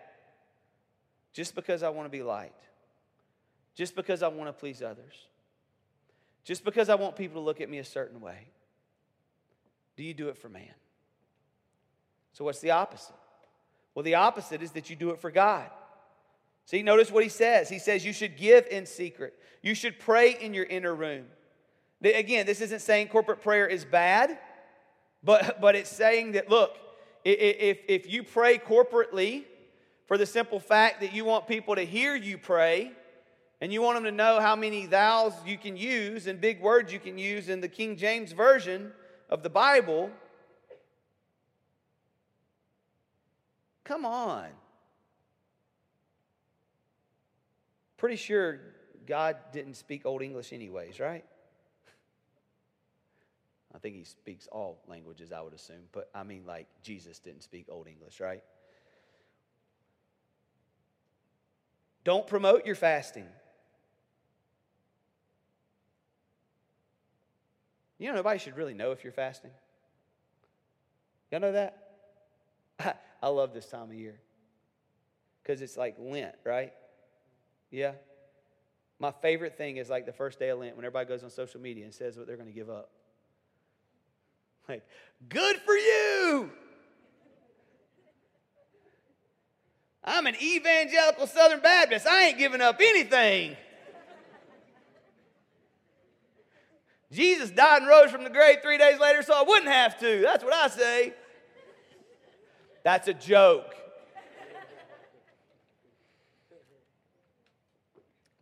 just 1.34 1.54
because 1.54 1.84
I 1.84 1.90
want 1.90 2.08
to 2.08 2.10
be 2.10 2.24
liked? 2.24 2.66
Just 3.76 3.96
because 3.96 4.24
I 4.24 4.28
want 4.28 4.50
to 4.50 4.54
please 4.54 4.82
others? 4.82 5.28
Just 6.44 6.66
because 6.66 6.90
I 6.90 6.96
want 6.96 7.16
people 7.16 7.42
to 7.42 7.46
look 7.46 7.62
at 7.62 7.70
me 7.70 7.78
a 7.78 7.86
certain 7.86 8.20
way? 8.20 8.48
Do 9.96 10.04
you 10.04 10.16
do 10.16 10.30
it 10.30 10.38
for 10.40 10.50
man? 10.50 10.74
So, 12.32 12.44
what's 12.44 12.60
the 12.60 12.72
opposite? 12.72 13.14
Well, 13.94 14.02
the 14.02 14.16
opposite 14.16 14.64
is 14.64 14.72
that 14.72 14.90
you 14.90 14.96
do 14.96 15.12
it 15.12 15.20
for 15.20 15.30
God. 15.30 15.70
See, 16.66 16.82
notice 16.82 17.12
what 17.12 17.24
he 17.24 17.30
says. 17.30 17.70
He 17.70 17.80
says 17.80 18.06
you 18.06 18.14
should 18.14 18.38
give 18.38 18.68
in 18.68 18.86
secret, 18.86 19.34
you 19.62 19.76
should 19.76 20.00
pray 20.00 20.38
in 20.40 20.54
your 20.54 20.66
inner 20.66 20.94
room. 20.94 21.26
Again, 22.04 22.46
this 22.46 22.60
isn't 22.60 22.82
saying 22.82 23.08
corporate 23.08 23.42
prayer 23.42 23.66
is 23.66 23.86
bad, 23.86 24.38
but, 25.24 25.62
but 25.62 25.76
it's 25.76 25.90
saying 25.90 26.34
that, 26.34 26.50
look, 26.50 26.78
if, 27.24 27.80
if 27.88 28.12
you 28.12 28.24
pray 28.24 28.58
corporately 28.58 29.44
for 30.06 30.18
the 30.18 30.26
simple 30.26 30.60
fact 30.60 31.00
that 31.00 31.14
you 31.14 31.24
want 31.24 31.48
people 31.48 31.76
to 31.76 31.86
hear 31.86 32.14
you 32.16 32.38
pray, 32.38 32.92
and 33.62 33.72
you 33.72 33.82
want 33.82 33.96
them 33.96 34.04
to 34.04 34.12
know 34.12 34.42
how 34.42 34.58
many 34.58 34.86
thous 34.86 35.34
you 35.46 35.58
can 35.58 35.78
use 35.78 36.28
and 36.28 36.42
big 36.42 36.60
words 36.60 36.92
you 36.92 37.00
can 37.00 37.18
use 37.18 37.48
in 37.48 37.62
the 37.62 37.70
King 37.70 37.96
James 37.96 38.34
Version 38.34 38.92
of 39.30 39.42
the 39.42 39.50
Bible, 39.50 40.12
come 43.86 44.04
on. 44.04 44.48
Pretty 48.04 48.18
sure 48.18 48.60
God 49.08 49.38
didn't 49.54 49.76
speak 49.76 50.06
Old 50.06 50.22
English, 50.22 50.52
anyways, 50.52 51.00
right? 51.00 51.24
I 53.74 53.78
think 53.78 53.96
he 53.96 54.04
speaks 54.04 54.46
all 54.52 54.84
languages, 54.90 55.32
I 55.32 55.40
would 55.40 55.54
assume. 55.54 55.84
But 55.94 56.10
I 56.14 56.24
mean, 56.24 56.44
like, 56.46 56.68
Jesus 56.82 57.20
didn't 57.20 57.44
speak 57.44 57.68
Old 57.70 57.88
English, 57.88 58.20
right? 58.20 58.44
Don't 62.04 62.28
promote 62.28 62.66
your 62.66 62.76
fasting. 62.76 63.28
You 68.00 68.10
know, 68.10 68.16
nobody 68.16 68.38
should 68.38 68.58
really 68.58 68.74
know 68.74 68.92
if 68.92 69.06
you're 69.06 69.14
fasting. 69.14 69.52
Y'all 71.32 71.40
know 71.40 71.54
that? 71.54 71.88
I 73.22 73.30
love 73.30 73.54
this 73.54 73.68
time 73.68 73.92
of 73.92 73.94
year 73.94 74.20
because 75.42 75.62
it's 75.62 75.78
like 75.78 75.96
Lent, 75.98 76.36
right? 76.44 76.74
Yeah. 77.74 77.94
My 79.00 79.12
favorite 79.12 79.58
thing 79.58 79.78
is 79.78 79.90
like 79.90 80.06
the 80.06 80.14
first 80.14 80.38
day 80.38 80.50
of 80.50 80.60
Lent 80.60 80.76
when 80.76 80.86
everybody 80.86 81.10
goes 81.10 81.24
on 81.24 81.32
social 81.32 81.60
media 81.60 81.86
and 81.86 81.94
says 81.94 82.16
what 82.16 82.28
they're 82.28 82.38
going 82.38 82.48
to 82.48 82.54
give 82.54 82.70
up. 82.70 82.92
Like, 84.70 84.86
good 85.28 85.58
for 85.58 85.74
you! 85.74 86.52
I'm 90.04 90.28
an 90.28 90.36
evangelical 90.42 91.26
Southern 91.26 91.62
Baptist. 91.62 92.06
I 92.06 92.28
ain't 92.28 92.38
giving 92.38 92.62
up 92.62 92.78
anything. 92.80 93.58
Jesus 97.12 97.50
died 97.50 97.82
and 97.82 97.90
rose 97.90 98.12
from 98.12 98.24
the 98.24 98.30
grave 98.30 98.58
three 98.62 98.78
days 98.78 99.00
later, 99.00 99.24
so 99.24 99.34
I 99.34 99.44
wouldn't 99.44 99.72
have 99.72 100.00
to. 100.00 100.22
That's 100.22 100.44
what 100.44 100.54
I 100.54 100.68
say. 100.68 101.14
That's 102.84 103.08
a 103.08 103.14
joke. 103.14 103.76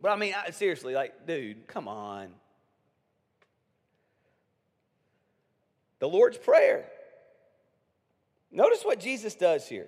But 0.02 0.10
I 0.10 0.16
mean, 0.16 0.34
seriously, 0.50 0.94
like, 0.94 1.28
dude, 1.28 1.68
come 1.68 1.86
on. 1.86 2.30
The 6.00 6.08
Lord's 6.08 6.36
Prayer. 6.36 6.84
Notice 8.50 8.84
what 8.84 8.98
Jesus 8.98 9.36
does 9.36 9.68
here. 9.68 9.86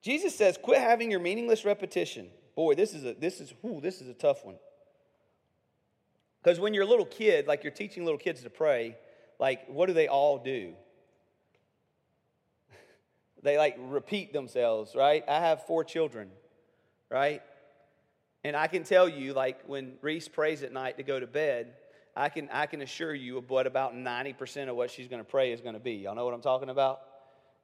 Jesus 0.00 0.34
says, 0.34 0.56
quit 0.62 0.78
having 0.78 1.10
your 1.10 1.18
meaningless 1.18 1.64
repetition. 1.64 2.28
Boy, 2.54 2.76
this 2.76 2.94
is 2.94 3.04
a 3.04 3.14
this 3.14 3.40
is 3.40 3.52
whoo, 3.62 3.80
this 3.80 4.00
is 4.00 4.08
a 4.08 4.14
tough 4.14 4.44
one. 4.44 4.56
Because 6.40 6.60
when 6.60 6.72
you're 6.72 6.84
a 6.84 6.88
little 6.88 7.04
kid, 7.04 7.48
like 7.48 7.64
you're 7.64 7.72
teaching 7.72 8.04
little 8.04 8.18
kids 8.18 8.42
to 8.42 8.50
pray, 8.50 8.96
like 9.40 9.66
what 9.68 9.86
do 9.86 9.92
they 9.92 10.06
all 10.06 10.38
do? 10.38 10.72
they 13.42 13.58
like 13.58 13.76
repeat 13.78 14.32
themselves, 14.32 14.94
right? 14.94 15.24
I 15.28 15.40
have 15.40 15.66
four 15.66 15.82
children 15.82 16.30
right? 17.10 17.42
And 18.44 18.56
I 18.56 18.66
can 18.66 18.84
tell 18.84 19.08
you, 19.08 19.34
like 19.34 19.62
when 19.66 19.94
Reese 20.00 20.28
prays 20.28 20.62
at 20.62 20.72
night 20.72 20.96
to 20.98 21.02
go 21.02 21.18
to 21.18 21.26
bed, 21.26 21.74
I 22.16 22.28
can, 22.28 22.48
I 22.52 22.66
can 22.66 22.82
assure 22.82 23.14
you 23.14 23.42
what 23.46 23.66
about 23.66 23.94
90% 23.94 24.68
of 24.68 24.76
what 24.76 24.90
she's 24.90 25.08
going 25.08 25.22
to 25.22 25.28
pray 25.28 25.52
is 25.52 25.60
going 25.60 25.74
to 25.74 25.80
be. 25.80 25.92
Y'all 25.92 26.14
know 26.14 26.24
what 26.24 26.34
I'm 26.34 26.40
talking 26.40 26.68
about? 26.68 27.00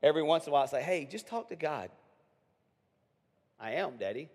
Every 0.02 0.22
once 0.22 0.46
in 0.46 0.50
a 0.50 0.52
while, 0.52 0.62
I 0.62 0.66
say, 0.66 0.82
hey, 0.82 1.08
just 1.10 1.26
talk 1.26 1.48
to 1.48 1.56
God. 1.56 1.90
I 3.58 3.72
am, 3.72 3.96
Daddy. 3.96 4.28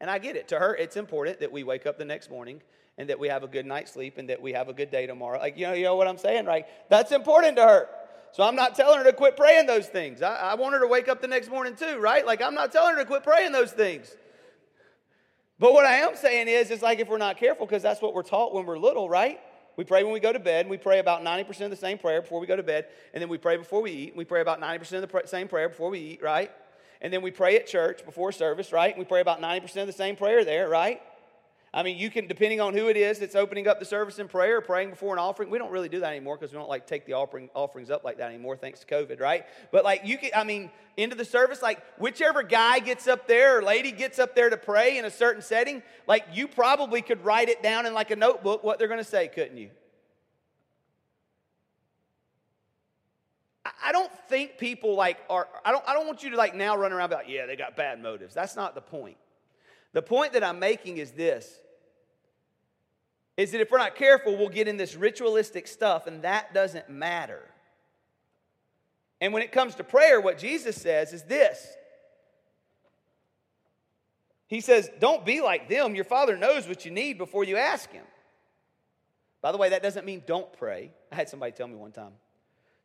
And 0.00 0.10
I 0.10 0.18
get 0.18 0.36
it. 0.36 0.48
To 0.48 0.58
her, 0.58 0.74
it's 0.74 0.96
important 0.96 1.40
that 1.40 1.52
we 1.52 1.62
wake 1.62 1.86
up 1.86 1.98
the 1.98 2.04
next 2.04 2.30
morning 2.30 2.60
and 2.98 3.08
that 3.08 3.18
we 3.18 3.28
have 3.28 3.42
a 3.42 3.48
good 3.48 3.66
night's 3.66 3.92
sleep 3.92 4.18
and 4.18 4.28
that 4.28 4.42
we 4.42 4.52
have 4.52 4.68
a 4.68 4.72
good 4.72 4.90
day 4.90 5.06
tomorrow. 5.06 5.38
Like, 5.38 5.56
you 5.56 5.66
know, 5.66 5.74
you 5.74 5.84
know 5.84 5.96
what 5.96 6.08
I'm 6.08 6.18
saying, 6.18 6.46
right? 6.46 6.66
That's 6.88 7.12
important 7.12 7.56
to 7.56 7.62
her. 7.62 7.88
So 8.32 8.44
I'm 8.44 8.54
not 8.54 8.74
telling 8.74 8.98
her 8.98 9.04
to 9.04 9.12
quit 9.12 9.36
praying 9.36 9.66
those 9.66 9.86
things. 9.86 10.22
I, 10.22 10.34
I 10.34 10.54
want 10.54 10.74
her 10.74 10.80
to 10.80 10.86
wake 10.86 11.08
up 11.08 11.20
the 11.20 11.28
next 11.28 11.50
morning 11.50 11.74
too, 11.74 11.98
right? 11.98 12.24
Like, 12.24 12.40
I'm 12.40 12.54
not 12.54 12.70
telling 12.72 12.94
her 12.94 13.00
to 13.00 13.04
quit 13.04 13.24
praying 13.24 13.52
those 13.52 13.72
things. 13.72 14.14
But 15.58 15.74
what 15.74 15.84
I 15.84 15.96
am 15.96 16.16
saying 16.16 16.48
is, 16.48 16.70
it's 16.70 16.82
like 16.82 17.00
if 17.00 17.08
we're 17.08 17.18
not 17.18 17.36
careful, 17.36 17.66
because 17.66 17.82
that's 17.82 18.00
what 18.00 18.14
we're 18.14 18.22
taught 18.22 18.54
when 18.54 18.64
we're 18.64 18.78
little, 18.78 19.08
right? 19.08 19.38
We 19.76 19.84
pray 19.84 20.04
when 20.04 20.12
we 20.12 20.20
go 20.20 20.32
to 20.32 20.38
bed, 20.38 20.62
and 20.62 20.70
we 20.70 20.78
pray 20.78 21.00
about 21.00 21.22
90% 21.22 21.60
of 21.62 21.70
the 21.70 21.76
same 21.76 21.98
prayer 21.98 22.22
before 22.22 22.40
we 22.40 22.46
go 22.46 22.56
to 22.56 22.62
bed, 22.62 22.86
and 23.12 23.20
then 23.20 23.28
we 23.28 23.36
pray 23.36 23.56
before 23.56 23.82
we 23.82 23.90
eat, 23.90 24.08
and 24.10 24.16
we 24.16 24.24
pray 24.24 24.40
about 24.40 24.60
90% 24.60 25.02
of 25.02 25.02
the 25.02 25.28
same 25.28 25.48
prayer 25.48 25.68
before 25.68 25.90
we 25.90 25.98
eat, 25.98 26.22
right? 26.22 26.50
And 27.02 27.12
then 27.12 27.20
we 27.20 27.30
pray 27.30 27.56
at 27.56 27.66
church 27.66 28.04
before 28.04 28.32
service, 28.32 28.72
right? 28.72 28.90
And 28.90 28.98
we 28.98 29.04
pray 29.04 29.20
about 29.20 29.40
90% 29.40 29.82
of 29.82 29.86
the 29.86 29.92
same 29.92 30.16
prayer 30.16 30.44
there, 30.44 30.68
right? 30.68 31.02
I 31.72 31.84
mean, 31.84 31.98
you 31.98 32.10
can, 32.10 32.26
depending 32.26 32.60
on 32.60 32.74
who 32.74 32.88
it 32.88 32.96
is 32.96 33.20
that's 33.20 33.36
opening 33.36 33.68
up 33.68 33.78
the 33.78 33.84
service 33.84 34.18
in 34.18 34.26
prayer, 34.26 34.60
praying 34.60 34.90
before 34.90 35.12
an 35.12 35.20
offering. 35.20 35.50
We 35.50 35.58
don't 35.58 35.70
really 35.70 35.88
do 35.88 36.00
that 36.00 36.10
anymore 36.10 36.36
because 36.36 36.52
we 36.52 36.58
don't 36.58 36.68
like 36.68 36.84
take 36.84 37.06
the 37.06 37.12
offering, 37.12 37.48
offerings 37.54 37.90
up 37.90 38.02
like 38.02 38.18
that 38.18 38.28
anymore, 38.28 38.56
thanks 38.56 38.80
to 38.80 38.86
COVID, 38.86 39.20
right? 39.20 39.46
But 39.70 39.84
like 39.84 40.02
you 40.04 40.18
can, 40.18 40.30
I 40.34 40.42
mean, 40.42 40.70
into 40.96 41.14
the 41.14 41.24
service, 41.24 41.62
like 41.62 41.80
whichever 41.96 42.42
guy 42.42 42.80
gets 42.80 43.06
up 43.06 43.28
there 43.28 43.58
or 43.58 43.62
lady 43.62 43.92
gets 43.92 44.18
up 44.18 44.34
there 44.34 44.50
to 44.50 44.56
pray 44.56 44.98
in 44.98 45.04
a 45.04 45.10
certain 45.10 45.42
setting, 45.42 45.84
like 46.08 46.24
you 46.32 46.48
probably 46.48 47.02
could 47.02 47.24
write 47.24 47.48
it 47.48 47.62
down 47.62 47.86
in 47.86 47.94
like 47.94 48.10
a 48.10 48.16
notebook 48.16 48.64
what 48.64 48.80
they're 48.80 48.88
going 48.88 48.98
to 48.98 49.04
say, 49.04 49.28
couldn't 49.28 49.56
you? 49.56 49.70
I 53.84 53.92
don't 53.92 54.12
think 54.28 54.58
people 54.58 54.96
like 54.96 55.18
are, 55.30 55.46
I 55.64 55.70
don't, 55.70 55.84
I 55.86 55.92
don't 55.92 56.06
want 56.06 56.24
you 56.24 56.30
to 56.30 56.36
like 56.36 56.56
now 56.56 56.76
run 56.76 56.92
around 56.92 57.12
like, 57.12 57.26
yeah, 57.28 57.46
they 57.46 57.54
got 57.54 57.76
bad 57.76 58.02
motives. 58.02 58.34
That's 58.34 58.56
not 58.56 58.74
the 58.74 58.80
point. 58.80 59.18
The 59.92 60.02
point 60.02 60.34
that 60.34 60.44
I'm 60.44 60.58
making 60.58 60.98
is 60.98 61.10
this 61.12 61.60
is 63.36 63.52
that 63.52 63.60
if 63.60 63.70
we're 63.70 63.78
not 63.78 63.96
careful, 63.96 64.36
we'll 64.36 64.50
get 64.50 64.68
in 64.68 64.76
this 64.76 64.94
ritualistic 64.94 65.66
stuff, 65.66 66.06
and 66.06 66.22
that 66.22 66.52
doesn't 66.52 66.90
matter. 66.90 67.42
And 69.20 69.32
when 69.32 69.42
it 69.42 69.52
comes 69.52 69.74
to 69.76 69.84
prayer, 69.84 70.20
what 70.20 70.38
Jesus 70.38 70.76
says 70.76 71.12
is 71.12 71.22
this 71.22 71.66
He 74.46 74.60
says, 74.60 74.90
Don't 74.98 75.24
be 75.24 75.40
like 75.40 75.68
them. 75.68 75.94
Your 75.94 76.04
Father 76.04 76.36
knows 76.36 76.68
what 76.68 76.84
you 76.84 76.90
need 76.90 77.18
before 77.18 77.44
you 77.44 77.56
ask 77.56 77.90
Him. 77.90 78.04
By 79.42 79.52
the 79.52 79.58
way, 79.58 79.70
that 79.70 79.82
doesn't 79.82 80.04
mean 80.04 80.22
don't 80.26 80.52
pray. 80.52 80.90
I 81.10 81.14
had 81.14 81.28
somebody 81.28 81.52
tell 81.52 81.66
me 81.66 81.76
one 81.76 81.92
time. 81.92 82.12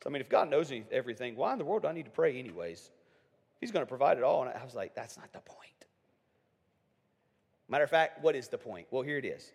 So, 0.02 0.10
I 0.10 0.14
mean, 0.14 0.22
if 0.22 0.30
God 0.30 0.50
knows 0.50 0.72
everything, 0.92 1.36
why 1.36 1.52
in 1.52 1.60
the 1.60 1.66
world 1.66 1.82
do 1.82 1.90
I 1.90 1.94
need 1.94 2.06
to 2.06 2.12
pray 2.12 2.38
anyways? 2.40 2.92
He's 3.60 3.72
going 3.72 3.86
to 3.86 3.90
provide 3.90 4.18
it 4.18 4.24
all. 4.24 4.44
And 4.44 4.52
I 4.52 4.64
was 4.64 4.76
like, 4.76 4.96
That's 4.96 5.18
not 5.18 5.32
the 5.34 5.40
point. 5.40 5.75
Matter 7.68 7.84
of 7.84 7.90
fact, 7.90 8.24
what 8.24 8.36
is 8.36 8.48
the 8.48 8.58
point? 8.58 8.88
Well, 8.92 9.02
here 9.02 9.18
it 9.18 9.26
is. 9.26 9.52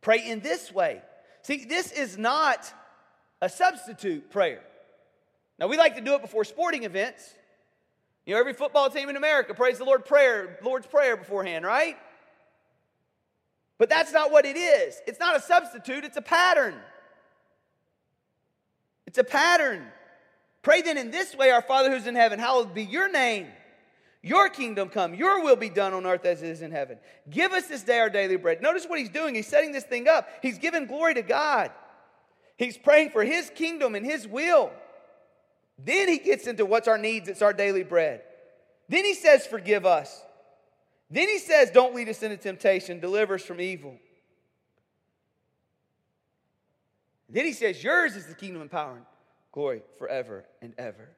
Pray 0.00 0.28
in 0.28 0.40
this 0.40 0.72
way. 0.72 1.02
See, 1.42 1.64
this 1.64 1.92
is 1.92 2.16
not 2.16 2.72
a 3.42 3.48
substitute 3.48 4.30
prayer. 4.30 4.62
Now, 5.58 5.68
we 5.68 5.76
like 5.76 5.94
to 5.96 6.00
do 6.00 6.14
it 6.14 6.22
before 6.22 6.44
sporting 6.44 6.84
events. 6.84 7.34
You 8.26 8.34
know, 8.34 8.40
every 8.40 8.54
football 8.54 8.88
team 8.88 9.08
in 9.08 9.16
America 9.16 9.54
prays 9.54 9.78
the 9.78 9.84
Lord 9.84 10.04
prayer, 10.04 10.58
Lord's 10.62 10.86
Prayer 10.86 11.16
beforehand, 11.16 11.64
right? 11.64 11.96
But 13.76 13.90
that's 13.90 14.12
not 14.12 14.32
what 14.32 14.46
it 14.46 14.56
is. 14.56 15.00
It's 15.06 15.20
not 15.20 15.36
a 15.36 15.40
substitute, 15.40 16.04
it's 16.04 16.16
a 16.16 16.22
pattern. 16.22 16.74
It's 19.06 19.18
a 19.18 19.24
pattern. 19.24 19.86
Pray 20.62 20.80
then 20.80 20.96
in 20.96 21.10
this 21.10 21.36
way, 21.36 21.50
Our 21.50 21.60
Father 21.60 21.90
who's 21.90 22.06
in 22.06 22.14
heaven, 22.14 22.38
hallowed 22.38 22.72
be 22.72 22.84
your 22.84 23.10
name. 23.10 23.48
Your 24.24 24.48
kingdom 24.48 24.88
come, 24.88 25.12
your 25.12 25.44
will 25.44 25.54
be 25.54 25.68
done 25.68 25.92
on 25.92 26.06
earth 26.06 26.24
as 26.24 26.42
it 26.42 26.48
is 26.48 26.62
in 26.62 26.70
heaven. 26.70 26.96
Give 27.28 27.52
us 27.52 27.66
this 27.66 27.82
day 27.82 27.98
our 27.98 28.08
daily 28.08 28.36
bread. 28.36 28.62
Notice 28.62 28.86
what 28.86 28.98
he's 28.98 29.10
doing. 29.10 29.34
He's 29.34 29.46
setting 29.46 29.70
this 29.70 29.84
thing 29.84 30.08
up. 30.08 30.26
He's 30.40 30.56
giving 30.56 30.86
glory 30.86 31.12
to 31.12 31.22
God. 31.22 31.70
He's 32.56 32.78
praying 32.78 33.10
for 33.10 33.22
his 33.22 33.50
kingdom 33.54 33.94
and 33.94 34.04
his 34.04 34.26
will. 34.26 34.72
Then 35.78 36.08
he 36.08 36.16
gets 36.16 36.46
into 36.46 36.64
what's 36.64 36.88
our 36.88 36.96
needs, 36.96 37.28
it's 37.28 37.42
our 37.42 37.52
daily 37.52 37.82
bread. 37.82 38.22
Then 38.88 39.04
he 39.04 39.12
says, 39.12 39.46
Forgive 39.46 39.84
us. 39.84 40.22
Then 41.10 41.28
he 41.28 41.38
says, 41.38 41.70
Don't 41.70 41.94
lead 41.94 42.08
us 42.08 42.22
into 42.22 42.38
temptation, 42.38 43.00
deliver 43.00 43.34
us 43.34 43.42
from 43.42 43.60
evil. 43.60 43.98
Then 47.28 47.44
he 47.44 47.52
says, 47.52 47.84
Yours 47.84 48.16
is 48.16 48.24
the 48.24 48.34
kingdom 48.34 48.62
and 48.62 48.70
power 48.70 48.96
and 48.96 49.04
glory 49.52 49.82
forever 49.98 50.46
and 50.62 50.72
ever. 50.78 51.10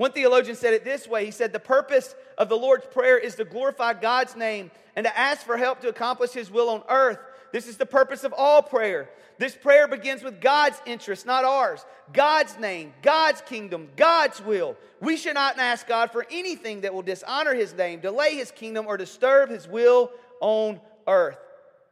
One 0.00 0.12
theologian 0.12 0.56
said 0.56 0.72
it 0.72 0.82
this 0.82 1.06
way 1.06 1.26
He 1.26 1.30
said, 1.30 1.52
The 1.52 1.60
purpose 1.60 2.14
of 2.38 2.48
the 2.48 2.56
Lord's 2.56 2.86
Prayer 2.86 3.18
is 3.18 3.34
to 3.34 3.44
glorify 3.44 3.92
God's 3.92 4.34
name 4.34 4.70
and 4.96 5.04
to 5.04 5.14
ask 5.14 5.44
for 5.44 5.58
help 5.58 5.82
to 5.82 5.90
accomplish 5.90 6.30
His 6.30 6.50
will 6.50 6.70
on 6.70 6.82
earth. 6.88 7.18
This 7.52 7.68
is 7.68 7.76
the 7.76 7.84
purpose 7.84 8.24
of 8.24 8.32
all 8.34 8.62
prayer. 8.62 9.10
This 9.36 9.54
prayer 9.54 9.86
begins 9.86 10.22
with 10.22 10.40
God's 10.40 10.80
interest, 10.86 11.26
not 11.26 11.44
ours. 11.44 11.84
God's 12.14 12.58
name, 12.58 12.94
God's 13.02 13.42
kingdom, 13.42 13.90
God's 13.94 14.40
will. 14.42 14.74
We 15.02 15.18
should 15.18 15.34
not 15.34 15.58
ask 15.58 15.86
God 15.86 16.10
for 16.10 16.24
anything 16.30 16.80
that 16.80 16.94
will 16.94 17.02
dishonor 17.02 17.52
His 17.52 17.74
name, 17.74 18.00
delay 18.00 18.36
His 18.36 18.50
kingdom, 18.50 18.86
or 18.86 18.96
disturb 18.96 19.50
His 19.50 19.68
will 19.68 20.10
on 20.40 20.80
earth. 21.06 21.36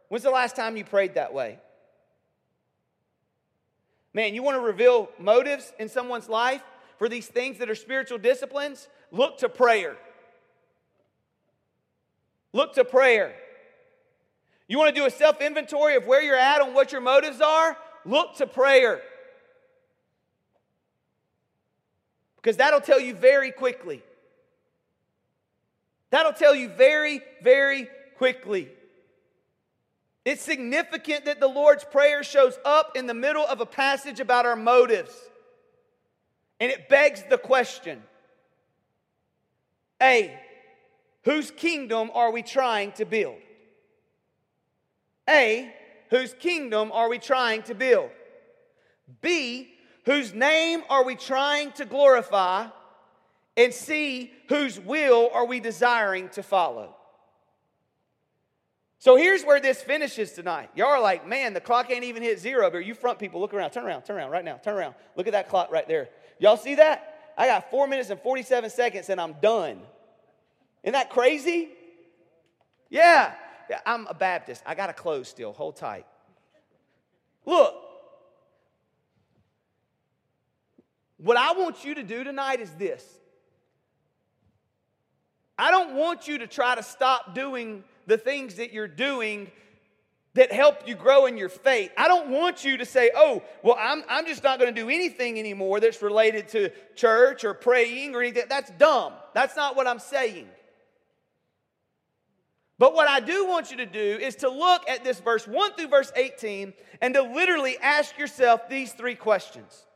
When's 0.09 0.25
the 0.25 0.31
last 0.31 0.57
time 0.57 0.79
you 0.79 0.85
prayed 0.87 1.17
that 1.17 1.35
way? 1.35 1.59
Man, 4.15 4.35
you 4.35 4.43
want 4.43 4.57
to 4.57 4.63
reveal 4.63 5.11
motives 5.19 5.75
in 5.79 5.91
someone's 5.91 6.31
life? 6.31 6.63
For 6.99 7.09
these 7.09 7.27
things 7.27 7.59
that 7.59 7.71
are 7.71 7.75
spiritual 7.75 8.19
disciplines, 8.19 8.89
look 9.11 9.39
to 9.39 9.49
prayer. 9.49 9.97
Look 12.53 12.75
to 12.75 12.85
prayer. 12.85 13.35
You 14.67 14.79
want 14.79 14.95
to 14.95 15.01
do 15.01 15.07
a 15.07 15.11
self 15.11 15.41
inventory 15.41 15.97
of 15.97 16.07
where 16.07 16.23
you're 16.23 16.37
at 16.37 16.61
on 16.61 16.75
what 16.75 16.93
your 16.93 17.01
motives 17.01 17.41
are? 17.41 17.77
Look 18.05 18.37
to 18.37 18.47
prayer. 18.47 19.01
Because 22.37 22.57
that'll 22.57 22.81
tell 22.81 23.01
you 23.01 23.15
very 23.15 23.51
quickly. 23.51 24.03
That'll 26.11 26.33
tell 26.33 26.55
you 26.55 26.69
very, 26.69 27.21
very 27.43 27.89
quickly. 28.17 28.69
It's 30.25 30.43
significant 30.43 31.25
that 31.27 31.41
the 31.41 31.49
Lord's 31.49 31.85
Prayer 31.85 32.23
shows 32.23 32.59
up 32.65 32.97
in 32.97 33.07
the 33.07 33.15
middle 33.15 33.45
of 33.45 33.61
a 33.61 33.67
passage 33.67 34.21
about 34.21 34.47
our 34.47 34.57
motives. 34.57 35.15
And 36.61 36.71
it 36.71 36.89
begs 36.89 37.23
the 37.29 37.39
question 37.39 38.03
A, 40.03 40.39
whose 41.25 41.51
kingdom 41.51 42.11
are 42.15 42.33
we 42.33 42.43
trying 42.43 42.93
to 42.93 43.05
build? 43.05 43.39
A, 45.29 45.73
whose 46.11 46.35
kingdom 46.35 46.91
are 46.93 47.09
we 47.09 47.19
trying 47.19 47.63
to 47.65 47.75
build? 47.75 48.11
B, 49.21 49.69
whose 50.05 50.33
name 50.35 50.83
are 50.89 51.05
we 51.05 51.17
trying 51.17 51.73
to 51.73 51.85
glorify? 51.85 52.69
And 53.57 53.75
C, 53.75 54.33
whose 54.49 54.79
will 54.79 55.31
are 55.33 55.45
we 55.45 55.61
desiring 55.61 56.29
to 56.31 56.43
follow? 56.43 56.95
So 59.01 59.17
here's 59.17 59.45
where 59.45 59.61
this 59.61 59.81
finishes 59.81 60.33
tonight. 60.33 60.71
Y'all 60.75 60.89
are 60.89 61.01
like, 61.01 61.27
man, 61.27 61.55
the 61.55 61.61
clock 61.61 61.91
ain't 61.91 62.05
even 62.05 62.23
hit 62.23 62.41
zero. 62.41 62.71
But 62.71 62.85
you 62.85 62.95
front 62.95 63.19
people, 63.19 63.41
look 63.41 63.55
around, 63.55 63.71
turn 63.71 63.85
around, 63.85 64.03
turn 64.03 64.17
around 64.17 64.31
right 64.31 64.45
now, 64.45 64.57
turn 64.57 64.77
around. 64.77 64.95
Look 65.17 65.27
at 65.29 65.33
that 65.33 65.49
clock 65.49 65.71
right 65.71 65.87
there. 65.87 66.09
Y'all 66.39 66.57
see 66.57 66.77
that? 66.77 67.33
I 67.37 67.47
got 67.47 67.71
four 67.71 67.87
minutes 67.87 68.11
and 68.11 68.21
47 68.21 68.71
seconds 68.71 69.09
and 69.09 69.21
I'm 69.21 69.35
done. 69.35 69.81
Isn't 70.83 70.93
that 70.93 71.11
crazy? 71.11 71.69
Yeah. 72.91 73.33
I'm 73.85 74.07
a 74.07 74.15
Baptist. 74.15 74.63
I 74.67 74.75
got 74.75 74.87
to 74.87 74.93
close 74.93 75.29
still. 75.29 75.53
Hold 75.53 75.77
tight. 75.77 76.07
Look. 77.45 77.75
What 81.19 81.37
I 81.37 81.53
want 81.53 81.85
you 81.85 81.95
to 81.97 82.03
do 82.03 82.25
tonight 82.25 82.61
is 82.61 82.71
this. 82.73 83.05
I 85.59 85.71
don't 85.71 85.95
want 85.95 86.29
you 86.29 86.39
to 86.39 86.47
try 86.47 86.77
to 86.77 86.83
stop 86.83 87.35
doing 87.35 87.83
the 88.07 88.17
things 88.17 88.55
that 88.55 88.73
you're 88.73 88.89
doing 88.89 89.51
that 90.39 90.53
help 90.53 90.87
you 90.87 90.95
grow 90.95 91.27
in 91.27 91.37
your 91.37 91.49
faith. 91.49 91.91
I 91.99 92.07
don't 92.07 92.31
want 92.31 92.65
you 92.65 92.77
to 92.77 92.85
say, 92.85 93.11
oh, 93.13 93.43
well, 93.65 93.77
I'm, 93.77 94.05
I'm 94.09 94.25
just 94.25 94.45
not 94.45 94.61
going 94.61 94.73
to 94.73 94.81
do 94.81 94.89
anything 94.89 95.37
anymore 95.37 95.81
that's 95.81 96.01
related 96.01 96.47
to 96.51 96.71
church 96.95 97.43
or 97.43 97.55
praying 97.55 98.15
or 98.15 98.23
anything. 98.23 98.45
That's 98.49 98.71
dumb. 98.79 99.15
That's 99.35 99.57
not 99.57 99.75
what 99.75 99.89
I'm 99.89 99.99
saying. 99.99 100.47
But 102.79 102.95
what 102.95 103.09
I 103.09 103.19
do 103.19 103.49
want 103.49 103.73
you 103.73 103.79
to 103.79 103.87
do 103.87 103.99
is 104.01 104.37
to 104.37 104.49
look 104.49 104.89
at 104.89 105.03
this 105.03 105.19
verse 105.19 105.45
1 105.45 105.73
through 105.73 105.89
verse 105.89 106.13
18 106.15 106.73
and 107.01 107.15
to 107.15 107.23
literally 107.23 107.77
ask 107.83 108.17
yourself 108.17 108.69
these 108.69 108.93
three 108.93 109.17
questions. 109.17 109.87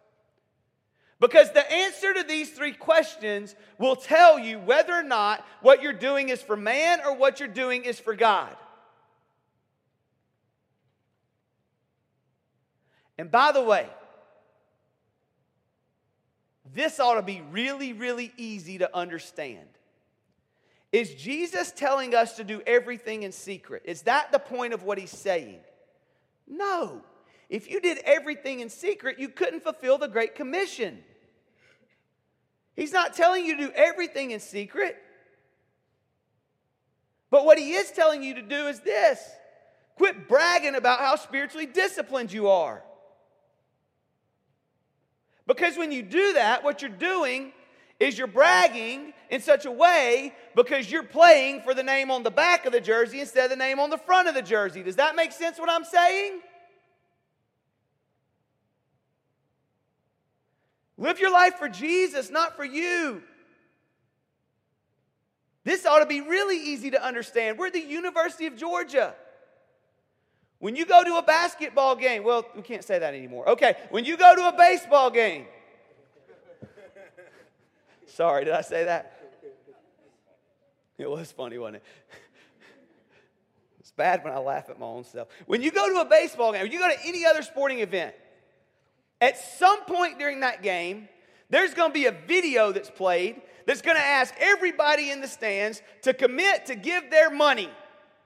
Because 1.20 1.52
the 1.52 1.72
answer 1.72 2.14
to 2.14 2.24
these 2.24 2.50
three 2.50 2.72
questions 2.72 3.54
will 3.78 3.94
tell 3.94 4.40
you 4.40 4.58
whether 4.58 4.92
or 4.92 5.04
not 5.04 5.46
what 5.60 5.82
you're 5.82 5.92
doing 5.92 6.30
is 6.30 6.42
for 6.42 6.56
man 6.56 6.98
or 7.04 7.14
what 7.14 7.38
you're 7.38 7.48
doing 7.48 7.84
is 7.84 8.00
for 8.00 8.16
God. 8.16 8.56
And 13.18 13.30
by 13.30 13.52
the 13.52 13.62
way, 13.62 13.86
this 16.74 16.98
ought 16.98 17.14
to 17.14 17.22
be 17.22 17.42
really, 17.50 17.92
really 17.92 18.32
easy 18.36 18.78
to 18.78 18.96
understand. 18.96 19.68
Is 20.90 21.14
Jesus 21.14 21.72
telling 21.72 22.14
us 22.14 22.36
to 22.36 22.44
do 22.44 22.62
everything 22.66 23.22
in 23.22 23.32
secret? 23.32 23.82
Is 23.84 24.02
that 24.02 24.32
the 24.32 24.38
point 24.38 24.74
of 24.74 24.82
what 24.82 24.98
he's 24.98 25.10
saying? 25.10 25.60
No. 26.46 27.02
If 27.48 27.70
you 27.70 27.80
did 27.80 27.98
everything 28.04 28.60
in 28.60 28.68
secret, 28.68 29.18
you 29.18 29.28
couldn't 29.28 29.62
fulfill 29.62 29.98
the 29.98 30.08
Great 30.08 30.34
Commission. 30.34 31.02
He's 32.76 32.92
not 32.92 33.14
telling 33.14 33.44
you 33.44 33.56
to 33.56 33.66
do 33.66 33.72
everything 33.74 34.30
in 34.30 34.40
secret. 34.40 34.96
But 37.30 37.46
what 37.46 37.58
he 37.58 37.72
is 37.72 37.90
telling 37.90 38.22
you 38.22 38.34
to 38.34 38.42
do 38.42 38.66
is 38.66 38.80
this 38.80 39.20
quit 39.96 40.28
bragging 40.28 40.74
about 40.74 41.00
how 41.00 41.16
spiritually 41.16 41.66
disciplined 41.66 42.32
you 42.32 42.48
are. 42.48 42.82
Because 45.54 45.76
when 45.76 45.92
you 45.92 46.02
do 46.02 46.32
that, 46.32 46.64
what 46.64 46.80
you're 46.80 46.90
doing 46.90 47.52
is 48.00 48.16
you're 48.16 48.26
bragging 48.26 49.12
in 49.30 49.42
such 49.42 49.66
a 49.66 49.70
way 49.70 50.32
because 50.56 50.90
you're 50.90 51.02
playing 51.02 51.60
for 51.60 51.74
the 51.74 51.82
name 51.82 52.10
on 52.10 52.22
the 52.22 52.30
back 52.30 52.64
of 52.64 52.72
the 52.72 52.80
jersey 52.80 53.20
instead 53.20 53.44
of 53.44 53.50
the 53.50 53.56
name 53.56 53.78
on 53.78 53.90
the 53.90 53.98
front 53.98 54.28
of 54.28 54.34
the 54.34 54.40
jersey. 54.40 54.82
Does 54.82 54.96
that 54.96 55.14
make 55.14 55.30
sense 55.30 55.58
what 55.58 55.70
I'm 55.70 55.84
saying? 55.84 56.40
Live 60.96 61.20
your 61.20 61.30
life 61.30 61.56
for 61.56 61.68
Jesus, 61.68 62.30
not 62.30 62.56
for 62.56 62.64
you. 62.64 63.22
This 65.64 65.84
ought 65.84 65.98
to 65.98 66.06
be 66.06 66.22
really 66.22 66.56
easy 66.56 66.90
to 66.92 67.04
understand. 67.04 67.58
We're 67.58 67.70
the 67.70 67.78
University 67.78 68.46
of 68.46 68.56
Georgia. 68.56 69.14
When 70.62 70.76
you 70.76 70.86
go 70.86 71.02
to 71.02 71.16
a 71.16 71.22
basketball 71.22 71.96
game, 71.96 72.22
well, 72.22 72.46
we 72.54 72.62
can't 72.62 72.84
say 72.84 72.96
that 72.96 73.14
anymore. 73.14 73.48
Okay, 73.48 73.74
when 73.90 74.04
you 74.04 74.16
go 74.16 74.32
to 74.36 74.46
a 74.46 74.56
baseball 74.56 75.10
game, 75.10 75.46
sorry, 78.06 78.44
did 78.44 78.54
I 78.54 78.60
say 78.60 78.84
that? 78.84 79.18
It 80.98 81.10
was 81.10 81.32
funny, 81.32 81.58
wasn't 81.58 81.76
it? 81.76 81.82
It's 83.80 83.90
bad 83.90 84.22
when 84.22 84.32
I 84.32 84.38
laugh 84.38 84.70
at 84.70 84.78
my 84.78 84.86
own 84.86 85.02
self. 85.02 85.26
When 85.46 85.60
you 85.62 85.72
go 85.72 85.92
to 85.92 86.00
a 86.00 86.04
baseball 86.04 86.52
game, 86.52 86.62
when 86.62 86.70
you 86.70 86.78
go 86.78 86.88
to 86.88 87.04
any 87.04 87.26
other 87.26 87.42
sporting 87.42 87.80
event, 87.80 88.14
at 89.20 89.36
some 89.58 89.84
point 89.84 90.20
during 90.20 90.38
that 90.40 90.62
game, 90.62 91.08
there's 91.50 91.74
going 91.74 91.90
to 91.90 91.94
be 91.94 92.06
a 92.06 92.12
video 92.12 92.70
that's 92.70 92.88
played 92.88 93.42
that's 93.66 93.82
going 93.82 93.96
to 93.96 94.02
ask 94.02 94.32
everybody 94.38 95.10
in 95.10 95.20
the 95.20 95.26
stands 95.26 95.82
to 96.02 96.14
commit 96.14 96.66
to 96.66 96.76
give 96.76 97.10
their 97.10 97.30
money 97.30 97.68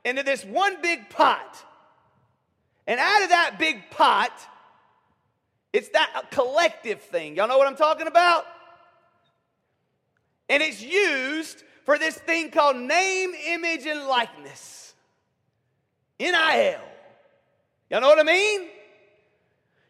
into 0.05 0.22
this 0.22 0.45
one 0.45 0.82
big 0.82 1.09
pot. 1.09 1.64
And 2.87 3.01
out 3.01 3.22
of 3.22 3.30
that 3.30 3.57
big 3.59 3.91
pot, 3.91 4.32
it's 5.72 5.89
that 5.91 6.30
collective 6.30 7.03
thing. 7.03 7.37
Y'all 7.37 7.49
know 7.49 7.59
what 7.59 7.66
I'm 7.66 7.76
talking 7.76 8.07
about? 8.07 8.45
And 10.49 10.62
it's 10.62 10.82
used 10.82 11.62
for 11.84 11.99
this 11.99 12.16
thing 12.16 12.51
called 12.51 12.76
name, 12.76 13.32
image, 13.49 13.87
and 13.87 14.07
likeness. 14.07 14.95
NIL. 16.18 16.80
Y'all 17.91 18.01
know 18.01 18.09
what 18.09 18.18
I 18.18 18.24
mean? 18.24 18.68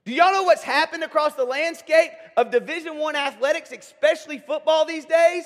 Do 0.05 0.13
y'all 0.13 0.33
know 0.33 0.45
what's 0.45 0.63
happened 0.63 1.03
across 1.03 1.35
the 1.35 1.45
landscape 1.45 2.11
of 2.37 2.51
Division 2.51 2.99
One 2.99 3.17
athletics, 3.17 3.73
especially 3.73 4.39
football 4.39 4.85
these 4.85 5.05
days? 5.05 5.45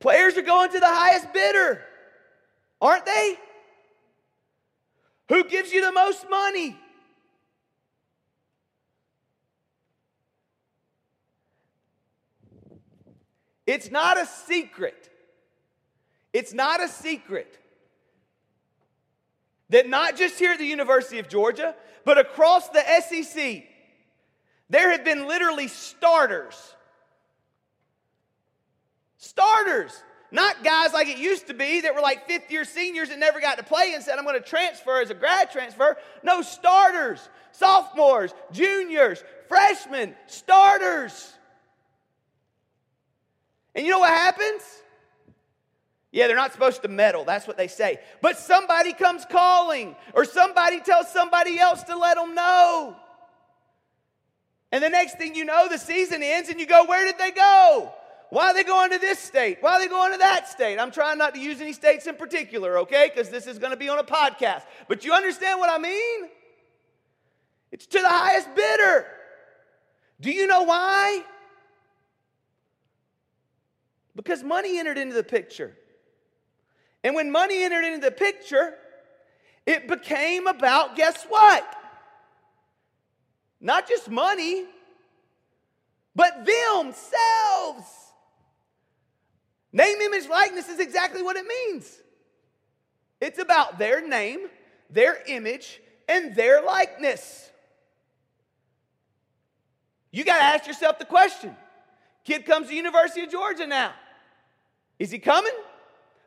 Players 0.00 0.36
are 0.36 0.42
going 0.42 0.70
to 0.72 0.80
the 0.80 0.86
highest 0.86 1.32
bidder, 1.32 1.84
aren't 2.80 3.06
they? 3.06 3.36
Who 5.28 5.44
gives 5.44 5.72
you 5.72 5.80
the 5.84 5.92
most 5.92 6.28
money? 6.28 6.76
It's 13.66 13.90
not 13.90 14.20
a 14.20 14.26
secret. 14.26 15.08
It's 16.32 16.52
not 16.52 16.82
a 16.82 16.88
secret 16.88 17.58
that 19.68 19.88
not 19.88 20.16
just 20.16 20.38
here 20.38 20.52
at 20.52 20.58
the 20.58 20.66
University 20.66 21.18
of 21.20 21.28
Georgia, 21.28 21.74
but 22.04 22.18
across 22.18 22.68
the 22.68 22.82
SEC, 23.00 23.64
there 24.68 24.90
have 24.90 25.04
been 25.04 25.28
literally 25.28 25.68
starters. 25.68 26.74
Starters. 29.16 29.92
Not 30.32 30.62
guys 30.62 30.92
like 30.92 31.08
it 31.08 31.18
used 31.18 31.48
to 31.48 31.54
be 31.54 31.80
that 31.80 31.94
were 31.94 32.00
like 32.00 32.26
fifth 32.26 32.50
year 32.50 32.64
seniors 32.64 33.08
that 33.08 33.18
never 33.18 33.40
got 33.40 33.58
to 33.58 33.64
play 33.64 33.94
and 33.94 34.02
said, 34.02 34.18
I'm 34.18 34.24
going 34.24 34.40
to 34.40 34.48
transfer 34.48 35.00
as 35.00 35.10
a 35.10 35.14
grad 35.14 35.50
transfer. 35.50 35.96
No, 36.22 36.42
starters, 36.42 37.28
sophomores, 37.52 38.32
juniors, 38.52 39.22
freshmen, 39.48 40.14
starters. 40.26 41.32
And 43.74 43.84
you 43.84 43.92
know 43.92 43.98
what 43.98 44.10
happens? 44.10 44.62
Yeah, 46.12 46.26
they're 46.26 46.36
not 46.36 46.52
supposed 46.52 46.82
to 46.82 46.88
meddle. 46.88 47.24
That's 47.24 47.46
what 47.46 47.56
they 47.56 47.68
say. 47.68 47.98
But 48.20 48.36
somebody 48.36 48.92
comes 48.92 49.24
calling, 49.30 49.94
or 50.12 50.24
somebody 50.24 50.80
tells 50.80 51.08
somebody 51.12 51.58
else 51.58 51.84
to 51.84 51.96
let 51.96 52.16
them 52.16 52.34
know. 52.34 52.96
And 54.72 54.82
the 54.82 54.88
next 54.88 55.18
thing 55.18 55.34
you 55.34 55.44
know, 55.44 55.68
the 55.68 55.78
season 55.78 56.22
ends, 56.22 56.48
and 56.48 56.58
you 56.58 56.66
go, 56.66 56.84
Where 56.84 57.04
did 57.04 57.18
they 57.18 57.30
go? 57.30 57.92
Why 58.30 58.46
are 58.46 58.54
they 58.54 58.62
going 58.62 58.90
to 58.92 58.98
this 58.98 59.18
state? 59.18 59.58
Why 59.60 59.74
are 59.74 59.80
they 59.80 59.88
going 59.88 60.12
to 60.12 60.18
that 60.18 60.48
state? 60.48 60.78
I'm 60.78 60.92
trying 60.92 61.18
not 61.18 61.34
to 61.34 61.40
use 61.40 61.60
any 61.60 61.72
states 61.72 62.06
in 62.06 62.14
particular, 62.14 62.78
okay? 62.78 63.10
Because 63.12 63.28
this 63.28 63.48
is 63.48 63.58
going 63.58 63.72
to 63.72 63.76
be 63.76 63.88
on 63.88 63.98
a 63.98 64.04
podcast. 64.04 64.62
But 64.88 65.04
you 65.04 65.12
understand 65.12 65.58
what 65.58 65.68
I 65.68 65.78
mean? 65.78 66.28
It's 67.72 67.86
to 67.86 68.00
the 68.00 68.08
highest 68.08 68.54
bidder. 68.54 69.06
Do 70.20 70.30
you 70.30 70.46
know 70.46 70.62
why? 70.62 71.24
Because 74.14 74.44
money 74.44 74.78
entered 74.78 74.98
into 74.98 75.14
the 75.14 75.24
picture. 75.24 75.76
And 77.02 77.14
when 77.16 77.32
money 77.32 77.64
entered 77.64 77.84
into 77.84 78.00
the 78.00 78.10
picture, 78.10 78.74
it 79.66 79.88
became 79.88 80.46
about 80.46 80.94
guess 80.94 81.24
what? 81.28 81.64
Not 83.60 83.88
just 83.88 84.08
money, 84.08 84.66
but 86.14 86.46
themselves. 86.46 88.09
Name, 89.72 90.00
image, 90.00 90.28
likeness 90.28 90.68
is 90.68 90.80
exactly 90.80 91.22
what 91.22 91.36
it 91.36 91.46
means. 91.46 91.98
It's 93.20 93.38
about 93.38 93.78
their 93.78 94.06
name, 94.06 94.48
their 94.88 95.22
image, 95.26 95.80
and 96.08 96.34
their 96.34 96.62
likeness. 96.62 97.50
You 100.10 100.24
got 100.24 100.38
to 100.38 100.42
ask 100.42 100.66
yourself 100.66 100.98
the 100.98 101.04
question 101.04 101.56
kid 102.24 102.44
comes 102.44 102.68
to 102.68 102.74
University 102.74 103.22
of 103.22 103.30
Georgia 103.30 103.66
now. 103.66 103.92
Is 104.98 105.10
he 105.10 105.18
coming? 105.18 105.52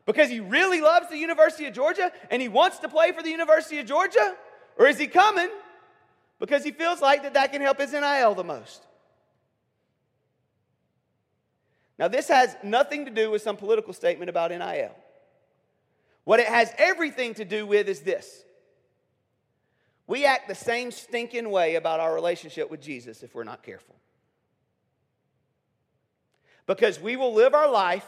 Because 0.05 0.29
he 0.29 0.39
really 0.39 0.81
loves 0.81 1.09
the 1.09 1.17
University 1.17 1.65
of 1.65 1.73
Georgia 1.73 2.11
and 2.29 2.41
he 2.41 2.47
wants 2.49 2.79
to 2.79 2.89
play 2.89 3.11
for 3.11 3.23
the 3.23 3.29
University 3.29 3.79
of 3.79 3.85
Georgia? 3.85 4.35
Or 4.77 4.87
is 4.87 4.97
he 4.97 5.07
coming 5.07 5.49
because 6.39 6.63
he 6.63 6.71
feels 6.71 7.01
like 7.01 7.23
that 7.23 7.35
that 7.35 7.51
can 7.51 7.61
help 7.61 7.79
his 7.79 7.93
NIL 7.93 8.35
the 8.35 8.43
most? 8.43 8.85
Now, 11.99 12.07
this 12.07 12.27
has 12.27 12.55
nothing 12.63 13.05
to 13.05 13.11
do 13.11 13.29
with 13.29 13.41
some 13.41 13.55
political 13.55 13.93
statement 13.93 14.29
about 14.29 14.51
NIL. 14.51 14.95
What 16.23 16.39
it 16.39 16.47
has 16.47 16.73
everything 16.77 17.33
to 17.35 17.45
do 17.45 17.65
with 17.65 17.87
is 17.87 18.01
this 18.01 18.43
we 20.07 20.25
act 20.25 20.47
the 20.47 20.55
same 20.55 20.91
stinking 20.91 21.49
way 21.49 21.75
about 21.75 21.99
our 21.99 22.13
relationship 22.13 22.69
with 22.69 22.81
Jesus 22.81 23.23
if 23.23 23.33
we're 23.33 23.43
not 23.43 23.63
careful. 23.63 23.95
Because 26.65 26.99
we 26.99 27.15
will 27.15 27.33
live 27.33 27.53
our 27.53 27.69
life 27.69 28.05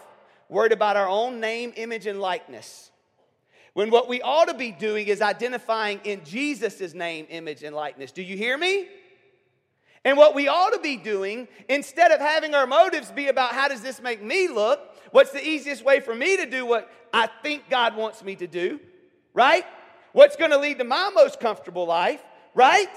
worried 0.49 0.71
about 0.71 0.97
our 0.97 1.07
own 1.07 1.39
name, 1.39 1.73
image, 1.75 2.05
and 2.05 2.19
likeness. 2.19 2.91
When 3.73 3.89
what 3.89 4.07
we 4.07 4.21
ought 4.21 4.45
to 4.45 4.53
be 4.53 4.71
doing 4.71 5.07
is 5.07 5.21
identifying 5.21 5.99
in 6.03 6.23
Jesus' 6.23 6.93
name, 6.93 7.27
image, 7.29 7.63
and 7.63 7.75
likeness. 7.75 8.11
Do 8.11 8.21
you 8.21 8.37
hear 8.37 8.57
me? 8.57 8.87
And 10.05 10.17
what 10.17 10.35
we 10.35 10.47
ought 10.47 10.69
to 10.69 10.79
be 10.79 10.97
doing, 10.97 11.47
instead 11.67 12.11
of 12.11 12.21
having 12.21 12.53
our 12.53 12.67
motives 12.67 13.11
be 13.11 13.27
about 13.27 13.53
how 13.53 13.67
does 13.67 13.81
this 13.81 13.99
make 13.99 14.21
me 14.21 14.47
look, 14.47 14.79
what's 15.09 15.31
the 15.31 15.45
easiest 15.45 15.83
way 15.83 15.99
for 15.99 16.13
me 16.13 16.37
to 16.37 16.45
do 16.45 16.63
what 16.63 16.91
I 17.11 17.27
think 17.41 17.69
God 17.71 17.95
wants 17.95 18.23
me 18.23 18.35
to 18.35 18.45
do, 18.45 18.79
right? 19.33 19.65
What's 20.13 20.35
going 20.35 20.51
to 20.51 20.59
lead 20.59 20.77
to 20.77 20.83
my 20.83 21.09
most 21.15 21.39
comfortable 21.39 21.87
life, 21.87 22.21
right? 22.53 22.87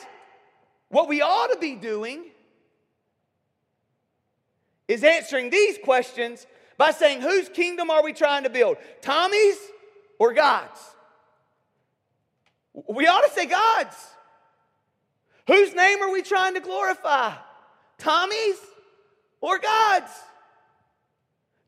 What 0.91 1.09
we 1.09 1.23
ought 1.23 1.51
to 1.53 1.59
be 1.59 1.77
doing 1.77 2.25
is 4.87 5.03
answering 5.03 5.49
these 5.49 5.79
questions 5.83 6.47
by 6.77 6.91
saying, 6.91 7.23
whose 7.23 7.49
kingdom 7.49 7.91
are 7.91 8.05
we 8.05 8.13
trying 8.13 8.45
to 8.45 8.51
build? 8.51 8.77
Tommy's 9.01 9.59
or 10.19 10.35
God's? 10.35 10.81
We 12.87 13.07
ought 13.07 13.23
to 13.23 13.31
say 13.31 13.47
God's. 13.47 13.97
Whose 15.49 15.75
name 15.75 16.03
are 16.03 16.13
we 16.13 16.21
trying 16.21 16.55
to 16.55 16.61
glorify? 16.61 17.33
Tommy's 17.97 18.59
or 19.41 19.59
God's? 19.59 20.13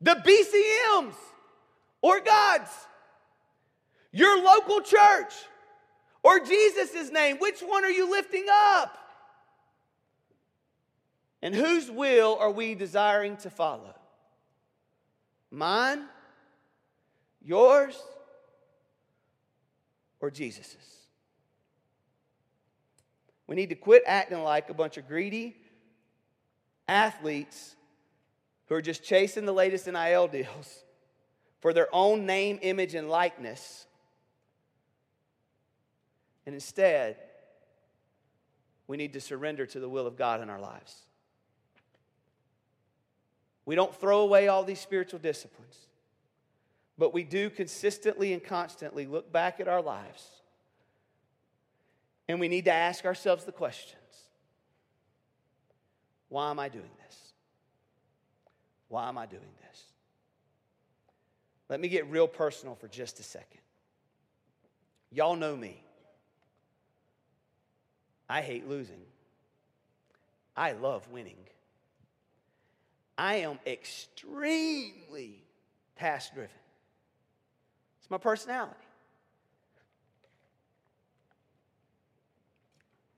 The 0.01 0.15
BCM's 0.15 1.15
or 1.99 2.19
God's? 2.21 2.69
Your 4.11 4.41
local 4.43 4.81
church 4.81 5.33
or 6.21 6.39
Jesus' 6.39 7.11
name? 7.11 7.37
Which 7.39 7.61
one 7.61 7.83
are 7.83 7.89
you 7.89 8.09
lifting 8.09 8.45
up? 8.51 8.95
And 11.41 11.55
whose 11.55 11.89
will 11.89 12.37
are 12.39 12.51
we 12.51 12.75
desiring 12.75 13.35
to 13.37 13.49
follow? 13.49 13.95
Mine, 15.49 16.03
yours, 17.43 17.99
or 20.19 20.29
Jesus's? 20.29 21.00
We 23.51 23.57
need 23.57 23.67
to 23.71 23.75
quit 23.75 24.03
acting 24.05 24.43
like 24.43 24.69
a 24.69 24.73
bunch 24.73 24.95
of 24.95 25.09
greedy 25.09 25.57
athletes 26.87 27.75
who 28.67 28.75
are 28.75 28.81
just 28.81 29.03
chasing 29.03 29.45
the 29.45 29.51
latest 29.51 29.87
NIL 29.87 30.29
deals 30.29 30.85
for 31.59 31.73
their 31.73 31.93
own 31.93 32.25
name, 32.25 32.59
image, 32.61 32.95
and 32.95 33.09
likeness. 33.09 33.87
And 36.45 36.55
instead, 36.55 37.17
we 38.87 38.95
need 38.95 39.11
to 39.11 39.19
surrender 39.19 39.65
to 39.65 39.81
the 39.81 39.89
will 39.89 40.07
of 40.07 40.15
God 40.15 40.39
in 40.39 40.49
our 40.49 40.61
lives. 40.61 40.95
We 43.65 43.75
don't 43.75 43.93
throw 43.93 44.21
away 44.21 44.47
all 44.47 44.63
these 44.63 44.79
spiritual 44.79 45.19
disciplines, 45.19 45.75
but 46.97 47.13
we 47.13 47.25
do 47.25 47.49
consistently 47.49 48.31
and 48.31 48.41
constantly 48.41 49.05
look 49.05 49.29
back 49.29 49.59
at 49.59 49.67
our 49.67 49.81
lives 49.81 50.40
and 52.31 52.39
we 52.39 52.47
need 52.47 52.65
to 52.65 52.71
ask 52.71 53.05
ourselves 53.05 53.43
the 53.43 53.51
questions 53.51 53.97
Why 56.29 56.49
am 56.49 56.59
I 56.59 56.69
doing 56.69 56.89
this? 57.05 57.33
Why 58.87 59.07
am 59.07 59.17
I 59.17 59.25
doing 59.25 59.41
this? 59.41 59.83
Let 61.69 61.79
me 61.79 61.87
get 61.87 62.09
real 62.09 62.27
personal 62.27 62.75
for 62.75 62.87
just 62.87 63.19
a 63.19 63.23
second. 63.23 63.61
Y'all 65.11 65.35
know 65.35 65.55
me. 65.55 65.81
I 68.29 68.41
hate 68.41 68.67
losing. 68.67 69.01
I 70.55 70.73
love 70.73 71.09
winning. 71.09 71.37
I 73.17 73.35
am 73.35 73.59
extremely 73.65 75.43
task 75.97 76.33
driven. 76.33 76.49
It's 78.01 78.09
my 78.09 78.17
personality. 78.17 78.75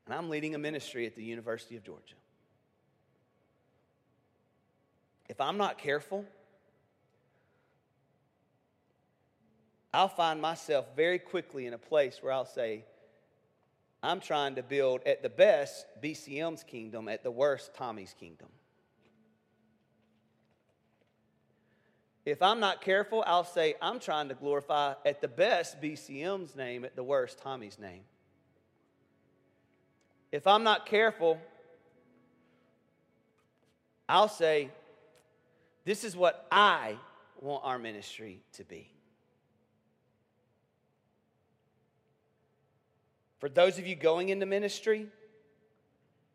And 0.05 0.13
I'm 0.13 0.29
leading 0.29 0.55
a 0.55 0.57
ministry 0.57 1.05
at 1.05 1.15
the 1.15 1.23
University 1.23 1.75
of 1.77 1.83
Georgia. 1.83 2.15
If 5.29 5.39
I'm 5.39 5.57
not 5.57 5.77
careful, 5.77 6.25
I'll 9.93 10.09
find 10.09 10.41
myself 10.41 10.87
very 10.95 11.19
quickly 11.19 11.67
in 11.67 11.73
a 11.73 11.77
place 11.77 12.21
where 12.21 12.33
I'll 12.33 12.45
say, 12.45 12.83
I'm 14.01 14.19
trying 14.19 14.55
to 14.55 14.63
build, 14.63 15.01
at 15.05 15.23
the 15.23 15.29
best, 15.29 15.85
BCM's 16.01 16.63
kingdom, 16.63 17.07
at 17.07 17.23
the 17.23 17.31
worst, 17.31 17.73
Tommy's 17.73 18.13
kingdom. 18.19 18.49
If 22.25 22.41
I'm 22.41 22.59
not 22.59 22.81
careful, 22.81 23.23
I'll 23.25 23.43
say, 23.45 23.75
I'm 23.81 23.99
trying 23.99 24.29
to 24.29 24.33
glorify, 24.33 24.95
at 25.05 25.21
the 25.21 25.27
best, 25.27 25.81
BCM's 25.81 26.55
name, 26.55 26.83
at 26.83 26.95
the 26.95 27.03
worst, 27.03 27.39
Tommy's 27.39 27.79
name. 27.79 28.01
If 30.33 30.47
I'm 30.47 30.63
not 30.63 30.87
careful, 30.87 31.39
I'll 34.09 34.27
say, 34.27 34.71
This 35.85 36.03
is 36.03 36.17
what 36.17 36.47
I 36.51 36.97
want 37.39 37.63
our 37.63 37.77
ministry 37.77 38.41
to 38.53 38.63
be. 38.63 38.89
For 43.37 43.47
those 43.47 43.77
of 43.77 43.85
you 43.85 43.95
going 43.95 44.29
into 44.29 44.47
ministry, 44.47 45.07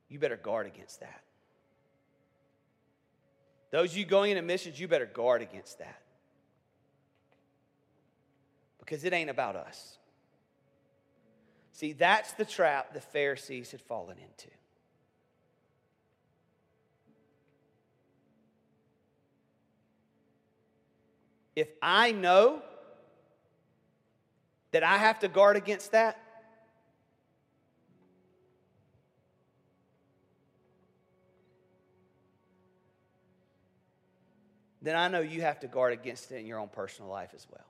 you 0.09 0.21
better 0.21 0.37
guard 0.37 0.69
against 0.69 1.01
that. 1.01 1.25
Those 3.73 3.97
you 3.97 4.05
going 4.05 4.31
into 4.31 4.43
missions, 4.43 4.79
you 4.79 4.87
better 4.87 5.07
guard 5.07 5.43
against 5.43 5.81
that. 5.81 6.01
Because 8.79 9.03
it 9.03 9.13
ain't 9.13 9.29
about 9.29 9.57
us. 9.57 9.98
See, 11.79 11.93
that's 11.93 12.33
the 12.33 12.45
trap 12.45 12.93
the 12.93 13.01
Pharisees 13.01 13.71
had 13.71 13.81
fallen 13.81 14.17
into. 14.19 14.51
If 21.55 21.69
I 21.81 22.11
know 22.11 22.63
that 24.73 24.83
I 24.83 24.97
have 24.97 25.21
to 25.21 25.29
guard 25.29 25.57
against 25.57 25.93
that, 25.93 26.19
then 34.83 34.97
I 34.97 35.07
know 35.07 35.21
you 35.21 35.43
have 35.43 35.61
to 35.61 35.69
guard 35.69 35.93
against 35.93 36.33
it 36.33 36.39
in 36.39 36.47
your 36.47 36.59
own 36.59 36.71
personal 36.71 37.09
life 37.09 37.31
as 37.37 37.47
well. 37.49 37.68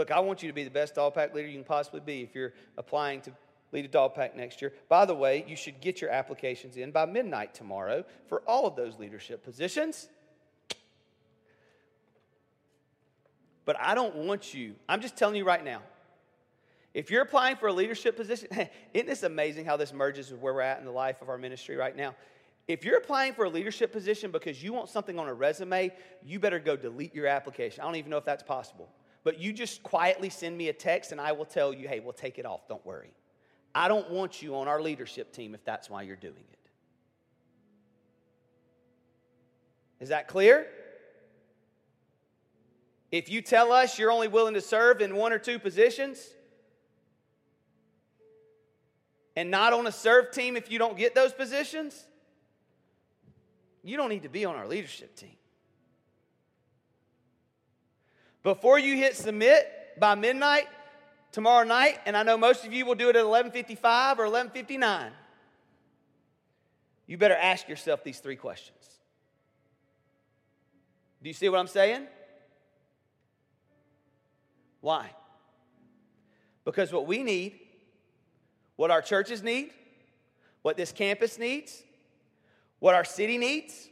Look, 0.00 0.10
I 0.10 0.18
want 0.20 0.42
you 0.42 0.48
to 0.48 0.54
be 0.54 0.64
the 0.64 0.70
best 0.70 0.94
dog 0.94 1.12
pack 1.12 1.34
leader 1.34 1.46
you 1.46 1.58
can 1.58 1.62
possibly 1.62 2.00
be 2.00 2.22
if 2.22 2.34
you're 2.34 2.54
applying 2.78 3.20
to 3.20 3.32
lead 3.70 3.84
a 3.84 3.88
dog 3.88 4.14
pack 4.14 4.34
next 4.34 4.62
year. 4.62 4.72
By 4.88 5.04
the 5.04 5.14
way, 5.14 5.44
you 5.46 5.56
should 5.56 5.78
get 5.82 6.00
your 6.00 6.08
applications 6.08 6.78
in 6.78 6.90
by 6.90 7.04
midnight 7.04 7.52
tomorrow 7.52 8.06
for 8.26 8.40
all 8.46 8.66
of 8.66 8.76
those 8.76 8.98
leadership 8.98 9.44
positions. 9.44 10.08
But 13.66 13.76
I 13.78 13.94
don't 13.94 14.16
want 14.16 14.54
you, 14.54 14.74
I'm 14.88 15.02
just 15.02 15.18
telling 15.18 15.36
you 15.36 15.44
right 15.44 15.62
now, 15.62 15.82
if 16.94 17.10
you're 17.10 17.20
applying 17.20 17.56
for 17.56 17.66
a 17.66 17.72
leadership 17.74 18.16
position, 18.16 18.48
isn't 18.94 19.06
this 19.06 19.22
amazing 19.22 19.66
how 19.66 19.76
this 19.76 19.92
merges 19.92 20.30
with 20.30 20.40
where 20.40 20.54
we're 20.54 20.62
at 20.62 20.78
in 20.78 20.86
the 20.86 20.90
life 20.92 21.20
of 21.20 21.28
our 21.28 21.36
ministry 21.36 21.76
right 21.76 21.94
now? 21.94 22.14
If 22.66 22.86
you're 22.86 22.96
applying 22.96 23.34
for 23.34 23.44
a 23.44 23.50
leadership 23.50 23.92
position 23.92 24.30
because 24.30 24.62
you 24.62 24.72
want 24.72 24.88
something 24.88 25.18
on 25.18 25.28
a 25.28 25.34
resume, 25.34 25.92
you 26.24 26.40
better 26.40 26.58
go 26.58 26.74
delete 26.74 27.14
your 27.14 27.26
application. 27.26 27.82
I 27.82 27.84
don't 27.84 27.96
even 27.96 28.10
know 28.10 28.16
if 28.16 28.24
that's 28.24 28.42
possible. 28.42 28.88
But 29.22 29.38
you 29.38 29.52
just 29.52 29.82
quietly 29.82 30.30
send 30.30 30.56
me 30.56 30.68
a 30.68 30.72
text 30.72 31.12
and 31.12 31.20
I 31.20 31.32
will 31.32 31.44
tell 31.44 31.74
you, 31.74 31.88
hey, 31.88 32.00
we'll 32.00 32.12
take 32.12 32.38
it 32.38 32.46
off. 32.46 32.66
Don't 32.68 32.84
worry. 32.86 33.12
I 33.74 33.88
don't 33.88 34.10
want 34.10 34.42
you 34.42 34.56
on 34.56 34.66
our 34.66 34.80
leadership 34.80 35.32
team 35.32 35.54
if 35.54 35.64
that's 35.64 35.90
why 35.90 36.02
you're 36.02 36.16
doing 36.16 36.44
it. 36.52 36.58
Is 40.00 40.08
that 40.08 40.28
clear? 40.28 40.66
If 43.12 43.28
you 43.28 43.42
tell 43.42 43.72
us 43.72 43.98
you're 43.98 44.10
only 44.10 44.28
willing 44.28 44.54
to 44.54 44.60
serve 44.60 45.00
in 45.00 45.14
one 45.14 45.32
or 45.32 45.38
two 45.38 45.58
positions, 45.58 46.26
and 49.36 49.50
not 49.50 49.72
on 49.72 49.86
a 49.86 49.92
serve 49.92 50.30
team 50.32 50.56
if 50.56 50.70
you 50.70 50.78
don't 50.78 50.96
get 50.96 51.14
those 51.14 51.32
positions, 51.32 52.04
you 53.82 53.96
don't 53.96 54.08
need 54.08 54.22
to 54.22 54.28
be 54.28 54.44
on 54.44 54.54
our 54.54 54.66
leadership 54.66 55.16
team. 55.16 55.36
Before 58.42 58.78
you 58.78 58.96
hit 58.96 59.16
submit 59.16 59.66
by 59.98 60.14
midnight 60.14 60.66
tomorrow 61.32 61.64
night, 61.64 61.98
and 62.06 62.16
I 62.16 62.22
know 62.22 62.36
most 62.36 62.64
of 62.64 62.72
you 62.72 62.86
will 62.86 62.94
do 62.94 63.08
it 63.08 63.16
at 63.16 63.24
11:55 63.24 64.18
or 64.18 64.24
11:59. 64.24 65.12
You 67.06 67.18
better 67.18 67.36
ask 67.36 67.68
yourself 67.68 68.04
these 68.04 68.20
three 68.20 68.36
questions. 68.36 69.00
Do 71.22 71.28
you 71.28 71.34
see 71.34 71.48
what 71.48 71.58
I'm 71.58 71.66
saying? 71.66 72.06
Why? 74.80 75.10
Because 76.64 76.92
what 76.92 77.06
we 77.06 77.22
need 77.22 77.60
what 78.80 78.90
our 78.90 79.02
churches 79.02 79.42
need, 79.42 79.68
what 80.62 80.78
this 80.78 80.90
campus 80.90 81.38
needs, 81.38 81.82
what 82.78 82.94
our 82.94 83.04
city 83.04 83.36
needs, 83.36 83.90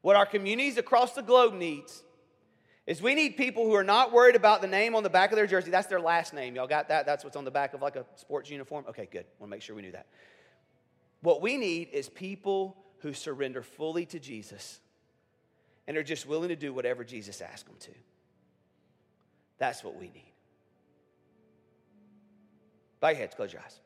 what 0.00 0.16
our 0.16 0.24
communities 0.24 0.78
across 0.78 1.12
the 1.12 1.20
globe 1.20 1.52
needs 1.52 2.02
is 2.88 3.02
we 3.02 3.14
need 3.14 3.36
people 3.36 3.66
who 3.66 3.74
are 3.74 3.84
not 3.84 4.12
worried 4.12 4.34
about 4.34 4.62
the 4.62 4.66
name 4.66 4.94
on 4.94 5.02
the 5.02 5.10
back 5.10 5.30
of 5.30 5.36
their 5.36 5.46
jersey. 5.46 5.70
That's 5.70 5.88
their 5.88 6.00
last 6.00 6.32
name. 6.32 6.56
Y'all 6.56 6.66
got 6.66 6.88
that? 6.88 7.04
That's 7.04 7.22
what's 7.22 7.36
on 7.36 7.44
the 7.44 7.50
back 7.50 7.74
of 7.74 7.82
like 7.82 7.96
a 7.96 8.06
sports 8.16 8.48
uniform? 8.48 8.86
Okay, 8.88 9.06
good. 9.12 9.26
Want 9.38 9.50
to 9.50 9.56
make 9.56 9.60
sure 9.60 9.76
we 9.76 9.82
knew 9.82 9.92
that. 9.92 10.06
What 11.20 11.42
we 11.42 11.58
need 11.58 11.90
is 11.92 12.08
people 12.08 12.78
who 13.00 13.12
surrender 13.12 13.60
fully 13.60 14.06
to 14.06 14.18
Jesus 14.18 14.80
and 15.86 15.98
are 15.98 16.02
just 16.02 16.26
willing 16.26 16.48
to 16.48 16.56
do 16.56 16.72
whatever 16.72 17.04
Jesus 17.04 17.42
asks 17.42 17.64
them 17.64 17.76
to. 17.80 17.90
That's 19.58 19.84
what 19.84 19.94
we 19.96 20.06
need. 20.06 20.32
Bow 23.00 23.08
your 23.08 23.18
heads, 23.18 23.34
close 23.34 23.52
your 23.52 23.60
eyes. 23.60 23.78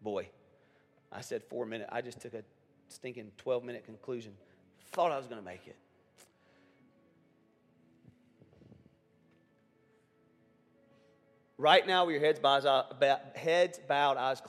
Boy, 0.00 0.28
I 1.10 1.22
said 1.22 1.42
four 1.42 1.66
minutes. 1.66 1.90
I 1.92 2.02
just 2.02 2.20
took 2.20 2.34
a 2.34 2.44
stinking 2.86 3.32
12 3.36 3.64
minute 3.64 3.84
conclusion. 3.84 4.32
Thought 4.92 5.10
I 5.10 5.16
was 5.16 5.26
going 5.26 5.40
to 5.40 5.44
make 5.44 5.66
it. 5.66 5.76
Right 11.60 11.86
now, 11.86 12.06
with 12.06 12.14
your 12.14 12.24
heads 12.24 12.40
bowed, 12.40 12.64
heads 13.34 13.78
bowed 13.86 14.16
eyes 14.16 14.40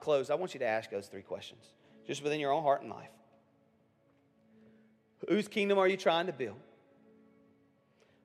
closed, 0.00 0.30
I 0.30 0.34
want 0.34 0.54
you 0.54 0.60
to 0.60 0.66
ask 0.66 0.90
those 0.90 1.06
three 1.06 1.22
questions, 1.22 1.62
just 2.06 2.22
within 2.22 2.40
your 2.40 2.50
own 2.50 2.62
heart 2.62 2.80
and 2.80 2.90
life. 2.90 3.10
Whose 5.28 5.48
kingdom 5.48 5.78
are 5.78 5.86
you 5.86 5.98
trying 5.98 6.26
to 6.26 6.32
build? 6.32 6.56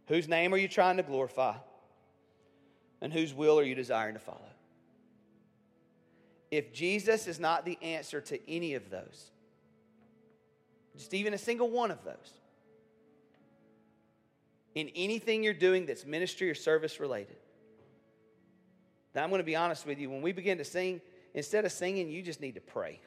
Whose 0.07 0.27
name 0.27 0.53
are 0.53 0.57
you 0.57 0.67
trying 0.67 0.97
to 0.97 1.03
glorify? 1.03 1.55
And 3.01 3.11
whose 3.11 3.33
will 3.33 3.59
are 3.59 3.63
you 3.63 3.75
desiring 3.75 4.13
to 4.13 4.19
follow? 4.19 4.39
if 6.51 6.73
Jesus 6.73 7.27
is 7.27 7.39
not 7.39 7.63
the 7.65 7.77
answer 7.81 8.19
to 8.19 8.49
any 8.49 8.73
of 8.73 8.89
those, 8.89 9.31
just 10.97 11.13
even 11.13 11.33
a 11.33 11.37
single 11.37 11.69
one 11.69 11.89
of 11.89 12.03
those, 12.03 12.33
in 14.75 14.89
anything 14.95 15.43
you're 15.43 15.53
doing 15.53 15.85
that's 15.85 16.05
ministry 16.05 16.49
or 16.49 16.55
service 16.55 16.99
related, 16.99 17.37
then 19.13 19.23
I'm 19.23 19.29
going 19.29 19.39
to 19.39 19.45
be 19.45 19.55
honest 19.55 19.85
with 19.85 19.99
you. 19.99 20.09
When 20.09 20.21
we 20.21 20.31
begin 20.31 20.57
to 20.57 20.63
sing, 20.63 21.01
instead 21.33 21.65
of 21.65 21.71
singing, 21.71 22.09
you 22.09 22.21
just 22.21 22.41
need 22.41 22.55
to 22.55 22.61
pray. 22.61 22.99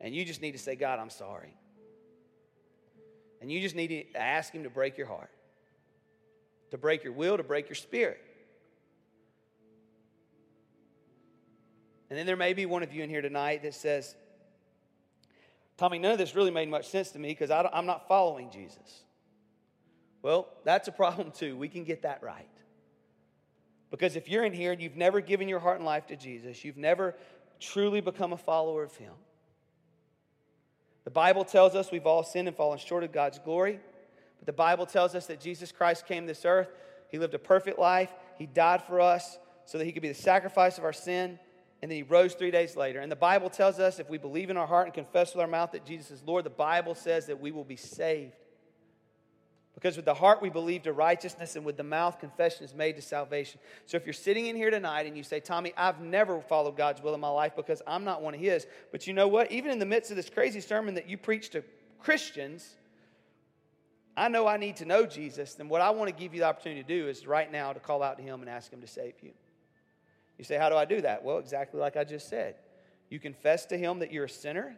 And 0.00 0.14
you 0.14 0.24
just 0.24 0.42
need 0.42 0.52
to 0.52 0.58
say, 0.58 0.76
God, 0.76 0.98
I'm 0.98 1.10
sorry. 1.10 1.56
And 3.40 3.50
you 3.50 3.60
just 3.60 3.74
need 3.74 3.88
to 3.88 4.16
ask 4.16 4.52
Him 4.52 4.62
to 4.62 4.70
break 4.70 4.96
your 4.96 5.06
heart, 5.06 5.30
to 6.70 6.78
break 6.78 7.04
your 7.04 7.12
will, 7.12 7.36
to 7.36 7.42
break 7.42 7.68
your 7.68 7.76
spirit. 7.76 8.22
And 12.10 12.18
then 12.18 12.26
there 12.26 12.36
may 12.36 12.52
be 12.52 12.66
one 12.66 12.82
of 12.82 12.92
you 12.92 13.02
in 13.02 13.10
here 13.10 13.22
tonight 13.22 13.62
that 13.62 13.74
says, 13.74 14.14
Tommy, 15.76 15.98
none 15.98 16.12
of 16.12 16.18
this 16.18 16.34
really 16.34 16.50
made 16.50 16.68
much 16.68 16.88
sense 16.88 17.10
to 17.10 17.18
me 17.18 17.28
because 17.28 17.50
I'm 17.50 17.86
not 17.86 18.06
following 18.06 18.50
Jesus. 18.50 19.02
Well, 20.22 20.48
that's 20.64 20.88
a 20.88 20.92
problem 20.92 21.32
too. 21.32 21.56
We 21.56 21.68
can 21.68 21.84
get 21.84 22.02
that 22.02 22.22
right. 22.22 22.48
Because 23.96 24.16
if 24.16 24.28
you're 24.28 24.44
in 24.44 24.52
here 24.52 24.72
and 24.72 24.82
you've 24.82 24.96
never 24.96 25.20
given 25.20 25.48
your 25.48 25.60
heart 25.60 25.76
and 25.76 25.86
life 25.86 26.06
to 26.08 26.16
Jesus, 26.16 26.64
you've 26.64 26.76
never 26.76 27.14
truly 27.60 28.00
become 28.00 28.32
a 28.32 28.36
follower 28.36 28.82
of 28.82 28.96
Him. 28.96 29.12
The 31.04 31.10
Bible 31.10 31.44
tells 31.44 31.76
us 31.76 31.92
we've 31.92 32.06
all 32.06 32.24
sinned 32.24 32.48
and 32.48 32.56
fallen 32.56 32.78
short 32.78 33.04
of 33.04 33.12
God's 33.12 33.38
glory. 33.38 33.78
But 34.38 34.46
the 34.46 34.52
Bible 34.52 34.84
tells 34.84 35.14
us 35.14 35.26
that 35.26 35.40
Jesus 35.40 35.70
Christ 35.70 36.06
came 36.06 36.26
this 36.26 36.44
earth. 36.44 36.70
He 37.08 37.18
lived 37.18 37.34
a 37.34 37.38
perfect 37.38 37.78
life. 37.78 38.12
He 38.36 38.46
died 38.46 38.82
for 38.82 39.00
us 39.00 39.38
so 39.64 39.78
that 39.78 39.84
He 39.84 39.92
could 39.92 40.02
be 40.02 40.08
the 40.08 40.14
sacrifice 40.14 40.76
of 40.76 40.84
our 40.84 40.92
sin 40.92 41.38
and 41.84 41.90
then 41.90 41.96
he 41.96 42.02
rose 42.02 42.32
three 42.32 42.50
days 42.50 42.76
later. 42.76 43.00
And 43.00 43.12
the 43.12 43.16
Bible 43.16 43.50
tells 43.50 43.78
us 43.78 43.98
if 43.98 44.08
we 44.08 44.16
believe 44.16 44.48
in 44.48 44.56
our 44.56 44.66
heart 44.66 44.86
and 44.86 44.94
confess 44.94 45.34
with 45.34 45.42
our 45.42 45.46
mouth 45.46 45.72
that 45.72 45.84
Jesus 45.84 46.10
is 46.10 46.22
Lord, 46.22 46.46
the 46.46 46.48
Bible 46.48 46.94
says 46.94 47.26
that 47.26 47.38
we 47.38 47.52
will 47.52 47.62
be 47.62 47.76
saved. 47.76 48.32
Because 49.74 49.96
with 49.96 50.04
the 50.04 50.14
heart 50.14 50.40
we 50.40 50.50
believe 50.50 50.82
to 50.82 50.92
righteousness, 50.92 51.56
and 51.56 51.64
with 51.64 51.76
the 51.76 51.82
mouth 51.82 52.20
confession 52.20 52.64
is 52.64 52.74
made 52.74 52.94
to 52.96 53.02
salvation. 53.02 53.60
So 53.86 53.96
if 53.96 54.06
you're 54.06 54.12
sitting 54.12 54.46
in 54.46 54.54
here 54.54 54.70
tonight 54.70 55.06
and 55.06 55.16
you 55.16 55.24
say, 55.24 55.40
Tommy, 55.40 55.72
I've 55.76 56.00
never 56.00 56.40
followed 56.40 56.76
God's 56.76 57.02
will 57.02 57.14
in 57.14 57.20
my 57.20 57.28
life 57.28 57.56
because 57.56 57.82
I'm 57.86 58.04
not 58.04 58.22
one 58.22 58.34
of 58.34 58.40
His. 58.40 58.66
But 58.92 59.06
you 59.06 59.12
know 59.12 59.26
what? 59.26 59.50
Even 59.50 59.72
in 59.72 59.78
the 59.78 59.86
midst 59.86 60.10
of 60.10 60.16
this 60.16 60.30
crazy 60.30 60.60
sermon 60.60 60.94
that 60.94 61.08
you 61.08 61.18
preach 61.18 61.50
to 61.50 61.64
Christians, 61.98 62.76
I 64.16 64.28
know 64.28 64.46
I 64.46 64.58
need 64.58 64.76
to 64.76 64.84
know 64.84 65.06
Jesus. 65.06 65.54
Then 65.54 65.68
what 65.68 65.80
I 65.80 65.90
want 65.90 66.08
to 66.08 66.14
give 66.14 66.34
you 66.34 66.40
the 66.40 66.46
opportunity 66.46 66.82
to 66.82 66.88
do 66.88 67.08
is 67.08 67.26
right 67.26 67.50
now 67.50 67.72
to 67.72 67.80
call 67.80 68.02
out 68.02 68.16
to 68.18 68.22
Him 68.22 68.40
and 68.40 68.48
ask 68.48 68.72
Him 68.72 68.80
to 68.80 68.86
save 68.86 69.14
you. 69.22 69.32
You 70.38 70.44
say, 70.44 70.56
How 70.56 70.68
do 70.68 70.76
I 70.76 70.84
do 70.84 71.00
that? 71.00 71.24
Well, 71.24 71.38
exactly 71.38 71.80
like 71.80 71.96
I 71.96 72.04
just 72.04 72.28
said. 72.28 72.54
You 73.10 73.18
confess 73.18 73.66
to 73.66 73.76
Him 73.76 73.98
that 73.98 74.12
you're 74.12 74.24
a 74.24 74.30
sinner, 74.30 74.76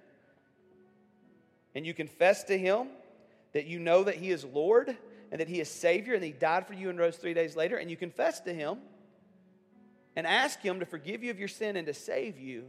and 1.74 1.86
you 1.86 1.92
confess 1.92 2.44
to 2.44 2.56
Him 2.56 2.88
that 3.56 3.66
you 3.66 3.78
know 3.78 4.04
that 4.04 4.16
He 4.16 4.30
is 4.30 4.44
Lord 4.44 4.94
and 5.32 5.40
that 5.40 5.48
He 5.48 5.60
is 5.60 5.70
Savior 5.70 6.12
and 6.12 6.22
He 6.22 6.30
died 6.30 6.66
for 6.66 6.74
you 6.74 6.90
and 6.90 6.98
rose 6.98 7.16
three 7.16 7.32
days 7.32 7.56
later, 7.56 7.78
and 7.78 7.90
you 7.90 7.96
confess 7.96 8.40
to 8.40 8.52
Him 8.52 8.76
and 10.14 10.26
ask 10.26 10.60
Him 10.60 10.80
to 10.80 10.84
forgive 10.84 11.24
you 11.24 11.30
of 11.30 11.38
your 11.38 11.48
sin 11.48 11.74
and 11.74 11.86
to 11.86 11.94
save 11.94 12.38
you. 12.38 12.66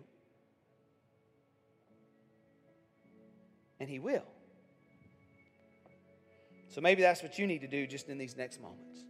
And 3.81 3.89
He 3.89 3.99
will. 3.99 4.23
So 6.69 6.79
maybe 6.79 7.01
that's 7.01 7.21
what 7.21 7.37
you 7.37 7.47
need 7.47 7.59
to 7.61 7.67
do 7.67 7.85
just 7.85 8.07
in 8.07 8.17
these 8.17 8.37
next 8.37 8.61
moments. 8.61 9.01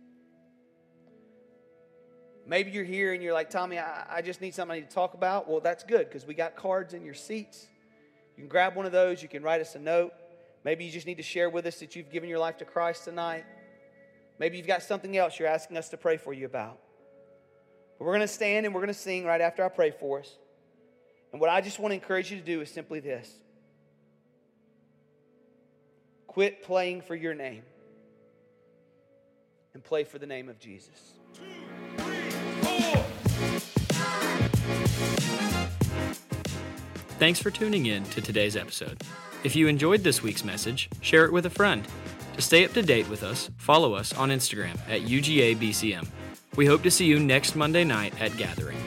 Maybe 2.48 2.72
you're 2.72 2.86
here 2.86 3.14
and 3.14 3.22
you're 3.22 3.34
like, 3.34 3.52
Tommy, 3.52 3.78
I, 3.78 4.04
I 4.10 4.22
just 4.24 4.42
need 4.42 4.58
need 4.58 4.90
to 4.90 4.96
talk 4.96 5.14
about. 5.14 5.48
Well, 5.48 5.60
that's 5.60 5.84
good 5.84 6.10
because 6.10 6.26
we 6.26 6.34
got 6.34 6.56
cards 6.56 6.96
in 6.96 7.06
your 7.06 7.14
seats. 7.14 7.68
You 8.36 8.42
can 8.42 8.50
grab 8.50 8.76
one 8.76 8.88
of 8.88 8.92
those, 8.92 9.22
you 9.22 9.30
can 9.30 9.44
write 9.44 9.62
us 9.62 9.76
a 9.76 9.80
note. 9.80 10.14
Maybe 10.68 10.84
you 10.84 10.92
just 10.92 11.08
need 11.08 11.16
to 11.16 11.24
share 11.24 11.50
with 11.50 11.66
us 11.66 11.80
that 11.80 11.96
you've 11.96 12.12
given 12.12 12.28
your 12.28 12.40
life 12.40 12.58
to 12.58 12.66
Christ 12.66 13.06
tonight. 13.06 13.46
Maybe 14.38 14.58
you've 14.58 14.68
got 14.68 14.84
something 14.84 15.16
else 15.16 15.40
you're 15.40 15.48
asking 15.48 15.78
us 15.78 15.88
to 15.92 15.96
pray 15.96 16.18
for 16.18 16.34
you 16.34 16.46
about. 16.46 16.78
But 17.98 18.04
we're 18.04 18.12
going 18.12 18.28
to 18.28 18.28
stand 18.28 18.66
and 18.66 18.76
we're 18.76 18.82
going 18.82 18.94
to 18.94 19.00
sing 19.00 19.24
right 19.24 19.40
after 19.40 19.64
I 19.64 19.70
pray 19.70 19.92
for 19.92 20.20
us. 20.20 20.30
And 21.32 21.40
what 21.40 21.50
I 21.50 21.62
just 21.62 21.80
want 21.80 21.92
to 21.92 21.96
encourage 21.96 22.32
you 22.32 22.38
to 22.38 22.44
do 22.44 22.60
is 22.60 22.70
simply 22.70 23.00
this 23.00 23.32
quit 26.28 26.62
playing 26.64 27.00
for 27.00 27.16
your 27.16 27.34
name 27.34 27.64
and 29.74 29.82
play 29.82 30.04
for 30.04 30.20
the 30.20 30.28
name 30.28 30.50
of 30.50 30.60
Jesus. 30.60 31.14
Thanks 37.20 37.42
for 37.42 37.52
tuning 37.52 37.86
in 37.86 38.04
to 38.04 38.20
today's 38.20 38.58
episode. 38.58 39.02
If 39.48 39.56
you 39.56 39.70
enjoyed 39.70 40.04
this 40.04 40.22
week's 40.22 40.44
message, 40.44 40.90
share 41.00 41.24
it 41.24 41.32
with 41.32 41.46
a 41.46 41.50
friend. 41.50 41.88
To 42.36 42.42
stay 42.42 42.66
up 42.66 42.74
to 42.74 42.82
date 42.82 43.08
with 43.08 43.24
us, 43.24 43.50
follow 43.56 43.94
us 43.94 44.12
on 44.12 44.28
Instagram 44.28 44.78
at 44.90 45.04
UGABCM. 45.04 46.06
We 46.58 46.66
hope 46.66 46.84
to 46.84 46.92
see 46.92 47.06
you 47.06 47.18
next 47.18 47.56
Monday 47.56 47.86
night 47.86 48.14
at 48.20 48.36
Gathering. 48.36 48.78